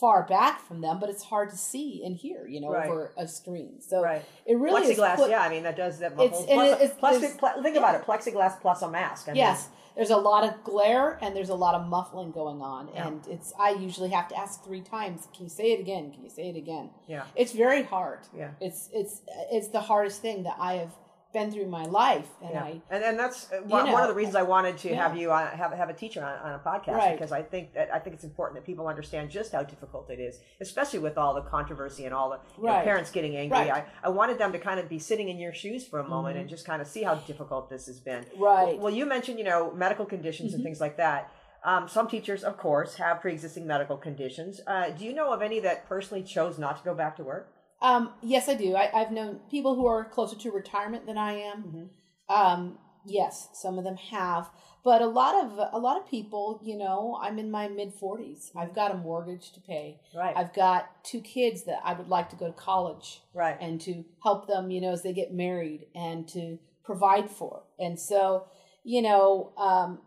far 0.00 0.22
back 0.26 0.60
from 0.66 0.80
them 0.80 0.98
but 1.00 1.08
it's 1.10 1.24
hard 1.24 1.50
to 1.50 1.56
see 1.56 2.02
and 2.04 2.16
hear 2.16 2.46
you 2.46 2.60
know 2.60 2.70
Right. 2.70 2.88
over 2.88 3.12
a 3.16 3.26
screen 3.26 3.80
so 3.80 4.02
right. 4.02 4.22
it 4.46 4.56
really 4.56 4.82
is 4.92 4.98
plexiglass, 4.98 5.16
put- 5.16 5.30
yeah. 5.30 5.40
I 5.42 5.48
mean, 5.48 5.62
that 5.64 5.76
does 5.76 5.98
that. 5.98 6.12
It's- 6.12 6.30
whole- 6.30 6.46
plus, 6.46 6.80
it's- 6.80 6.96
plus, 7.38 7.62
think 7.62 7.76
about 7.76 7.94
it. 7.96 8.02
Plexiglass 8.06 8.60
plus 8.60 8.82
a 8.82 8.90
mask. 8.90 9.28
I 9.28 9.32
mean, 9.32 9.36
yes 9.38 9.68
there's 9.96 10.10
a 10.10 10.16
lot 10.16 10.44
of 10.44 10.62
glare 10.62 11.18
and 11.20 11.34
there's 11.34 11.48
a 11.48 11.56
lot 11.56 11.74
of 11.74 11.88
muffling 11.88 12.30
going 12.30 12.60
on 12.62 12.88
Yeah. 12.94 13.08
and 13.08 13.26
it's 13.26 13.52
i 13.58 13.70
usually 13.70 14.10
have 14.10 14.28
to 14.28 14.38
ask 14.38 14.62
three 14.64 14.80
times 14.80 15.26
can 15.34 15.42
you 15.46 15.50
say 15.50 15.72
it 15.72 15.80
again 15.80 16.12
can 16.12 16.22
you 16.22 16.30
say 16.30 16.48
it 16.48 16.56
again 16.56 16.90
Yeah. 17.08 17.24
it's 17.34 17.50
very 17.52 17.82
hard 17.82 18.20
Yeah. 18.36 18.50
it's 18.60 18.88
it's 18.92 19.22
it's 19.50 19.68
the 19.68 19.80
hardest 19.80 20.22
thing 20.22 20.44
that 20.44 20.54
i 20.60 20.74
have 20.74 20.92
been 21.32 21.50
through 21.52 21.66
my 21.68 21.84
life 21.84 22.28
and 22.40 22.50
Yeah. 22.52 22.64
i 22.64 22.80
and 22.90 23.04
and 23.04 23.18
that's 23.18 23.52
uh, 23.52 23.56
one, 23.66 23.84
know, 23.86 23.92
one 23.92 24.02
of 24.02 24.08
the 24.08 24.14
reasons 24.14 24.34
I 24.34 24.42
wanted 24.42 24.78
to 24.78 24.88
yeah. 24.88 25.02
have 25.06 25.16
you 25.16 25.30
on, 25.30 25.46
have 25.48 25.72
have 25.72 25.90
a 25.90 25.92
teacher 25.92 26.24
on, 26.24 26.38
on 26.38 26.52
a 26.54 26.58
podcast 26.58 26.96
Right. 26.96 27.12
because 27.16 27.32
I 27.32 27.42
think 27.42 27.74
that 27.74 27.92
I 27.92 27.98
think 27.98 28.14
it's 28.14 28.24
important 28.24 28.58
that 28.58 28.64
people 28.64 28.88
understand 28.88 29.30
just 29.30 29.52
how 29.52 29.62
difficult 29.62 30.08
it 30.10 30.20
is, 30.20 30.40
especially 30.60 31.00
with 31.00 31.18
all 31.18 31.34
the 31.34 31.42
controversy 31.42 32.06
and 32.06 32.14
all 32.14 32.30
the 32.30 32.38
you 32.56 32.66
know, 32.66 32.80
parents 32.82 33.10
getting 33.10 33.36
angry. 33.36 33.58
Right. 33.58 33.70
Mm-hmm. 33.70 34.04
I, 34.04 34.08
I 34.08 34.10
wanted 34.10 34.38
them 34.38 34.52
to 34.52 34.58
kind 34.58 34.80
of 34.80 34.88
be 34.88 34.98
sitting 34.98 35.28
in 35.28 35.38
your 35.38 35.52
shoes 35.52 35.86
for 35.86 35.98
a 36.00 36.08
moment 36.08 36.38
and 36.38 36.48
just 36.48 36.64
kind 36.64 36.80
of 36.80 36.88
see 36.88 37.02
how 37.02 37.16
difficult 37.16 37.68
this 37.68 37.86
has 37.86 38.00
been. 38.00 38.24
right 38.36 38.78
Well, 38.78 38.92
you 38.92 39.04
mentioned 39.04 39.38
you 39.38 39.44
know 39.44 39.70
medical 39.72 40.06
conditions 40.06 40.54
and 40.54 40.62
things 40.62 40.80
like 40.80 40.96
that. 40.96 41.30
Um, 41.64 41.88
some 41.88 42.08
teachers, 42.08 42.44
of 42.44 42.56
course, 42.56 42.94
have 42.94 43.20
pre-existing 43.20 43.66
medical 43.66 43.96
conditions. 43.96 44.60
Uh, 44.66 44.90
do 44.90 45.04
you 45.04 45.12
know 45.12 45.32
of 45.32 45.42
any 45.42 45.58
that 45.60 45.88
personally 45.88 46.22
chose 46.22 46.56
not 46.58 46.78
to 46.78 46.84
go 46.84 46.94
back 46.94 47.16
to 47.16 47.24
work? 47.24 47.52
Um 47.82 48.10
yes 48.22 48.48
i 48.48 48.54
do 48.54 48.74
I, 48.74 48.90
i've 48.94 49.12
known 49.12 49.40
people 49.50 49.74
who 49.74 49.86
are 49.86 50.04
closer 50.04 50.36
to 50.36 50.50
retirement 50.50 51.06
than 51.06 51.18
i 51.18 51.32
am 51.34 51.90
um 52.28 52.78
yes 53.06 53.48
some 53.54 53.78
of 53.78 53.84
them 53.84 53.96
have 53.96 54.50
but 54.84 55.00
a 55.02 55.06
lot 55.06 55.34
of 55.44 55.58
a 55.72 55.78
lot 55.78 55.96
of 56.00 56.08
people 56.08 56.60
you 56.64 56.76
know 56.76 57.18
i'm 57.22 57.38
in 57.38 57.50
my 57.50 57.68
mid 57.68 57.92
40s 57.98 58.50
i've 58.56 58.74
got 58.74 58.90
a 58.90 58.96
mortgage 58.96 59.52
to 59.52 59.60
pay 59.60 60.00
Right. 60.14 60.36
i've 60.36 60.52
got 60.52 61.04
two 61.04 61.20
kids 61.20 61.64
that 61.64 61.80
i 61.84 61.92
would 61.92 62.08
like 62.08 62.28
to 62.30 62.36
go 62.36 62.46
to 62.46 62.52
college 62.52 63.20
right. 63.34 63.56
and 63.60 63.80
to 63.82 64.04
help 64.22 64.46
them, 64.48 64.70
you 64.70 64.80
know, 64.80 64.92
as 64.92 65.02
they 65.02 65.12
get 65.12 65.32
married 65.32 65.86
and 65.94 66.28
to 66.28 66.58
provide 66.84 67.30
for. 67.30 67.62
And 67.78 67.98
so, 67.98 68.46
you 68.84 69.02
know, 69.02 69.52
um, 69.56 70.00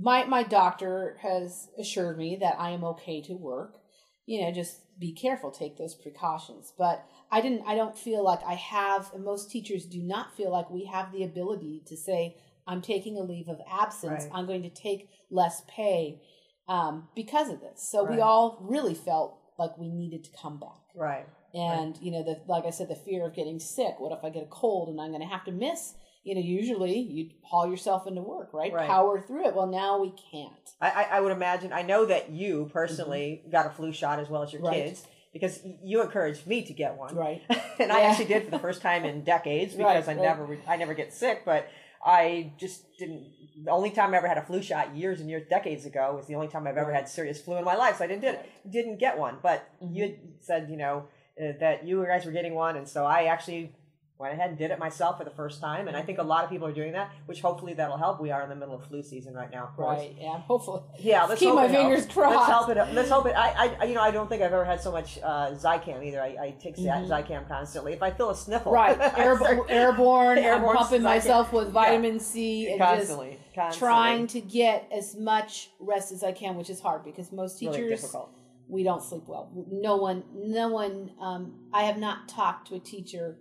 my 0.00 0.24
my 0.24 0.42
doctor 0.42 1.18
has 1.22 1.68
assured 1.78 2.16
me 2.16 2.36
that 2.40 2.56
I 2.58 2.70
am 2.70 2.84
okay 2.84 3.20
to 3.22 3.34
work. 3.34 3.80
You 4.26 4.42
know, 4.42 4.52
just 4.52 4.80
be 5.00 5.12
careful, 5.12 5.50
take 5.50 5.78
those 5.78 5.94
precautions. 5.94 6.72
But 6.78 7.04
I 7.32 7.40
didn't. 7.40 7.62
I 7.66 7.74
don't 7.74 7.96
feel 7.98 8.22
like 8.22 8.40
I 8.46 8.54
have. 8.54 9.10
And 9.14 9.24
most 9.24 9.50
teachers 9.50 9.86
do 9.86 10.02
not 10.02 10.36
feel 10.36 10.52
like 10.52 10.70
we 10.70 10.84
have 10.84 11.10
the 11.10 11.24
ability 11.24 11.82
to 11.86 11.96
say, 11.96 12.36
"I'm 12.66 12.82
taking 12.82 13.16
a 13.16 13.22
leave 13.22 13.48
of 13.48 13.60
absence. 13.70 14.24
Right. 14.24 14.32
I'm 14.34 14.46
going 14.46 14.62
to 14.62 14.70
take 14.70 15.08
less 15.30 15.62
pay 15.66 16.20
um, 16.68 17.08
because 17.16 17.48
of 17.48 17.60
this." 17.60 17.82
So 17.90 18.04
Right. 18.04 18.16
we 18.16 18.20
all 18.20 18.58
really 18.60 18.94
felt 18.94 19.38
like 19.58 19.76
we 19.78 19.88
needed 19.88 20.24
to 20.24 20.30
come 20.40 20.58
back 20.58 20.84
Right. 20.94 21.26
and 21.54 21.98
you 22.00 22.10
know 22.10 22.22
the 22.22 22.40
like 22.48 22.64
i 22.64 22.70
said 22.70 22.88
the 22.88 22.94
fear 22.94 23.26
of 23.26 23.34
getting 23.34 23.60
sick 23.60 23.96
what 23.98 24.10
if 24.10 24.24
i 24.24 24.30
get 24.30 24.42
a 24.42 24.46
cold 24.46 24.88
and 24.88 24.98
i'm 24.98 25.10
going 25.10 25.20
to 25.20 25.26
have 25.26 25.44
to 25.44 25.52
miss 25.52 25.92
you 26.22 26.34
know 26.34 26.40
usually 26.40 26.98
you 26.98 27.30
haul 27.42 27.68
yourself 27.70 28.06
into 28.06 28.20
work 28.20 28.50
right, 28.52 28.72
Right. 28.72 28.88
power 28.88 29.20
through 29.20 29.46
it 29.48 29.54
well 29.54 29.66
now 29.66 30.00
we 30.00 30.12
can't 30.30 30.52
I, 30.82 31.06
I, 31.12 31.20
would 31.20 31.32
imagine. 31.32 31.74
I 31.74 31.82
know 31.82 32.06
that 32.06 32.30
you 32.30 32.70
personally 32.72 33.42
got 33.52 33.66
a 33.66 33.70
flu 33.70 33.92
shot 33.92 34.18
as 34.18 34.28
well 34.30 34.42
as 34.42 34.50
your 34.52 34.62
Mm-hmm. 34.62 34.70
Right. 34.72 34.86
kids 34.86 35.06
because 35.32 35.60
you 35.84 36.00
encouraged 36.02 36.46
me 36.46 36.62
to 36.62 36.72
get 36.72 36.96
one. 36.96 37.14
right 37.14 37.42
and 37.78 37.92
I 37.92 38.00
actually 38.02 38.24
did 38.26 38.44
for 38.46 38.50
the 38.50 38.58
first 38.68 38.80
time 38.80 39.04
in 39.04 39.22
decades 39.22 39.74
because 39.74 40.06
Right, 40.08 40.16
I 40.16 40.20
never 40.20 40.58
I 40.66 40.76
never 40.76 40.94
get 40.94 41.12
sick, 41.12 41.42
but 41.44 41.68
I 42.04 42.52
just 42.58 42.96
didn't. 42.96 43.26
The 43.62 43.70
only 43.70 43.90
time 43.90 44.14
I 44.14 44.16
ever 44.16 44.26
had 44.28 44.38
a 44.38 44.42
flu 44.42 44.62
shot 44.62 44.96
years 44.96 45.20
and 45.20 45.28
years, 45.28 45.46
decades 45.50 45.84
ago, 45.84 46.14
was 46.16 46.26
the 46.26 46.34
only 46.34 46.48
time 46.48 46.66
I've 46.66 46.78
ever 46.78 46.94
had 46.94 47.06
serious 47.10 47.38
flu 47.42 47.56
in 47.56 47.64
my 47.64 47.74
life. 47.76 47.98
So 47.98 48.04
I 48.04 48.06
didn't 48.06 48.22
did, 48.22 48.38
didn't 48.70 48.98
get 48.98 49.18
one. 49.18 49.36
But 49.42 49.68
Mm-hmm. 49.82 49.94
you 49.94 50.16
said 50.40 50.70
you 50.70 50.78
know 50.78 51.08
uh, 51.38 51.52
that 51.60 51.84
you 51.86 52.02
guys 52.06 52.24
were 52.24 52.32
getting 52.32 52.54
one, 52.54 52.76
and 52.76 52.88
so 52.88 53.04
I 53.04 53.24
actually 53.24 53.74
went 54.20 54.34
ahead 54.34 54.50
and 54.50 54.58
did 54.58 54.70
it 54.70 54.78
myself 54.78 55.16
for 55.18 55.24
the 55.24 55.30
first 55.30 55.60
time. 55.60 55.88
And 55.88 55.96
I 55.96 56.02
think 56.02 56.18
a 56.18 56.22
lot 56.22 56.44
of 56.44 56.50
people 56.50 56.68
are 56.68 56.72
doing 56.72 56.92
that, 56.92 57.10
which 57.26 57.40
hopefully 57.40 57.72
that'll 57.74 57.96
help. 57.96 58.20
We 58.20 58.30
are 58.30 58.42
in 58.42 58.50
the 58.50 58.54
middle 58.54 58.74
of 58.74 58.84
flu 58.86 59.02
season 59.02 59.32
right 59.34 59.50
now, 59.50 59.64
of 59.64 59.74
course. 59.76 59.98
right 59.98 60.14
yeah 60.20 60.38
hopefully 60.40 60.82
Yeah, 61.00 61.24
let's 61.24 61.40
Keep 61.40 61.54
my 61.54 61.64
it 61.64 61.70
helps. 61.70 61.82
fingers 61.82 62.06
crossed. 62.14 62.36
Let's 62.36 62.48
help 62.48 62.68
it. 62.68 62.94
Let's 62.94 63.08
hope 63.10 63.26
it. 63.26 63.34
I, 63.34 63.74
I, 63.80 63.84
you 63.84 63.94
know, 63.94 64.02
I 64.02 64.10
don't 64.10 64.28
think 64.28 64.42
I've 64.42 64.52
ever 64.52 64.64
had 64.64 64.80
so 64.80 64.92
much 64.92 65.18
uh, 65.22 65.52
Zicam 65.52 66.04
either. 66.04 66.20
I, 66.22 66.26
I 66.40 66.54
take 66.60 66.76
Zy- 66.76 66.84
Zicam 66.84 67.48
constantly. 67.48 67.92
If 67.94 68.02
I 68.02 68.10
feel 68.10 68.30
a 68.30 68.36
sniffle, 68.36 68.72
Mm-hmm. 68.72 69.00
right 69.00 69.00
I 69.18 69.24
Air, 69.24 69.36
start- 69.38 69.70
airborne, 69.70 70.38
Airborne 70.38 70.76
i'm 70.76 70.82
pumping 70.82 71.00
Zicam. 71.00 71.04
myself 71.04 71.52
with 71.52 71.66
Yeah. 71.68 71.72
vitamin 71.72 72.20
c 72.20 72.70
and 72.70 72.80
constantly, 72.80 73.30
just 73.30 73.54
constantly. 73.54 73.78
trying 73.88 74.26
to 74.28 74.40
get 74.42 74.88
as 74.92 75.16
much 75.16 75.70
rest 75.80 76.12
as 76.12 76.22
i 76.22 76.30
can 76.32 76.56
which 76.56 76.68
is 76.70 76.78
hard 76.80 77.04
because 77.04 77.32
most 77.32 77.60
really 77.62 77.78
teachers 77.78 78.00
difficult. 78.02 78.34
we 78.68 78.82
don't 78.84 79.02
sleep 79.02 79.24
well. 79.26 79.50
No 79.70 79.96
one, 79.96 80.22
no 80.34 80.68
one. 80.68 81.10
Um, 81.20 81.68
I 81.72 81.84
have 81.84 81.96
not 81.98 82.28
talked 82.28 82.68
to 82.68 82.74
a 82.76 82.78
teacher 82.80 83.38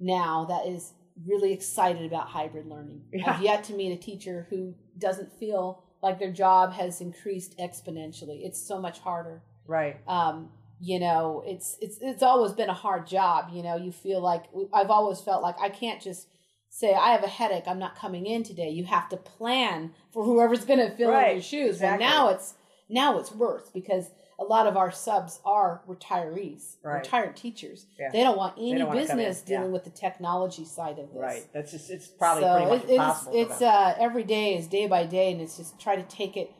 now 0.00 0.46
that 0.46 0.66
is 0.66 0.94
really 1.26 1.52
excited 1.52 2.04
about 2.04 2.28
hybrid 2.28 2.66
learning. 2.66 3.02
Yeah. 3.12 3.34
I've 3.34 3.42
yet 3.42 3.64
to 3.64 3.74
meet 3.74 3.92
a 3.92 3.96
teacher 3.96 4.46
who 4.50 4.74
doesn't 4.98 5.32
feel 5.32 5.84
like 6.02 6.18
their 6.18 6.32
job 6.32 6.72
has 6.72 7.00
increased 7.00 7.58
exponentially. 7.58 8.44
It's 8.44 8.60
so 8.60 8.80
much 8.80 9.00
harder. 9.00 9.42
Right. 9.66 9.96
Um, 10.08 10.48
you 10.80 10.98
know, 10.98 11.42
it's 11.46 11.76
it's 11.80 11.98
it's 12.00 12.22
always 12.22 12.52
been 12.52 12.70
a 12.70 12.74
hard 12.74 13.06
job. 13.06 13.50
You 13.52 13.62
know, 13.62 13.76
you 13.76 13.92
feel 13.92 14.20
like 14.20 14.44
I've 14.72 14.90
always 14.90 15.20
felt 15.20 15.42
like 15.42 15.60
I 15.60 15.68
can't 15.68 16.00
just 16.00 16.26
say 16.70 16.94
I 16.94 17.10
have 17.10 17.22
a 17.22 17.28
headache. 17.28 17.64
I'm 17.66 17.78
not 17.78 17.96
coming 17.96 18.24
in 18.24 18.42
today. 18.42 18.70
You 18.70 18.84
have 18.84 19.08
to 19.10 19.18
plan 19.18 19.92
for 20.10 20.24
whoever's 20.24 20.64
going 20.64 20.78
to 20.78 20.90
fill 20.96 21.16
in 21.16 21.32
your 21.32 21.42
shoes. 21.42 21.76
exactly. 21.76 22.06
Well, 22.06 22.26
now 22.26 22.28
it's 22.30 22.54
now 22.88 23.18
it's 23.18 23.30
worse 23.30 23.68
because 23.74 24.10
a 24.40 24.44
lot 24.44 24.66
of 24.66 24.76
our 24.76 24.90
subs 24.90 25.38
are 25.44 25.82
retirees, 25.86 26.76
Right. 26.82 26.96
retired 27.04 27.36
teachers. 27.36 27.86
Yeah. 27.98 28.08
They 28.10 28.22
don't 28.22 28.38
want 28.38 28.54
any 28.58 28.78
don't 28.78 28.90
business 28.92 29.44
yeah. 29.46 29.58
dealing 29.58 29.72
with 29.72 29.84
the 29.84 29.90
technology 29.90 30.64
side 30.64 30.98
of 30.98 31.12
this. 31.12 31.20
Right. 31.22 31.46
That's 31.52 31.72
just. 31.72 31.90
It's 31.90 32.08
probably 32.08 32.44
so 32.44 32.54
pretty 32.56 32.70
much 32.70 32.78
it- 32.78 32.82
it's 32.84 32.92
impossible. 32.92 33.32
it's 33.40 33.58
them. 33.58 33.74
uh, 33.74 33.94
every 33.98 34.24
day 34.24 34.56
is 34.56 34.66
day 34.66 34.86
by 34.86 35.04
day, 35.04 35.30
and 35.32 35.40
it's 35.40 35.58
just 35.58 35.78
try 35.78 35.94
to 35.94 36.02
take 36.04 36.36
it, 36.38 36.50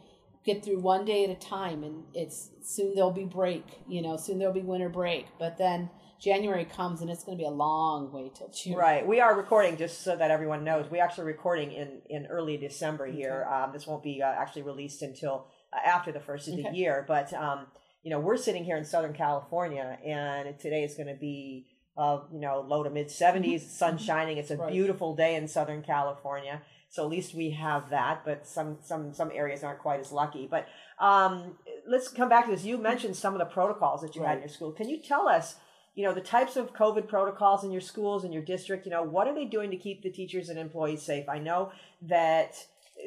get 0.45 0.63
through 0.63 0.81
one 0.81 1.05
day 1.07 1.25
at 1.25 1.31
a 1.31 1.35
time, 1.35 1.83
and 1.83 2.05
it's 2.15 2.51
soon 2.63 2.95
there'll 2.95 3.11
be 3.11 3.25
break. 3.25 3.65
You 3.89 4.03
know, 4.03 4.17
soon 4.19 4.39
there'll 4.39 4.55
be 4.55 4.61
winter 4.61 4.91
break, 4.91 5.27
but 5.39 5.57
then 5.57 5.89
January 6.21 6.67
comes, 6.67 7.01
and 7.01 7.11
it's 7.11 7.25
going 7.25 7.39
to 7.39 7.41
be 7.41 7.47
a 7.49 7.51
long 7.51 8.13
way 8.13 8.31
till 8.35 8.49
June. 8.51 8.75
Right. 8.75 9.07
We 9.07 9.21
are 9.21 9.35
recording 9.35 9.79
just 9.79 10.03
so 10.03 10.15
that 10.17 10.31
everyone 10.31 10.65
knows. 10.65 10.91
We 10.91 11.01
actually 11.01 11.25
recording 11.29 11.73
in 11.73 12.03
in 12.11 12.27
early 12.27 12.59
December 12.59 13.07
here. 13.07 13.49
Um, 13.51 13.73
this 13.73 13.87
won't 13.87 14.03
be 14.03 14.23
uh, 14.23 14.27
actually 14.27 14.63
released 14.63 15.01
until 15.01 15.47
after 15.73 16.13
the 16.13 16.21
first 16.21 16.49
of 16.49 16.57
the 16.57 16.67
Okay. 16.67 16.77
year. 16.77 17.05
But 17.07 17.33
um, 17.33 17.67
you 18.03 18.11
know, 18.11 18.19
we're 18.21 18.37
sitting 18.37 18.65
here 18.65 18.77
in 18.77 18.85
Southern 18.85 19.13
California, 19.13 19.99
and 20.05 20.59
today 20.59 20.85
is 20.85 20.95
going 20.95 21.09
to 21.09 21.15
be 21.21 21.67
uh, 21.97 22.21
you 22.33 22.41
know 22.41 22.61
low 22.67 22.83
to 22.83 22.91
mid 22.91 23.09
70s, 23.09 23.61
sun 23.63 23.99
shining. 23.99 24.39
It's 24.39 24.51
a 24.51 24.55
Mm-hmm. 24.55 24.63
Right. 24.63 24.73
beautiful 24.73 25.15
day 25.17 25.35
in 25.37 25.49
Southern 25.49 25.83
California. 25.83 26.63
So 26.89 27.05
at 27.05 27.09
least 27.11 27.35
we 27.35 27.51
have 27.51 27.91
that, 27.91 28.23
but 28.25 28.47
some 28.47 28.79
some 28.83 29.13
some 29.15 29.31
areas 29.33 29.63
aren't 29.63 29.79
quite 29.81 30.01
as 30.01 30.11
lucky. 30.11 30.49
But 30.51 30.67
um, 30.99 31.57
let's 31.87 32.09
come 32.09 32.29
back 32.29 32.47
to 32.47 32.51
this. 32.51 32.65
You 32.65 32.79
mentioned 32.79 33.17
some 33.17 33.33
of 33.35 33.39
the 33.39 33.45
protocols 33.45 34.01
that 34.03 34.17
you 34.17 34.23
had 34.25 34.35
in 34.37 34.41
your 34.41 34.49
school. 34.49 34.73
Can 34.73 34.89
you 34.89 34.99
tell 34.99 35.29
us, 35.29 35.55
you 35.95 36.05
know, 36.05 36.13
the 36.13 36.21
types 36.21 36.57
of 36.57 36.73
COVID 36.75 37.07
protocols 37.07 37.63
in 37.63 37.71
your 37.71 37.81
schools 37.81 38.25
in 38.25 38.33
your 38.33 38.43
district? 38.43 38.87
You 38.87 38.91
know, 38.93 39.05
what 39.05 39.29
are 39.29 39.35
they 39.35 39.45
doing 39.45 39.71
to 39.71 39.77
keep 39.77 40.03
the 40.03 40.11
teachers 40.11 40.49
and 40.49 40.59
employees 40.59 41.03
safe? 41.03 41.29
I 41.29 41.39
know 41.39 41.71
that 42.03 42.55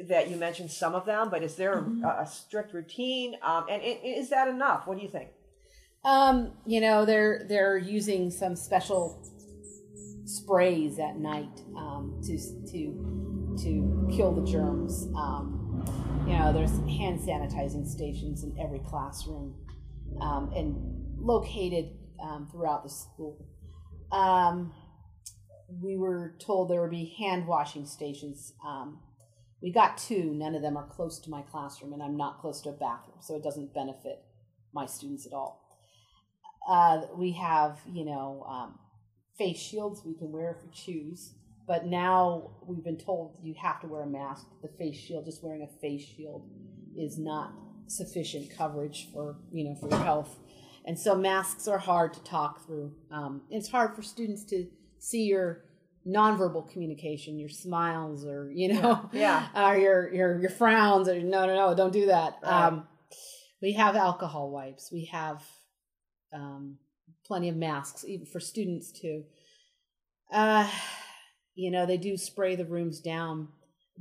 that 0.07 0.29
you 0.29 0.37
mentioned 0.37 0.71
some 0.71 0.95
of 0.95 1.05
them, 1.05 1.29
but 1.29 1.43
is 1.43 1.55
there 1.55 1.73
a, 2.03 2.21
a 2.21 2.27
strict 2.27 2.73
routine? 2.73 3.35
Um, 3.41 3.65
and 3.69 3.81
is 3.83 4.29
that 4.29 4.47
enough? 4.47 4.87
What 4.87 4.97
do 4.97 5.03
you 5.03 5.09
think? 5.09 5.29
Um, 6.05 6.51
you 6.65 6.81
know, 6.81 7.05
they're 7.05 7.45
they're 7.47 7.77
using 7.77 8.29
some 8.29 8.55
special 8.55 9.23
sprays 10.25 10.99
at 10.99 11.17
night 11.17 11.61
um, 11.77 12.19
to 12.23 12.37
to 12.71 13.57
to 13.63 14.09
kill 14.15 14.33
the 14.33 14.45
germs. 14.45 15.07
Um, 15.15 15.85
you 16.27 16.37
know, 16.37 16.51
there's 16.51 16.71
hand 16.97 17.19
sanitizing 17.19 17.87
stations 17.87 18.43
in 18.43 18.57
every 18.59 18.79
classroom 18.79 19.55
um, 20.21 20.51
and 20.55 20.75
located 21.17 21.91
um, 22.21 22.47
throughout 22.51 22.83
the 22.83 22.89
school. 22.89 23.45
Um, 24.11 24.73
we 25.81 25.97
were 25.97 26.35
told 26.39 26.69
there 26.69 26.81
would 26.81 26.91
be 26.91 27.15
hand 27.17 27.47
washing 27.47 27.85
stations. 27.85 28.53
We 29.63 29.71
got 29.71 29.97
two. 29.97 30.33
None 30.33 30.55
of 30.55 30.61
them 30.61 30.75
are 30.75 30.85
close 30.85 31.19
to 31.19 31.29
my 31.29 31.41
classroom, 31.43 31.93
and 31.93 32.03
I'm 32.03 32.17
not 32.17 32.41
close 32.41 32.59
to 32.61 32.69
a 32.69 32.73
bathroom, 32.73 33.17
so 33.21 33.35
it 33.35 33.43
doesn't 33.43 33.73
benefit 33.73 34.21
my 34.73 34.85
students 34.85 35.25
at 35.25 35.31
all. 35.31 35.65
Uh, 36.69 37.03
we 37.15 37.31
have, 37.31 37.79
you 37.89 38.03
know, 38.03 38.45
um, 38.47 38.77
face 39.37 39.57
shields 39.57 40.01
we 40.05 40.15
can 40.15 40.31
wear 40.31 40.51
if 40.51 40.65
we 40.65 40.71
choose. 40.71 41.33
But 41.65 41.85
now 41.85 42.51
we've 42.67 42.83
been 42.83 42.97
told 42.97 43.37
you 43.41 43.55
have 43.61 43.79
to 43.81 43.87
wear 43.87 44.01
a 44.01 44.07
mask. 44.07 44.47
The 44.61 44.67
face 44.67 44.97
shield, 44.97 45.23
just 45.25 45.41
wearing 45.41 45.63
a 45.63 45.79
face 45.79 46.03
shield, 46.03 46.45
is 46.97 47.17
not 47.17 47.53
sufficient 47.87 48.55
coverage 48.55 49.09
for 49.13 49.37
you 49.51 49.63
know 49.63 49.75
for 49.75 49.89
your 49.89 50.03
health. 50.03 50.39
And 50.85 50.99
so 50.99 51.15
masks 51.15 51.69
are 51.69 51.77
hard 51.77 52.13
to 52.15 52.23
talk 52.23 52.65
through. 52.65 52.93
Um, 53.09 53.43
it's 53.49 53.69
hard 53.69 53.95
for 53.95 54.01
students 54.01 54.43
to 54.45 54.67
see 54.99 55.23
your 55.23 55.63
nonverbal 56.07 56.69
communication, 56.71 57.39
your 57.39 57.49
smiles, 57.49 58.25
or 58.25 58.51
you 58.53 58.73
know, 58.73 59.09
Yeah. 59.13 59.47
or 59.55 59.77
your 59.77 60.13
your 60.13 60.39
your 60.41 60.49
frowns, 60.49 61.07
or 61.07 61.21
no, 61.21 61.45
no, 61.45 61.55
no, 61.55 61.75
don't 61.75 61.93
do 61.93 62.07
that. 62.07 62.39
Right. 62.43 62.67
Um, 62.67 62.87
we 63.61 63.73
have 63.73 63.95
alcohol 63.95 64.49
wipes. 64.51 64.91
We 64.91 65.05
have 65.05 65.43
um, 66.33 66.77
plenty 67.25 67.49
of 67.49 67.55
masks, 67.55 68.03
even 68.05 68.25
for 68.25 68.39
students 68.39 68.91
too. 68.91 69.23
Uh, 70.31 70.69
you 71.55 71.69
know, 71.71 71.85
they 71.85 71.97
do 71.97 72.17
spray 72.17 72.55
the 72.55 72.65
rooms 72.65 72.99
down 72.99 73.49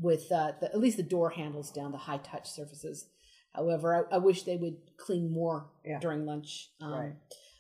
with 0.01 0.33
uh, 0.33 0.53
the, 0.61 0.67
at 0.73 0.81
least 0.81 0.97
the 0.97 1.03
door 1.03 1.31
handles 1.31 1.71
down, 1.71 1.93
the 1.93 1.99
high 1.99 2.19
touch 2.19 2.51
surfaces. 2.51 3.07
However, 3.55 4.09
I, 4.11 4.15
I 4.17 4.19
wish 4.19 4.43
they 4.45 4.57
would 4.57 4.79
clean 4.97 5.31
more 5.31 5.67
Yeah. 5.85 5.99
during 6.01 6.25
lunch. 6.25 6.71
Um, 6.81 6.93
Right. 6.93 7.12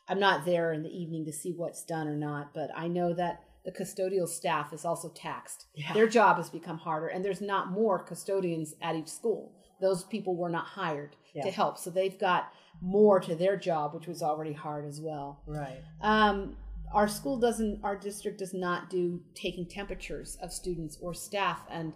I'm 0.08 0.18
not 0.18 0.44
there 0.44 0.72
in 0.72 0.82
the 0.82 0.88
evening 0.90 1.26
to 1.26 1.32
see 1.32 1.52
what's 1.52 1.84
done 1.84 2.08
or 2.08 2.16
not, 2.16 2.52
but 2.54 2.70
I 2.74 2.88
know 2.88 3.12
that 3.14 3.44
the 3.64 3.72
custodial 3.72 4.28
staff 4.28 4.72
is 4.72 4.84
also 4.84 5.08
taxed. 5.10 5.66
Yeah. 5.74 5.92
Their 5.92 6.08
job 6.08 6.36
has 6.36 6.50
become 6.50 6.78
harder, 6.78 7.08
and 7.08 7.24
there's 7.24 7.40
not 7.40 7.70
more 7.70 7.98
custodians 8.02 8.74
at 8.82 8.96
each 8.96 9.08
school. 9.08 9.52
Those 9.80 10.04
people 10.04 10.36
were 10.36 10.48
not 10.50 10.66
hired 10.66 11.16
Yeah. 11.34 11.44
to 11.44 11.50
help, 11.50 11.78
so 11.78 11.90
they've 11.90 12.18
got 12.18 12.52
more 12.80 13.20
to 13.20 13.34
their 13.34 13.56
job, 13.56 13.94
which 13.94 14.06
was 14.06 14.22
already 14.22 14.52
hard 14.52 14.84
as 14.86 15.00
well. 15.00 15.42
Right. 15.46 15.82
Um, 16.00 16.56
our 16.92 17.08
school 17.08 17.38
doesn't, 17.38 17.82
our 17.84 17.96
district 17.96 18.38
does 18.38 18.52
not 18.52 18.90
do 18.90 19.20
taking 19.34 19.66
temperatures 19.68 20.36
of 20.42 20.52
students 20.52 20.98
or 21.00 21.14
staff, 21.14 21.60
and 21.70 21.92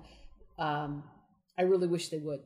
um, 0.58 1.02
I 1.58 1.62
really 1.62 1.86
wish 1.88 2.08
they 2.08 2.18
would. 2.18 2.40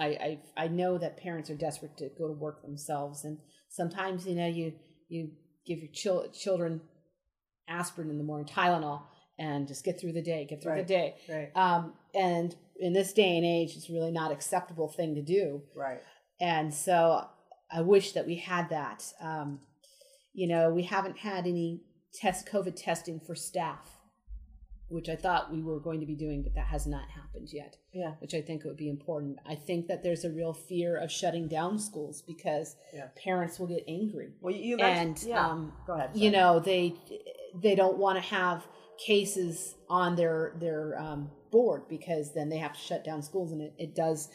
I, 0.00 0.06
I 0.06 0.64
I 0.64 0.68
know 0.68 0.98
that 0.98 1.16
parents 1.18 1.50
are 1.50 1.54
desperate 1.56 1.96
to 1.98 2.08
go 2.18 2.26
to 2.26 2.32
work 2.32 2.62
themselves, 2.62 3.24
and 3.24 3.38
sometimes 3.68 4.26
you 4.26 4.34
know 4.34 4.46
you 4.48 4.72
you 5.08 5.30
give 5.66 5.78
your 5.78 5.92
chil- 5.92 6.30
children 6.32 6.80
aspirin 7.68 8.10
in 8.10 8.18
the 8.18 8.24
morning, 8.24 8.46
Tylenol, 8.46 9.02
and 9.38 9.66
just 9.66 9.84
get 9.84 10.00
through 10.00 10.12
the 10.12 10.22
day, 10.22 10.46
get 10.48 10.62
through 10.62 10.72
Right. 10.72 10.86
the 10.86 10.94
day. 10.94 11.14
Right. 11.28 11.50
Um, 11.56 11.94
and 12.14 12.54
in 12.78 12.92
this 12.92 13.12
day 13.12 13.36
and 13.36 13.44
age, 13.46 13.76
it's 13.76 13.90
really 13.90 14.12
not 14.12 14.30
acceptable 14.32 14.88
thing 14.88 15.14
to 15.14 15.22
do 15.22 15.62
Right. 15.74 16.00
and 16.40 16.72
so 16.72 17.26
I 17.70 17.80
wish 17.80 18.12
that 18.12 18.26
we 18.26 18.36
had 18.36 18.68
that. 18.70 19.12
Um, 19.20 19.60
you 20.32 20.46
know, 20.46 20.70
we 20.70 20.82
haven't 20.84 21.18
had 21.18 21.46
any 21.46 21.80
test 22.12 22.46
COVID 22.46 22.74
testing 22.76 23.20
for 23.20 23.34
staff. 23.34 23.90
which 24.90 25.08
I 25.08 25.16
thought 25.16 25.50
we 25.50 25.62
were 25.62 25.80
going 25.80 25.98
to 26.00 26.06
be 26.06 26.14
doing, 26.14 26.42
but 26.42 26.54
that 26.54 26.66
has 26.66 26.86
not 26.86 27.08
happened 27.08 27.48
yet. 27.50 27.74
Yeah. 27.92 28.12
Which 28.20 28.34
I 28.34 28.42
think 28.42 28.64
would 28.64 28.76
be 28.76 28.90
important. 28.90 29.38
I 29.46 29.54
think 29.56 29.86
that 29.88 30.02
there's 30.04 30.24
a 30.24 30.30
real 30.30 30.52
fear 30.52 30.98
of 30.98 31.10
shutting 31.10 31.48
down 31.48 31.78
schools 31.78 32.22
because 32.22 32.76
Yeah. 32.92 33.08
parents 33.16 33.58
will 33.58 33.66
get 33.66 33.82
angry. 33.88 34.34
Well, 34.42 34.54
you 34.54 34.76
and 34.76 35.20
yeah. 35.22 35.48
um, 35.48 35.72
Go 35.86 35.94
ahead. 35.94 36.10
you 36.14 36.30
know 36.30 36.60
they 36.60 36.94
they 37.62 37.74
don't 37.74 37.98
want 37.98 38.16
to 38.16 38.22
have 38.34 38.66
cases 38.98 39.74
on 39.88 40.16
their 40.16 40.54
their 40.60 40.98
um, 40.98 41.30
board 41.50 41.82
because 41.88 42.32
then 42.34 42.48
they 42.48 42.58
have 42.58 42.72
to 42.72 42.78
shut 42.80 43.04
down 43.04 43.22
schools 43.22 43.52
and 43.52 43.60
it, 43.60 43.74
it 43.78 43.94
does 43.94 44.28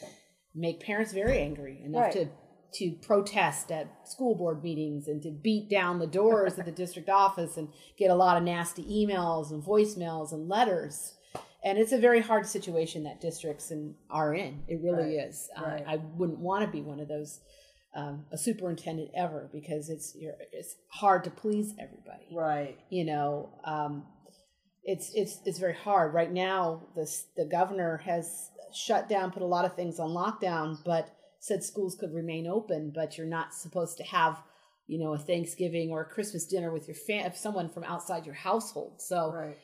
make 0.56 0.80
parents 0.80 1.14
very 1.14 1.40
angry 1.40 1.82
enough 1.84 2.04
Right. 2.04 2.14
to 2.14 2.28
to 2.72 2.92
protest 3.02 3.72
at 3.72 3.88
school 4.08 4.36
board 4.36 4.64
meetings 4.64 5.08
and 5.08 5.24
to 5.24 5.32
beat 5.32 5.70
down 5.70 5.98
the 5.98 6.06
doors 6.06 6.60
at 6.60 6.66
the 6.66 6.72
district 6.72 7.10
office 7.26 7.58
and 7.58 7.68
get 7.98 8.12
a 8.12 8.16
lot 8.16 8.38
of 8.38 8.44
nasty 8.44 8.84
emails 8.84 9.50
and 9.52 9.64
voicemails 9.64 10.34
and 10.34 10.48
letters 10.48 11.16
and 11.64 11.78
it's 11.78 11.92
a 11.92 11.98
very 11.98 12.22
hard 12.22 12.46
situation 12.46 13.04
that 13.04 13.20
districts 13.20 13.72
and 13.72 13.96
are 14.10 14.34
in 14.36 14.62
it 14.68 14.80
really 14.82 15.18
Right. 15.18 15.28
is 15.28 15.50
Uh, 15.58 15.64
Right. 15.64 15.84
i 15.88 15.96
wouldn't 15.98 16.40
want 16.40 16.64
to 16.66 16.72
be 16.72 16.82
one 16.82 17.00
of 17.00 17.08
those 17.08 17.40
um, 17.96 18.26
a 18.32 18.38
superintendent 18.38 19.10
ever 19.16 19.50
because 19.52 19.90
it's 19.90 20.16
you're, 20.16 20.36
it's 20.52 20.76
hard 20.92 21.24
to 21.24 21.32
please 21.32 21.74
everybody. 21.80 22.28
Right. 22.32 22.78
you 22.90 23.06
know 23.06 23.50
um, 23.66 24.06
it's 24.84 25.12
it's 25.14 25.40
it's 25.46 25.60
very 25.60 25.76
hard. 25.76 26.14
Right 26.14 26.32
now 26.32 26.84
the 26.96 27.10
the 27.36 27.46
governor 27.46 27.98
has 28.06 28.50
shut 28.74 29.10
down 29.10 29.32
put 29.32 29.42
a 29.42 29.48
lot 29.48 29.66
of 29.66 29.76
things 29.76 30.00
on 30.00 30.10
lockdown 30.10 30.78
but 30.86 31.10
said 31.40 31.64
schools 31.64 31.96
could 32.00 32.14
remain 32.14 32.46
open 32.46 32.92
but 32.94 33.18
you're 33.18 33.26
not 33.26 33.52
supposed 33.52 33.98
to 33.98 34.04
have 34.04 34.38
you 34.86 35.00
know 35.00 35.14
a 35.16 35.18
thanksgiving 35.18 35.90
or 35.90 36.02
a 36.02 36.06
christmas 36.06 36.46
dinner 36.46 36.72
with 36.72 36.88
your 36.88 36.94
fam- 36.96 37.32
someone 37.36 37.68
from 37.68 37.84
outside 37.84 38.26
your 38.28 38.36
household. 38.36 39.02
So 39.02 39.32
Right. 39.34 39.58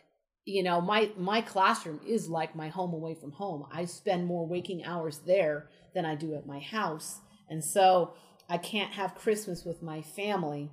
you 0.46 0.64
know 0.64 0.82
my 0.82 1.12
my 1.18 1.42
classroom 1.42 2.00
is 2.08 2.28
like 2.28 2.56
my 2.56 2.70
home 2.70 2.94
away 2.96 3.14
from 3.14 3.32
home. 3.32 3.66
I 3.72 3.86
spend 3.86 4.26
more 4.26 4.48
waking 4.48 4.84
hours 4.84 5.20
there 5.28 5.70
than 5.94 6.04
i 6.06 6.14
do 6.16 6.34
at 6.36 6.46
my 6.46 6.60
house 6.60 7.20
and 7.50 7.64
so 7.64 8.14
i 8.50 8.58
can't 8.58 8.94
have 8.94 9.16
christmas 9.16 9.64
with 9.66 9.82
my 9.82 10.02
family 10.02 10.72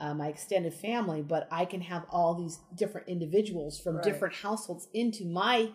uh, 0.00 0.14
my 0.14 0.28
extended 0.28 0.72
family 0.74 1.22
but 1.22 1.48
i 1.50 1.64
can 1.64 1.80
have 1.80 2.04
all 2.10 2.34
these 2.34 2.58
different 2.74 3.08
individuals 3.08 3.80
from 3.80 3.96
Right. 3.96 4.04
different 4.04 4.34
households 4.34 4.88
into 4.94 5.24
my 5.24 5.70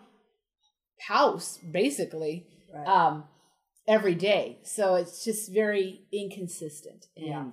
house 1.08 1.60
basically 1.72 2.48
Right. 2.74 2.88
um 2.88 3.26
every 3.88 4.16
day 4.16 4.60
so 4.64 4.96
it's 4.96 5.24
just 5.26 5.52
very 5.54 6.02
inconsistent 6.12 7.08
and 7.18 7.26
Yeah. 7.26 7.46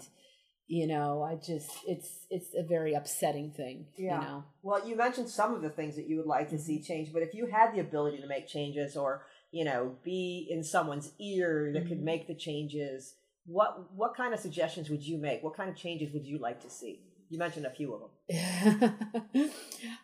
you 0.69 0.87
know 0.87 1.23
i 1.23 1.35
just 1.35 1.71
it's 1.87 2.27
it's 2.31 2.55
a 2.57 2.63
very 2.63 2.95
upsetting 2.95 3.51
thing 3.51 3.87
Yeah. 3.97 4.21
you 4.21 4.27
know 4.27 4.45
Well, 4.63 4.87
you 4.89 4.95
mentioned 4.95 5.29
some 5.29 5.55
of 5.55 5.63
the 5.63 5.71
things 5.71 5.97
that 5.97 6.07
you 6.09 6.17
would 6.19 6.27
like 6.27 6.49
to 6.51 6.57
Mm-hmm. 6.57 6.65
see 6.65 6.83
change, 6.83 7.13
but 7.13 7.23
if 7.23 7.33
you 7.35 7.47
had 7.47 7.73
the 7.75 7.81
ability 7.81 8.19
to 8.21 8.27
make 8.29 8.47
changes 8.47 8.95
or, 8.97 9.25
you 9.53 9.65
know, 9.65 9.97
be 10.05 10.47
in 10.51 10.63
someone's 10.63 11.13
ear 11.19 11.71
that 11.75 11.87
could 11.89 11.99
Mhm. 12.01 12.05
make 12.05 12.27
the 12.27 12.35
changes, 12.35 13.15
what 13.47 13.93
what 13.95 14.15
kind 14.15 14.33
of 14.35 14.41
suggestions 14.41 14.89
would 14.91 15.03
you 15.03 15.19
make? 15.19 15.43
What 15.43 15.55
kind 15.55 15.69
of 15.71 15.77
changes 15.77 16.13
would 16.13 16.25
you 16.27 16.39
like 16.39 16.61
to 16.63 16.71
see? 16.71 17.01
You 17.31 17.39
mentioned 17.39 17.65
a 17.67 17.71
few 17.71 17.95
of 17.95 18.01
them. 18.01 18.11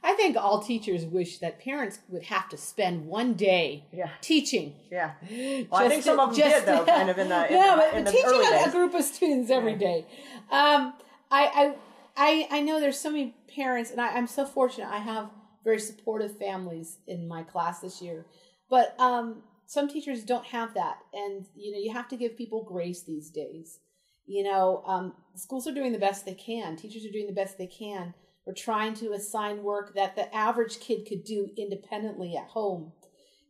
I 0.02 0.12
think 0.14 0.36
all 0.36 0.60
teachers 0.62 1.04
wish 1.04 1.38
that 1.38 1.58
parents 1.58 1.98
would 2.08 2.22
have 2.24 2.48
to 2.50 2.56
spend 2.56 3.06
one 3.06 3.34
day 3.34 3.84
Yeah. 3.92 4.10
teaching. 4.20 4.74
Yeah. 4.90 5.12
Well, 5.70 5.82
I 5.82 5.88
think 5.88 6.04
some 6.04 6.20
of 6.20 6.34
them 6.36 6.48
did, 6.50 6.64
though, 6.66 6.84
kind 6.98 7.10
of 7.10 7.18
in 7.18 7.28
the- 7.28 7.46
in 7.48 7.54
no, 7.54 7.70
the- 7.72 7.76
but 7.82 7.94
in 7.94 8.04
the 8.04 8.12
teaching 8.12 8.30
a, 8.30 8.68
a 8.68 8.70
group 8.70 8.94
of 8.94 9.02
students 9.04 9.50
every 9.50 9.72
Yeah. 9.72 9.78
day. 9.78 10.06
Um, 10.50 10.94
I, 11.30 11.46
I, 11.60 11.74
I, 12.16 12.48
I 12.58 12.60
know 12.60 12.78
there's 12.78 12.98
so 12.98 13.10
many 13.10 13.34
parents, 13.54 13.90
and 13.90 14.00
I, 14.00 14.10
I'm 14.16 14.28
so 14.28 14.46
fortunate. 14.46 14.88
I 14.88 14.98
have 14.98 15.28
very 15.64 15.80
supportive 15.80 16.38
families 16.38 16.98
in 17.08 17.26
my 17.26 17.42
class 17.42 17.80
this 17.80 18.00
year, 18.00 18.24
but 18.68 18.98
um, 19.00 19.42
some 19.66 19.88
teachers 19.88 20.24
don't 20.24 20.46
have 20.46 20.74
that, 20.74 20.98
and 21.12 21.46
you 21.54 21.72
know 21.72 21.78
you 21.78 21.92
have 21.92 22.08
to 22.08 22.16
give 22.16 22.36
people 22.36 22.64
grace 22.64 23.02
these 23.02 23.30
days. 23.30 23.80
You 24.26 24.42
know, 24.42 24.82
um, 24.86 25.14
schools 25.36 25.68
are 25.68 25.74
doing 25.74 25.92
the 25.92 25.98
best 25.98 26.26
they 26.26 26.34
can. 26.34 26.76
Teachers 26.76 27.04
are 27.04 27.12
doing 27.12 27.28
the 27.28 27.32
best 27.32 27.58
they 27.58 27.68
can. 27.68 28.12
We're 28.44 28.54
trying 28.54 28.94
to 28.94 29.12
assign 29.12 29.62
work 29.62 29.94
that 29.94 30.14
the 30.14 30.32
average 30.34 30.80
kid 30.80 31.06
could 31.08 31.24
do 31.24 31.48
independently 31.56 32.36
at 32.36 32.48
home. 32.48 32.92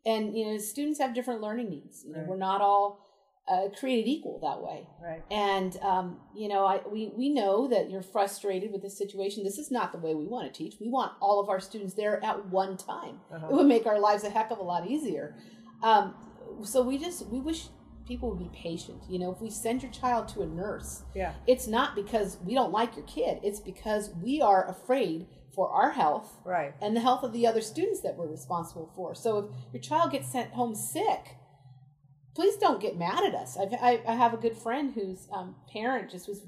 And, 0.06 0.36
you 0.36 0.46
know, 0.46 0.58
students 0.58 0.98
have 1.00 1.14
different 1.14 1.42
learning 1.42 1.68
needs. 1.68 2.04
You 2.04 2.12
know, 2.12 2.20
Right. 2.20 2.28
We're 2.28 2.36
not 2.36 2.62
all 2.62 3.05
uh, 3.48 3.68
created 3.78 4.08
equal 4.08 4.40
that 4.40 4.60
way. 4.60 4.88
Right. 5.02 5.22
And, 5.30 5.76
um, 5.82 6.18
you 6.34 6.48
know, 6.48 6.66
I, 6.66 6.80
we, 6.90 7.12
we 7.16 7.28
know 7.28 7.68
that 7.68 7.90
you're 7.90 8.02
frustrated 8.02 8.72
with 8.72 8.82
this 8.82 8.98
situation. 8.98 9.44
This 9.44 9.58
is 9.58 9.70
not 9.70 9.92
the 9.92 9.98
way 9.98 10.14
we 10.14 10.26
want 10.26 10.52
to 10.52 10.56
teach. 10.56 10.74
We 10.80 10.88
want 10.88 11.12
all 11.20 11.40
of 11.40 11.48
our 11.48 11.60
students 11.60 11.94
there 11.94 12.22
at 12.24 12.46
one 12.46 12.76
time. 12.76 13.20
Uh-huh. 13.32 13.46
It 13.48 13.52
would 13.54 13.66
make 13.66 13.86
our 13.86 14.00
lives 14.00 14.24
a 14.24 14.30
heck 14.30 14.50
of 14.50 14.58
a 14.58 14.62
lot 14.64 14.88
easier. 14.88 15.36
Um, 15.82 16.14
so 16.64 16.82
we 16.82 16.98
just, 16.98 17.26
we 17.28 17.38
wish 17.40 17.68
people 18.06 18.30
would 18.30 18.38
be 18.38 18.50
patient. 18.56 19.00
You 19.08 19.18
know, 19.20 19.32
if 19.32 19.40
we 19.40 19.50
send 19.50 19.82
your 19.82 19.92
child 19.92 20.28
to 20.28 20.42
a 20.42 20.46
nurse, 20.46 21.02
Yeah. 21.14 21.34
it's 21.46 21.66
not 21.66 21.94
because 21.94 22.38
we 22.44 22.54
don't 22.54 22.72
like 22.72 22.96
your 22.96 23.04
kid. 23.06 23.38
It's 23.42 23.60
because 23.60 24.10
we 24.22 24.40
are 24.40 24.68
afraid 24.68 25.26
for 25.54 25.70
our 25.70 25.90
health 25.92 26.36
Right. 26.44 26.74
and 26.82 26.94
the 26.96 27.00
health 27.00 27.22
of 27.22 27.32
the 27.32 27.46
other 27.46 27.60
students 27.60 28.00
that 28.02 28.16
we're 28.16 28.26
responsible 28.26 28.90
for. 28.94 29.14
So 29.14 29.38
if 29.38 29.74
your 29.74 29.82
child 29.82 30.12
gets 30.12 30.30
sent 30.30 30.50
home 30.50 30.74
sick, 30.74 31.36
please 32.36 32.56
don't 32.56 32.80
get 32.80 32.98
mad 32.98 33.24
at 33.24 33.34
us. 33.34 33.56
I've, 33.56 33.72
I, 33.72 34.00
I 34.06 34.14
have 34.14 34.34
a 34.34 34.36
good 34.36 34.56
friend 34.56 34.92
whose 34.94 35.26
um, 35.32 35.56
parent 35.72 36.10
just 36.10 36.28
was 36.28 36.42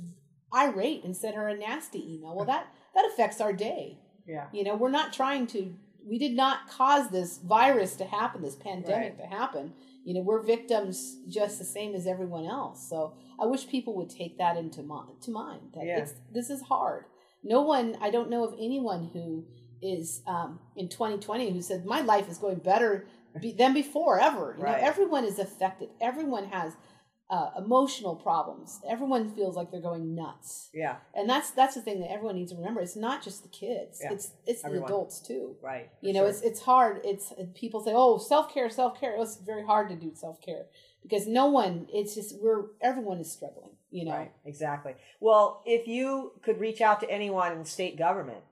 irate 0.55 1.03
and 1.03 1.17
sent 1.17 1.35
her 1.35 1.49
a 1.49 1.57
nasty 1.57 2.15
email. 2.15 2.37
Well, 2.37 2.45
that 2.45 2.69
that 2.95 3.07
affects 3.07 3.41
our 3.41 3.53
day. 3.55 3.99
Yeah. 4.27 4.47
You 4.53 4.65
know, 4.65 4.77
we're 4.77 4.91
not 4.91 5.13
trying 5.13 5.47
to. 5.49 5.75
We 6.07 6.19
did 6.19 6.33
not 6.35 6.69
cause 6.71 7.11
this 7.11 7.39
virus 7.39 7.97
to 7.97 8.05
happen, 8.05 8.43
this 8.43 8.55
pandemic 8.55 9.19
to 9.19 9.27
happen. 9.27 9.73
You 10.05 10.15
know, 10.15 10.21
we're 10.21 10.43
victims 10.43 11.17
just 11.29 11.59
the 11.59 11.65
same 11.65 11.95
as 11.95 12.07
everyone 12.07 12.45
else. 12.47 12.89
So 12.89 13.15
I 13.39 13.47
wish 13.47 13.69
people 13.69 13.95
would 13.97 14.09
take 14.11 14.39
that 14.39 14.57
into 14.57 14.83
mind. 14.83 15.23
To 15.23 15.31
mind 15.31 15.61
that 15.75 15.85
Yeah. 15.87 15.99
it's 16.01 16.15
this 16.33 16.51
is 16.51 16.63
hard. 16.63 17.05
No 17.43 17.63
one. 17.63 17.97
I 18.01 18.11
don't 18.11 18.29
know 18.31 18.45
of 18.45 18.55
anyone 18.55 19.11
who 19.13 19.47
is 19.81 20.23
um, 20.27 20.59
in 20.77 20.89
2020 20.89 21.53
who 21.53 21.63
said 21.63 21.87
my 21.87 22.01
life 22.01 22.29
is 22.29 22.37
going 22.39 22.59
better 22.59 23.07
be, 23.41 23.53
than 23.53 23.75
before 23.75 24.21
ever. 24.21 24.55
You 24.59 24.65
Right. 24.65 24.81
know, 24.81 24.87
everyone 24.87 25.25
is 25.25 25.39
affected. 25.39 25.91
Everyone 26.01 26.47
has 26.47 26.75
uh, 27.31 27.51
emotional 27.59 28.17
problems. 28.17 28.81
Everyone 28.89 29.29
feels 29.31 29.55
like 29.55 29.71
they're 29.71 29.83
going 29.83 30.15
nuts, 30.15 30.71
Yeah. 30.73 30.97
and 31.15 31.29
that's 31.29 31.51
that's 31.51 31.75
the 31.75 31.83
thing 31.83 32.01
that 32.01 32.11
everyone 32.11 32.37
needs 32.37 32.53
to 32.53 32.57
remember. 32.57 32.81
It's 32.81 32.97
not 32.97 33.23
just 33.23 33.43
the 33.43 33.51
kids. 33.51 34.01
Yeah. 34.03 34.13
It's 34.15 34.33
it's 34.47 34.65
Everyone. 34.65 34.87
the 34.89 34.95
adults 34.95 35.21
too. 35.21 35.57
Right. 35.63 35.91
You 36.01 36.15
know, 36.15 36.21
sure. 36.21 36.29
it's 36.31 36.41
it's 36.41 36.61
hard. 36.63 37.03
It's 37.05 37.33
people 37.55 37.81
say, 37.83 37.93
"Oh, 37.95 38.17
self 38.17 38.53
care, 38.53 38.71
self 38.71 38.99
care." 38.99 39.15
It's 39.19 39.37
very 39.37 39.65
hard 39.67 39.91
to 39.91 39.95
do 39.97 40.13
self 40.15 40.41
care 40.41 40.65
because 41.03 41.27
no 41.27 41.47
one. 41.47 41.87
It's 41.93 42.15
just 42.15 42.35
we're 42.41 42.65
everyone 42.81 43.19
is 43.19 43.31
struggling. 43.31 43.73
You 43.91 44.07
know, 44.07 44.13
Right, 44.13 44.33
exactly. 44.47 44.95
Well, 45.21 45.63
if 45.67 45.87
you 45.87 46.33
could 46.43 46.59
reach 46.61 46.81
out 46.81 47.01
to 47.01 47.11
anyone 47.11 47.53
in 47.53 47.65
state 47.67 47.99
government 47.99 48.43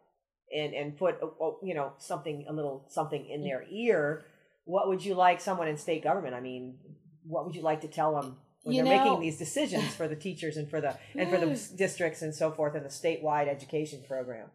and 0.55 0.75
and 0.75 0.97
put 0.99 1.17
uh, 1.23 1.29
uh, 1.43 1.53
you 1.63 1.73
know 1.75 1.95
something 1.97 2.45
a 2.47 2.53
little 2.53 2.85
something 2.89 3.25
in 3.27 3.43
their 3.43 3.65
ear, 3.71 4.27
what 4.67 4.89
would 4.89 5.03
you 5.05 5.15
like 5.15 5.41
someone 5.41 5.67
in 5.69 5.79
state 5.79 6.05
government? 6.05 6.35
I 6.35 6.41
mean, 6.41 6.77
what 7.25 7.47
would 7.47 7.57
you 7.57 7.63
like 7.63 7.81
to 7.81 7.89
tell 7.89 8.15
them 8.21 8.37
when 8.63 8.75
You 8.77 8.85
they're 8.85 8.97
know- 8.99 9.05
making 9.05 9.21
these 9.21 9.39
decisions 9.39 9.95
for 9.95 10.07
the 10.07 10.17
teachers 10.17 10.57
and 10.59 10.69
for 10.69 10.81
the 10.81 10.97
and 11.15 11.31
for 11.31 11.39
the 11.39 11.47
districts 11.77 12.21
and 12.23 12.35
so 12.35 12.51
forth 12.51 12.75
and 12.75 12.85
the 12.85 12.91
statewide 12.91 13.49
education 13.49 14.03
program? 14.07 14.49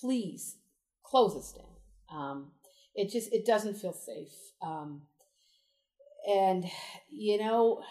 please 0.00 0.56
close 1.02 1.34
us 1.36 1.52
down. 1.52 2.16
Um, 2.16 2.50
it 2.94 3.10
just 3.10 3.32
it 3.32 3.44
doesn't 3.46 3.74
feel 3.76 3.92
safe. 3.92 4.32
Um, 4.62 5.02
and 6.28 6.64
you 7.10 7.38
know, 7.38 7.82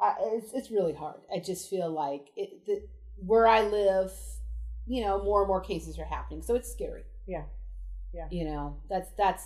I, 0.00 0.14
it's 0.34 0.52
it's 0.52 0.70
really 0.70 0.94
hard. 0.94 1.20
I 1.34 1.40
just 1.40 1.68
feel 1.68 1.90
like 1.90 2.26
it, 2.36 2.64
the, 2.66 2.86
where 3.18 3.46
I 3.46 3.62
live, 3.62 4.12
you 4.86 5.04
know, 5.04 5.22
more 5.22 5.40
and 5.42 5.48
more 5.48 5.60
cases 5.60 5.98
are 5.98 6.04
happening, 6.04 6.42
so 6.42 6.54
it's 6.54 6.70
scary. 6.70 7.02
Yeah. 7.26 7.44
Yeah. 8.14 8.28
You 8.30 8.44
know, 8.44 8.76
that's 8.88 9.10
that's 9.18 9.44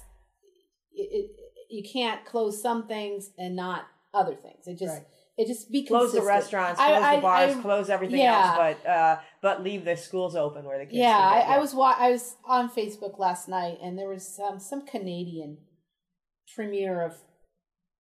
it, 1.01 1.15
it. 1.15 1.31
You 1.73 1.83
can't 1.89 2.25
close 2.25 2.61
some 2.61 2.87
things 2.89 3.31
and 3.39 3.55
not 3.57 3.85
other 4.13 4.35
things. 4.35 4.67
It 4.67 4.79
just 4.79 4.93
Right. 4.95 5.07
it 5.39 5.47
just 5.47 5.71
be 5.71 5.87
Close 5.87 6.13
the 6.13 6.23
restaurants, 6.23 6.81
close 6.81 7.03
I- 7.03 7.17
the 7.17 7.23
bars, 7.23 7.57
I- 7.57 7.63
close 7.63 7.89
everything 7.89 8.19
yeah. 8.21 8.57
else, 8.59 8.77
but 8.85 8.91
uh, 8.91 9.21
but 9.41 9.63
leave 9.63 9.85
the 9.85 9.97
schools 9.97 10.35
open 10.37 10.65
where 10.65 10.79
the 10.79 10.85
kids. 10.87 10.97
Yeah, 10.97 11.17
can 11.31 11.39
get- 11.41 11.49
I, 11.49 11.55
I 11.57 11.59
was 11.59 11.75
wa- 11.75 11.97
I 11.97 12.11
was 12.11 12.37
on 12.45 12.69
Facebook 12.71 13.19
last 13.19 13.49
night, 13.49 13.79
and 13.83 13.97
there 13.99 14.09
was 14.09 14.39
um, 14.47 14.59
some 14.59 14.85
Canadian 14.85 15.59
premier 16.55 17.03
of 17.03 17.15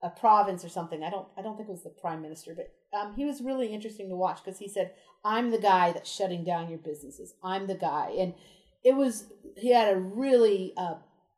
a 0.03 0.11
province 0.11 0.64
or 0.64 0.68
something. 0.68 1.03
I 1.05 1.11
don't 1.11 1.28
I 1.36 1.42
don't 1.42 1.57
think 1.57 1.68
it 1.68 1.72
was 1.72 1.84
the 1.84 1.90
prime 2.01 2.22
minister, 2.22 2.55
but 2.57 2.72
um, 2.98 3.14
he 3.14 3.24
was 3.24 3.40
really 3.40 3.68
interesting 3.72 4.09
to 4.09 4.16
watch 4.16 4.42
because 4.44 4.59
he 4.59 4.68
said, 4.68 4.92
"I'm 5.24 5.51
the 5.51 5.59
guy 5.61 5.92
that's 5.92 6.11
shutting 6.11 6.44
down 6.44 6.68
your 6.70 6.78
businesses. 6.78 7.34
I'm 7.44 7.66
the 7.66 7.74
guy," 7.76 8.14
and 8.18 8.34
it 8.82 8.96
was 8.96 9.26
he 9.57 9.72
had 9.72 9.94
a 9.94 9.98
really 10.01 10.72
uh, 10.76 10.94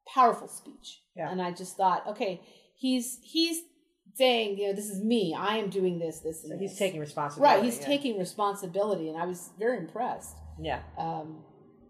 powerful 0.06 0.48
speech, 0.48 1.02
Yeah. 1.16 1.30
and 1.30 1.40
I 1.42 1.52
just 1.52 1.76
thought, 1.76 2.06
okay, 2.06 2.40
he's 2.74 3.18
he's 3.22 3.62
saying, 4.14 4.58
you 4.58 4.68
know, 4.68 4.74
this 4.74 4.88
is 4.90 5.02
me. 5.02 5.34
I 5.38 5.56
am 5.56 5.70
doing 5.70 5.98
this, 5.98 6.20
this, 6.20 6.42
and 6.44 6.52
So 6.52 6.58
he's 6.58 6.70
this. 6.70 6.78
taking 6.78 7.00
responsibility. 7.00 7.54
right. 7.56 7.64
He's 7.64 7.78
yeah. 7.80 7.86
taking 7.86 8.18
responsibility, 8.18 9.08
and 9.08 9.16
I 9.20 9.26
was 9.26 9.50
very 9.58 9.78
impressed 9.78 10.36
Yeah. 10.60 10.80
um, 10.98 11.42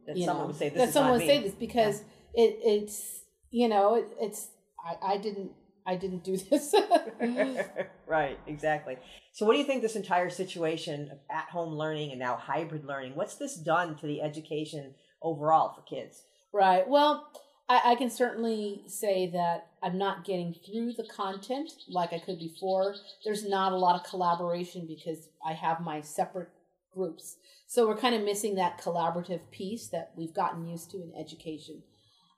that 0.06 0.16
someone 0.18 0.36
know, 0.38 0.46
would 0.46 0.56
say 0.56 0.68
this 0.68 0.78
that 0.78 0.88
is 0.88 0.94
someone 0.94 1.12
would 1.12 1.20
me. 1.20 1.26
say 1.26 1.42
this 1.42 1.54
because 1.54 2.00
it 2.34 2.58
it's 2.64 3.20
you 3.50 3.68
know 3.68 3.96
it, 3.96 4.06
it's 4.20 4.48
I, 4.84 5.14
I 5.14 5.16
didn't 5.18 5.50
I 5.86 5.96
didn't 5.96 6.22
do 6.24 6.36
this. 6.50 6.74
right, 8.06 8.38
exactly. 8.46 8.96
So, 9.32 9.46
what 9.46 9.52
do 9.54 9.58
you 9.58 9.64
think 9.64 9.82
this 9.82 9.96
entire 9.96 10.30
situation 10.30 11.10
of 11.10 11.18
at 11.30 11.46
home 11.50 11.74
learning 11.74 12.10
and 12.10 12.20
now 12.20 12.36
hybrid 12.36 12.84
learning, 12.84 13.16
what's 13.16 13.34
this 13.36 13.56
done 13.56 13.96
to 13.96 14.06
the 14.06 14.20
education 14.22 14.94
overall 15.22 15.74
for 15.74 15.82
kids? 15.82 16.22
right. 16.52 16.86
Well, 16.88 17.26
I, 17.72 17.92
I 17.92 17.94
can 17.94 18.10
certainly 18.10 18.82
say 18.86 19.28
that 19.28 19.68
I'm 19.82 19.96
not 19.96 20.26
getting 20.26 20.54
through 20.54 20.92
the 20.92 21.04
content 21.04 21.72
like 21.88 22.12
I 22.12 22.18
could 22.18 22.38
before. 22.38 22.94
There's 23.24 23.48
not 23.48 23.72
a 23.72 23.78
lot 23.78 23.98
of 23.98 24.08
collaboration 24.08 24.86
because 24.86 25.28
I 25.44 25.54
have 25.54 25.80
my 25.80 26.02
separate 26.02 26.50
groups. 26.92 27.36
So 27.66 27.88
we're 27.88 27.96
kind 27.96 28.14
of 28.14 28.24
missing 28.24 28.56
that 28.56 28.78
collaborative 28.78 29.40
piece 29.50 29.88
that 29.88 30.12
we've 30.16 30.34
gotten 30.34 30.66
used 30.66 30.90
to 30.90 30.98
in 30.98 31.12
education. 31.18 31.82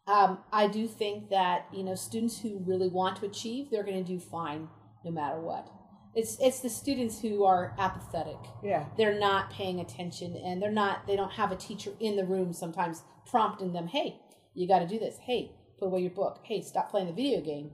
Um, 0.06 0.38
I 0.52 0.68
do 0.68 0.86
think 0.86 1.30
that 1.30 1.66
you 1.72 1.82
know 1.82 1.96
students 1.96 2.38
who 2.38 2.62
really 2.64 2.88
want 2.88 3.16
to 3.16 3.26
achieve, 3.26 3.70
they're 3.70 3.82
going 3.82 4.04
to 4.04 4.12
do 4.12 4.20
fine 4.20 4.68
no 5.04 5.10
matter 5.10 5.40
what. 5.40 5.68
It's 6.14 6.38
it's 6.38 6.60
the 6.60 6.70
students 6.70 7.20
who 7.20 7.42
are 7.44 7.74
apathetic. 7.78 8.38
Yeah. 8.62 8.84
They're 8.96 9.18
not 9.18 9.50
paying 9.50 9.80
attention, 9.80 10.36
and 10.36 10.62
they're 10.62 10.70
not. 10.70 11.08
They 11.08 11.16
don't 11.16 11.32
have 11.32 11.50
a 11.50 11.56
teacher 11.56 11.90
in 11.98 12.14
the 12.14 12.24
room 12.24 12.52
sometimes 12.52 13.02
prompting 13.26 13.72
them. 13.72 13.88
Hey, 13.88 14.20
you 14.54 14.66
got 14.68 14.80
to 14.80 14.86
do 14.86 14.98
this. 14.98 15.16
Hey, 15.26 15.52
put 15.78 15.86
away 15.86 16.00
your 16.00 16.10
book. 16.10 16.40
Hey, 16.44 16.62
stop 16.62 16.90
playing 16.90 17.06
the 17.08 17.12
video 17.12 17.40
game. 17.40 17.70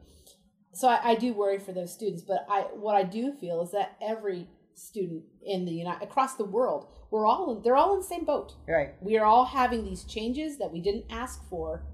So 0.72 0.88
I, 0.88 1.10
I 1.10 1.14
do 1.16 1.32
worry 1.32 1.58
for 1.58 1.72
those 1.72 1.92
students, 1.92 2.22
but 2.22 2.46
I 2.48 2.60
what 2.74 2.94
I 2.96 3.02
do 3.02 3.32
feel 3.40 3.62
is 3.62 3.72
that 3.72 3.96
every 4.00 4.48
student 4.74 5.24
in 5.44 5.64
the 5.66 5.72
United 5.72 6.02
across 6.02 6.34
the 6.36 6.44
world, 6.44 6.86
we're 7.10 7.26
all 7.26 7.56
in, 7.56 7.62
they're 7.62 7.76
all 7.76 7.92
in 7.94 8.00
the 8.00 8.06
same 8.06 8.24
boat 8.24 8.54
Right. 8.68 8.94
we 9.02 9.18
are 9.18 9.26
all 9.26 9.44
having 9.44 9.84
these 9.84 10.04
changes 10.04 10.58
that 10.58 10.72
we 10.72 10.80
didn't 10.80 11.04
ask 11.10 11.46
for 11.50 11.84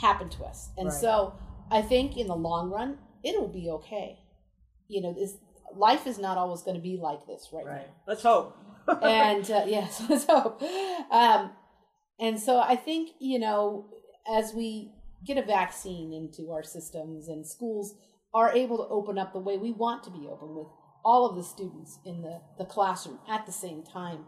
happen 0.00 0.28
to 0.30 0.44
us 0.44 0.70
and 0.78 0.88
Right. 0.88 0.94
so 1.00 1.34
i 1.70 1.82
think 1.82 2.16
in 2.16 2.26
the 2.26 2.34
long 2.34 2.70
run 2.70 2.98
it'll 3.22 3.48
be 3.48 3.68
okay 3.70 4.18
you 4.88 5.02
know 5.02 5.12
this 5.12 5.34
life 5.76 6.06
is 6.06 6.18
not 6.18 6.36
always 6.38 6.62
going 6.62 6.76
to 6.76 6.82
be 6.82 6.96
like 6.96 7.26
this 7.26 7.48
right, 7.52 7.66
Right. 7.66 7.88
Let's 8.08 8.22
hope. 8.22 8.56
and 9.02 9.48
uh, 9.50 9.64
yes 9.68 10.02
let's 10.08 10.24
hope 10.24 10.62
um, 11.12 11.50
and 12.18 12.40
so 12.40 12.58
i 12.58 12.76
think 12.76 13.10
you 13.20 13.38
know 13.38 13.86
as 14.30 14.54
we 14.54 14.92
get 15.26 15.36
a 15.38 15.42
vaccine 15.42 16.12
into 16.12 16.50
our 16.52 16.62
systems 16.62 17.28
and 17.28 17.46
schools 17.46 17.94
are 18.32 18.52
able 18.52 18.76
to 18.78 18.84
open 18.84 19.18
up 19.18 19.32
the 19.32 19.38
way 19.38 19.56
we 19.58 19.72
want 19.72 20.02
to 20.04 20.10
be 20.10 20.26
open 20.30 20.54
with 20.54 20.68
all 21.04 21.28
of 21.28 21.36
the 21.36 21.42
students 21.42 21.98
in 22.04 22.22
the, 22.22 22.40
the 22.58 22.64
classroom 22.64 23.18
at 23.28 23.44
the 23.46 23.52
same 23.52 23.82
time 23.82 24.24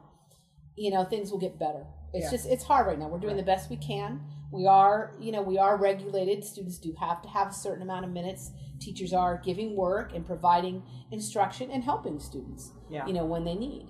you 0.76 0.90
know 0.90 1.04
things 1.04 1.30
will 1.30 1.38
get 1.38 1.58
better. 1.58 1.84
It's 2.14 2.24
Yeah. 2.24 2.30
just 2.30 2.46
it's 2.46 2.64
hard 2.64 2.86
right 2.86 2.98
now. 2.98 3.06
We're 3.08 3.18
doing 3.18 3.36
the 3.36 3.42
best 3.42 3.68
we 3.68 3.76
can. 3.76 4.22
We 4.50 4.66
are 4.66 5.14
you 5.20 5.30
know 5.30 5.42
we 5.42 5.58
are 5.58 5.76
regulated. 5.76 6.42
Students 6.44 6.78
do 6.78 6.94
have 6.98 7.20
to 7.22 7.28
have 7.28 7.48
a 7.48 7.52
certain 7.52 7.82
amount 7.82 8.06
of 8.06 8.10
minutes. 8.10 8.50
Teachers 8.80 9.12
are 9.12 9.40
giving 9.44 9.76
work 9.76 10.14
and 10.14 10.24
providing 10.26 10.82
instruction 11.10 11.70
and 11.70 11.84
helping 11.84 12.18
students 12.18 12.72
Yeah. 12.90 13.06
you 13.06 13.12
know 13.12 13.26
when 13.26 13.44
they 13.44 13.54
need. 13.54 13.88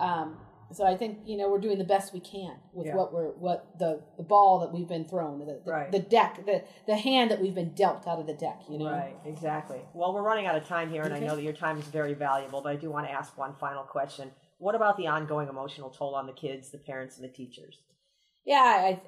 Um, 0.00 0.38
so 0.72 0.84
i 0.86 0.96
think 0.96 1.18
you 1.26 1.36
know 1.36 1.48
we're 1.50 1.60
doing 1.60 1.78
the 1.78 1.84
best 1.84 2.12
we 2.12 2.20
can 2.20 2.56
with 2.72 2.86
Yeah. 2.86 2.94
what 2.96 3.12
we're 3.12 3.30
what 3.32 3.78
the 3.78 4.02
the 4.16 4.22
ball 4.22 4.60
that 4.60 4.72
we've 4.72 4.88
been 4.88 5.04
thrown 5.06 5.38
the, 5.38 5.44
the, 5.46 5.62
Right. 5.70 5.90
the 5.92 5.98
deck 5.98 6.44
the 6.46 6.64
the 6.86 6.96
hand 6.96 7.30
that 7.30 7.40
we've 7.40 7.54
been 7.54 7.74
dealt 7.74 8.06
out 8.06 8.18
of 8.18 8.26
the 8.26 8.34
deck 8.34 8.62
you 8.68 8.78
know 8.78 8.90
Right, 8.90 9.16
exactly. 9.24 9.80
Well, 9.94 10.12
we're 10.14 10.22
running 10.22 10.46
out 10.46 10.56
of 10.56 10.66
time 10.66 10.90
here, 10.90 11.02
and 11.02 11.12
I 11.14 11.18
know 11.20 11.36
that 11.36 11.42
your 11.42 11.52
time 11.52 11.78
is 11.78 11.86
very 11.86 12.14
valuable, 12.14 12.60
but 12.62 12.70
I 12.70 12.76
do 12.76 12.90
want 12.90 13.06
to 13.06 13.12
ask 13.12 13.36
one 13.38 13.54
final 13.60 13.82
question. 13.82 14.30
What 14.58 14.74
about 14.74 14.96
the 14.96 15.06
ongoing 15.08 15.48
emotional 15.48 15.90
toll 15.90 16.14
on 16.14 16.26
the 16.26 16.32
kids, 16.32 16.70
the 16.70 16.78
parents, 16.78 17.16
and 17.18 17.24
the 17.28 17.32
teachers? 17.32 17.78
Yeah, 18.46 18.56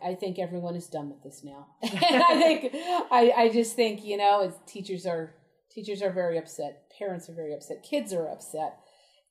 I, 0.02 0.11
I 0.11 0.14
think 0.14 0.38
everyone 0.38 0.76
is 0.76 0.86
done 0.88 1.11
with 1.11 1.22
this 1.22 1.42
now. 1.44 1.66
and 1.82 1.92
I 2.32 2.38
think 2.40 2.72
I, 3.11 3.32
I 3.36 3.48
just 3.50 3.76
think 3.76 4.04
you 4.04 4.16
know, 4.16 4.52
teachers 4.66 5.07
are 5.07 5.34
teachers 5.70 6.02
are 6.02 6.11
very 6.12 6.38
upset, 6.38 6.90
parents 6.98 7.28
are 7.28 7.34
very 7.34 7.52
upset, 7.54 7.82
kids 7.82 8.12
are 8.12 8.28
upset. 8.28 8.78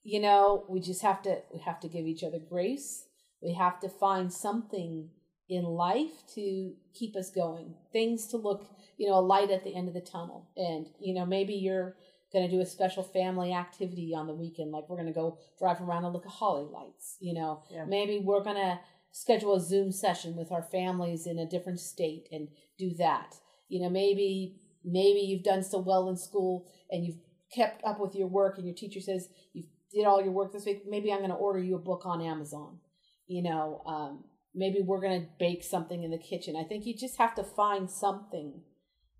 You 0.06 0.20
know, 0.22 0.66
we 0.70 0.80
just 0.80 1.02
have 1.02 1.24
to 1.24 1.40
we 1.52 1.60
have 1.62 1.80
to 1.80 1.88
give 1.88 2.06
each 2.06 2.24
other 2.24 2.38
grace. 2.40 3.08
We 3.42 3.54
have 3.56 3.80
to 3.80 3.90
find 3.90 4.32
something 4.32 5.10
in 5.50 5.64
life 5.64 6.26
to 6.36 6.74
keep 6.94 7.16
us 7.16 7.30
going, 7.32 7.74
things 7.92 8.28
to 8.28 8.38
look, 8.38 8.66
you 8.98 9.08
know, 9.10 9.18
a 9.18 9.22
light 9.22 9.50
at 9.50 9.64
the 9.64 9.76
end 9.76 9.88
of 9.88 9.96
the 9.96 10.02
tunnel. 10.02 10.50
And 10.56 10.88
you 11.00 11.16
know, 11.16 11.26
maybe 11.26 11.56
you're 11.56 11.96
going 12.32 12.46
to 12.48 12.56
do 12.56 12.62
a 12.62 12.66
special 12.66 13.02
family 13.02 13.52
activity 13.52 14.14
on 14.16 14.28
the 14.28 14.34
weekend, 14.34 14.72
like 14.72 14.88
we're 14.88 14.98
going 14.98 15.08
to 15.08 15.14
go 15.14 15.40
drive 15.58 15.82
around 15.82 16.06
and 16.06 16.14
look 16.14 16.26
at 16.26 16.32
holly 16.32 16.68
lights. 16.72 17.18
You 17.20 17.34
know, 17.34 17.64
Yeah. 17.72 17.86
maybe 17.86 18.20
we're 18.20 18.44
going 18.44 18.58
to 18.58 18.80
schedule 19.12 19.56
a 19.56 19.62
Zoom 19.62 19.92
session 19.92 20.36
with 20.36 20.52
our 20.52 20.62
families 20.64 21.26
in 21.26 21.40
a 21.40 21.50
different 21.50 21.80
state 21.80 22.28
and 22.32 22.50
do 22.78 22.94
that. 23.00 23.36
You 23.70 23.82
know, 23.82 23.90
maybe 23.90 24.60
maybe 24.84 25.20
you've 25.22 25.44
done 25.44 25.64
so 25.64 25.80
well 25.80 26.10
in 26.10 26.18
school 26.18 26.68
and 26.92 27.04
you've 27.06 27.18
kept 27.52 27.84
up 27.84 28.00
with 28.00 28.14
your 28.16 28.28
work 28.28 28.58
and 28.58 28.68
your 28.68 28.76
teacher 28.76 29.00
says 29.00 29.30
you 29.54 29.64
did 29.96 30.06
all 30.06 30.22
your 30.22 30.32
work 30.32 30.52
this 30.54 30.66
week. 30.66 30.84
Maybe 30.88 31.12
I'm 31.12 31.20
going 31.20 31.30
to 31.32 31.36
order 31.36 31.60
you 31.60 31.76
a 31.76 31.80
book 31.80 32.04
on 32.06 32.22
Amazon. 32.22 32.80
You 33.28 33.44
know, 33.44 33.82
um, 33.88 34.24
maybe 34.54 34.82
we're 34.82 35.02
going 35.02 35.22
to 35.22 35.28
bake 35.40 35.64
something 35.64 36.04
in 36.04 36.12
the 36.12 36.18
kitchen. 36.18 36.56
I 36.56 36.64
think 36.64 36.86
you 36.86 36.96
just 36.96 37.18
have 37.18 37.34
to 37.36 37.44
find 37.44 37.90
something 37.90 38.62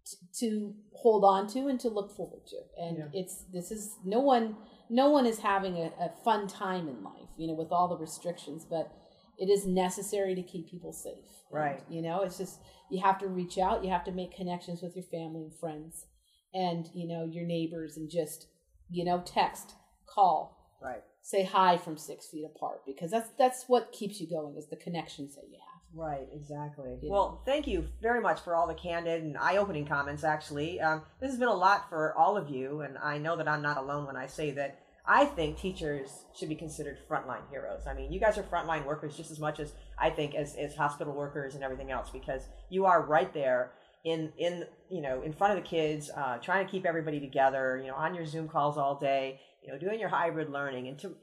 t- 0.06 0.18
to 0.48 0.76
hold 0.94 1.24
on 1.24 1.48
to 1.54 1.68
and 1.68 1.80
to 1.80 1.90
look 1.90 2.16
forward 2.16 2.46
to. 2.48 2.58
And 2.78 2.98
Yeah. 2.98 3.10
it's 3.14 3.44
this 3.52 3.72
is 3.72 3.98
no 4.04 4.20
one 4.20 4.58
no 4.90 5.10
one 5.10 5.26
is 5.26 5.40
having 5.40 5.78
a, 5.78 5.92
a 6.00 6.12
fun 6.24 6.48
time 6.48 6.88
in 6.88 7.04
life, 7.04 7.30
you 7.38 7.48
know, 7.48 7.56
with 7.56 7.72
all 7.72 7.88
the 7.88 7.98
restrictions, 7.98 8.66
but 8.70 8.92
it 9.40 9.50
is 9.50 9.66
necessary 9.66 10.36
to 10.36 10.44
keep 10.44 10.70
people 10.70 10.94
safe. 10.94 11.26
And, 11.50 11.60
Right. 11.60 11.84
you 11.90 12.02
know, 12.04 12.22
it's 12.22 12.38
just 12.38 12.60
you 12.92 13.02
have 13.02 13.18
to 13.20 13.28
reach 13.28 13.58
out, 13.58 13.84
you 13.84 13.90
have 13.90 14.04
to 14.06 14.12
make 14.12 14.36
connections 14.36 14.82
with 14.84 14.96
your 14.96 15.06
family 15.06 15.42
and 15.46 15.56
friends 15.56 16.06
and, 16.54 16.88
you 16.94 17.08
know, 17.08 17.26
your 17.26 17.46
neighbors 17.46 17.98
and 17.98 18.10
just, 18.10 18.48
you 18.90 19.04
know, 19.04 19.22
text, 19.26 19.74
call, 20.06 20.55
Right. 20.86 21.04
say 21.22 21.44
hi 21.44 21.78
from 21.78 21.98
six 21.98 22.28
feet 22.28 22.46
apart 22.46 22.86
because 22.86 23.12
that's 23.12 23.30
that's 23.38 23.66
what 23.68 23.92
keeps 23.92 24.22
you 24.22 24.28
going 24.28 24.56
is 24.56 24.68
the 24.68 24.76
connections 24.76 25.36
that 25.36 25.46
you 25.50 25.58
have. 25.58 25.76
Right, 25.96 26.28
exactly. 26.34 26.98
You 27.02 27.10
Well, 27.10 27.42
thank 27.46 27.68
you 27.68 27.88
very 28.02 28.20
much 28.20 28.42
for 28.42 28.54
all 28.54 28.68
the 28.68 28.74
candid 28.74 29.24
and 29.24 29.38
eye 29.38 29.56
opening 29.58 29.86
comments, 29.86 30.26
actually. 30.26 30.82
Um, 30.82 31.04
this 31.22 31.30
has 31.30 31.40
been 31.40 31.48
a 31.48 31.54
lot 31.54 31.88
for 31.90 32.14
all 32.18 32.36
of 32.36 32.50
you, 32.50 32.82
and 32.82 32.98
I 32.98 33.18
know 33.18 33.38
that 33.38 33.48
I'm 33.48 33.62
not 33.62 33.78
alone 33.78 34.06
when 34.06 34.18
I 34.18 34.28
say 34.28 34.52
that 34.52 34.78
I 35.08 35.26
think 35.26 35.58
teachers 35.58 36.26
should 36.36 36.50
be 36.50 36.56
considered 36.56 36.98
frontline 37.10 37.48
heroes. 37.50 37.88
I 37.88 37.94
mean, 37.94 38.12
you 38.12 38.20
guys 38.20 38.38
are 38.38 38.44
frontline 38.44 38.86
workers 38.86 39.16
just 39.16 39.32
as 39.32 39.40
much 39.40 39.60
as 39.60 39.74
I 39.98 40.10
think 40.10 40.36
as, 40.36 40.56
as 40.56 40.76
hospital 40.76 41.14
workers 41.14 41.56
and 41.56 41.64
everything 41.64 41.92
else 41.92 42.10
because 42.10 42.42
you 42.70 42.86
are 42.86 43.02
right 43.04 43.34
there 43.34 43.72
in 44.06 44.32
in 44.38 44.64
you 44.90 45.02
know 45.02 45.22
in 45.24 45.34
front 45.34 45.58
of 45.58 45.64
the 45.64 45.68
kids, 45.68 46.10
uh, 46.16 46.38
trying 46.38 46.66
to 46.66 46.72
keep 46.72 46.86
everybody 46.86 47.20
together. 47.20 47.82
You 47.82 47.90
know, 47.90 47.96
on 47.96 48.16
your 48.16 48.26
Zoom 48.26 48.48
calls 48.48 48.78
all 48.78 48.98
day. 48.98 49.42
You 49.64 49.74
know, 49.74 49.80
doing 49.80 50.00
your 50.00 50.10
hybrid 50.10 50.50
learning, 50.50 50.88
and 50.88 51.00
to 51.00 51.16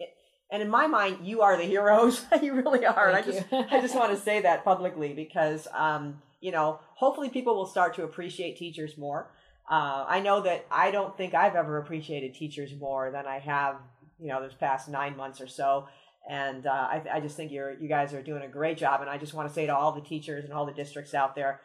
and 0.51 0.61
in 0.61 0.69
my 0.69 0.87
mind, 0.87 1.19
you 1.27 1.41
are 1.41 1.57
the 1.57 1.63
heroes. 1.75 2.27
you 2.43 2.55
really 2.55 2.85
are. 2.85 3.09
and 3.09 3.17
I 3.17 3.23
Thank 3.23 3.51
just. 3.51 3.73
I 3.73 3.81
just 3.81 3.95
want 3.95 4.11
to 4.13 4.19
say 4.23 4.43
that 4.43 4.65
publicly 4.65 5.15
because 5.15 5.67
um, 5.73 6.21
you 6.41 6.51
know, 6.51 6.81
hopefully 6.95 7.31
people 7.31 7.55
will 7.55 7.67
start 7.67 7.95
to 7.95 8.05
appreciate 8.05 8.57
teachers 8.59 8.99
more. 8.99 9.31
Uh, 9.71 10.05
I 10.09 10.21
know 10.21 10.43
that 10.43 10.67
I 10.71 10.91
don't 10.91 11.17
think 11.17 11.35
I've 11.35 11.55
ever 11.55 11.79
appreciated 11.79 12.35
teachers 12.35 12.73
more 12.79 13.13
than 13.13 13.27
I 13.27 13.39
have, 13.39 13.77
you 14.21 14.27
know, 14.27 14.43
this 14.43 14.53
past 14.53 14.89
nine 14.89 15.17
months 15.17 15.41
or 15.41 15.47
so. 15.47 15.87
And 16.29 16.67
uh, 16.67 16.71
I, 16.71 17.03
I 17.15 17.21
just 17.21 17.37
think 17.37 17.53
you're 17.53 17.73
you 17.81 17.89
guys 17.89 18.13
are 18.13 18.23
doing 18.23 18.43
a 18.43 18.49
great 18.49 18.77
job. 18.77 19.01
And 19.01 19.09
I 19.09 19.19
just 19.19 19.35
want 19.35 19.49
to 19.49 19.55
say 19.55 19.67
to 19.67 19.75
all 19.75 19.93
the 19.93 20.01
teachers 20.01 20.45
and 20.45 20.53
all 20.53 20.67
the 20.67 20.73
districts 20.73 21.15
out 21.15 21.37
there, 21.37 21.61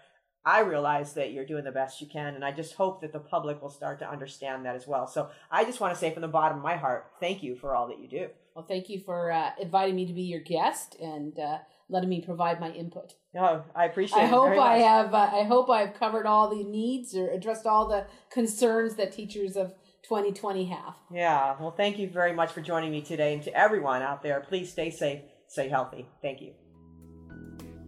I 0.47 0.61
realize 0.61 1.11
that 1.15 1.33
you're 1.33 1.45
doing 1.45 1.65
the 1.65 1.73
best 1.73 1.99
you 1.99 2.07
can, 2.07 2.33
and 2.33 2.45
I 2.45 2.53
just 2.53 2.75
hope 2.75 3.01
that 3.01 3.11
the 3.11 3.19
public 3.19 3.61
will 3.61 3.69
start 3.69 3.99
to 3.99 4.09
understand 4.09 4.65
that 4.65 4.77
as 4.77 4.87
well. 4.87 5.05
So 5.05 5.29
I 5.51 5.65
just 5.65 5.81
want 5.81 5.93
to 5.93 5.99
say 5.99 6.13
from 6.13 6.21
the 6.21 6.29
bottom 6.29 6.59
of 6.59 6.63
my 6.63 6.77
heart, 6.77 7.11
thank 7.19 7.43
you 7.43 7.57
for 7.57 7.75
all 7.75 7.89
that 7.89 7.99
you 7.99 8.07
do. 8.07 8.29
Well, 8.55 8.63
thank 8.65 8.87
you 8.87 9.01
for 9.01 9.29
uh, 9.29 9.51
inviting 9.59 9.97
me 9.97 10.05
to 10.05 10.13
be 10.13 10.21
your 10.21 10.39
guest 10.39 10.95
and 11.01 11.37
uh, 11.37 11.57
letting 11.89 12.07
me 12.07 12.21
provide 12.21 12.61
my 12.61 12.71
input. 12.71 13.15
Oh, 13.37 13.65
I 13.75 13.87
appreciate 13.87 14.21
I 14.21 14.23
it. 14.23 14.29
hope 14.29 14.45
very 14.45 14.57
I 14.57 14.77
much. 14.77 14.87
have. 14.87 15.13
Uh, 15.13 15.29
I 15.33 15.43
hope 15.43 15.69
I've 15.69 15.93
covered 15.95 16.25
all 16.25 16.49
the 16.49 16.63
needs 16.63 17.13
or 17.13 17.29
addressed 17.29 17.65
all 17.65 17.89
the 17.89 18.07
concerns 18.31 18.95
that 18.95 19.11
teachers 19.11 19.57
of 19.57 19.73
2020 20.03 20.63
have. 20.67 20.95
Yeah, 21.13 21.57
well, 21.59 21.71
thank 21.71 21.99
you 21.99 22.07
very 22.09 22.31
much 22.31 22.53
for 22.53 22.61
joining 22.61 22.91
me 22.91 23.01
today. 23.01 23.33
And 23.33 23.43
to 23.43 23.53
everyone 23.53 24.01
out 24.01 24.23
there, 24.23 24.39
please 24.39 24.71
stay 24.71 24.91
safe, 24.91 25.19
stay 25.49 25.67
healthy. 25.67 26.07
Thank 26.21 26.39
you. 26.39 26.53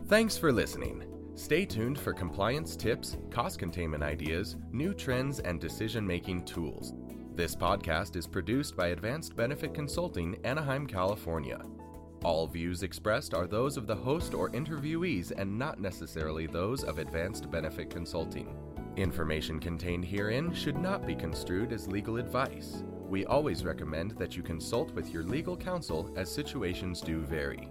Thanks 0.09 0.37
for 0.37 0.51
listening. 0.51 1.08
Stay 1.39 1.65
tuned 1.65 1.97
for 1.97 2.11
compliance 2.11 2.75
tips, 2.75 3.15
cost 3.31 3.59
containment 3.59 4.03
ideas, 4.03 4.57
new 4.73 4.93
trends, 4.93 5.39
and 5.39 5.57
decision 5.57 6.05
making 6.05 6.43
tools. 6.43 6.93
This 7.33 7.55
podcast 7.55 8.17
is 8.17 8.27
produced 8.27 8.75
by 8.75 8.87
Advanced 8.87 9.37
Benefit 9.37 9.73
Consulting, 9.73 10.37
Anaheim, 10.43 10.85
California. 10.85 11.61
All 12.25 12.45
views 12.45 12.83
expressed 12.83 13.33
are 13.33 13.47
those 13.47 13.77
of 13.77 13.87
the 13.87 13.95
host 13.95 14.33
or 14.33 14.49
interviewees 14.49 15.31
and 15.31 15.57
not 15.57 15.79
necessarily 15.79 16.45
those 16.45 16.83
of 16.83 16.99
Advanced 16.99 17.49
Benefit 17.49 17.89
Consulting. 17.89 18.53
Information 18.97 19.61
contained 19.61 20.03
herein 20.03 20.53
should 20.53 20.77
not 20.77 21.07
be 21.07 21.15
construed 21.15 21.71
as 21.71 21.87
legal 21.87 22.17
advice. 22.17 22.83
We 23.07 23.25
always 23.25 23.63
recommend 23.63 24.11
that 24.17 24.35
you 24.35 24.43
consult 24.43 24.91
with 24.91 25.13
your 25.13 25.23
legal 25.23 25.55
counsel 25.55 26.13
as 26.17 26.29
situations 26.29 26.99
do 26.99 27.21
vary. 27.21 27.69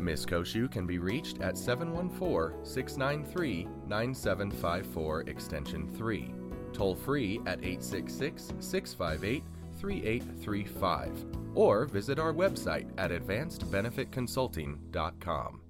Ms. 0.00 0.24
Cociu 0.26 0.70
can 0.70 0.86
be 0.86 0.98
reached 0.98 1.40
at 1.40 1.58
714 1.58 2.64
693 2.64 3.66
9754 3.86 5.20
Extension 5.22 5.88
3, 5.96 6.32
toll 6.72 6.94
free 6.94 7.40
at 7.46 7.58
866 7.58 8.52
658 8.60 9.42
3835, 9.78 11.26
or 11.54 11.84
visit 11.86 12.18
our 12.18 12.32
website 12.32 12.90
at 12.98 13.10
advancedbenefitconsulting.com. 13.10 15.60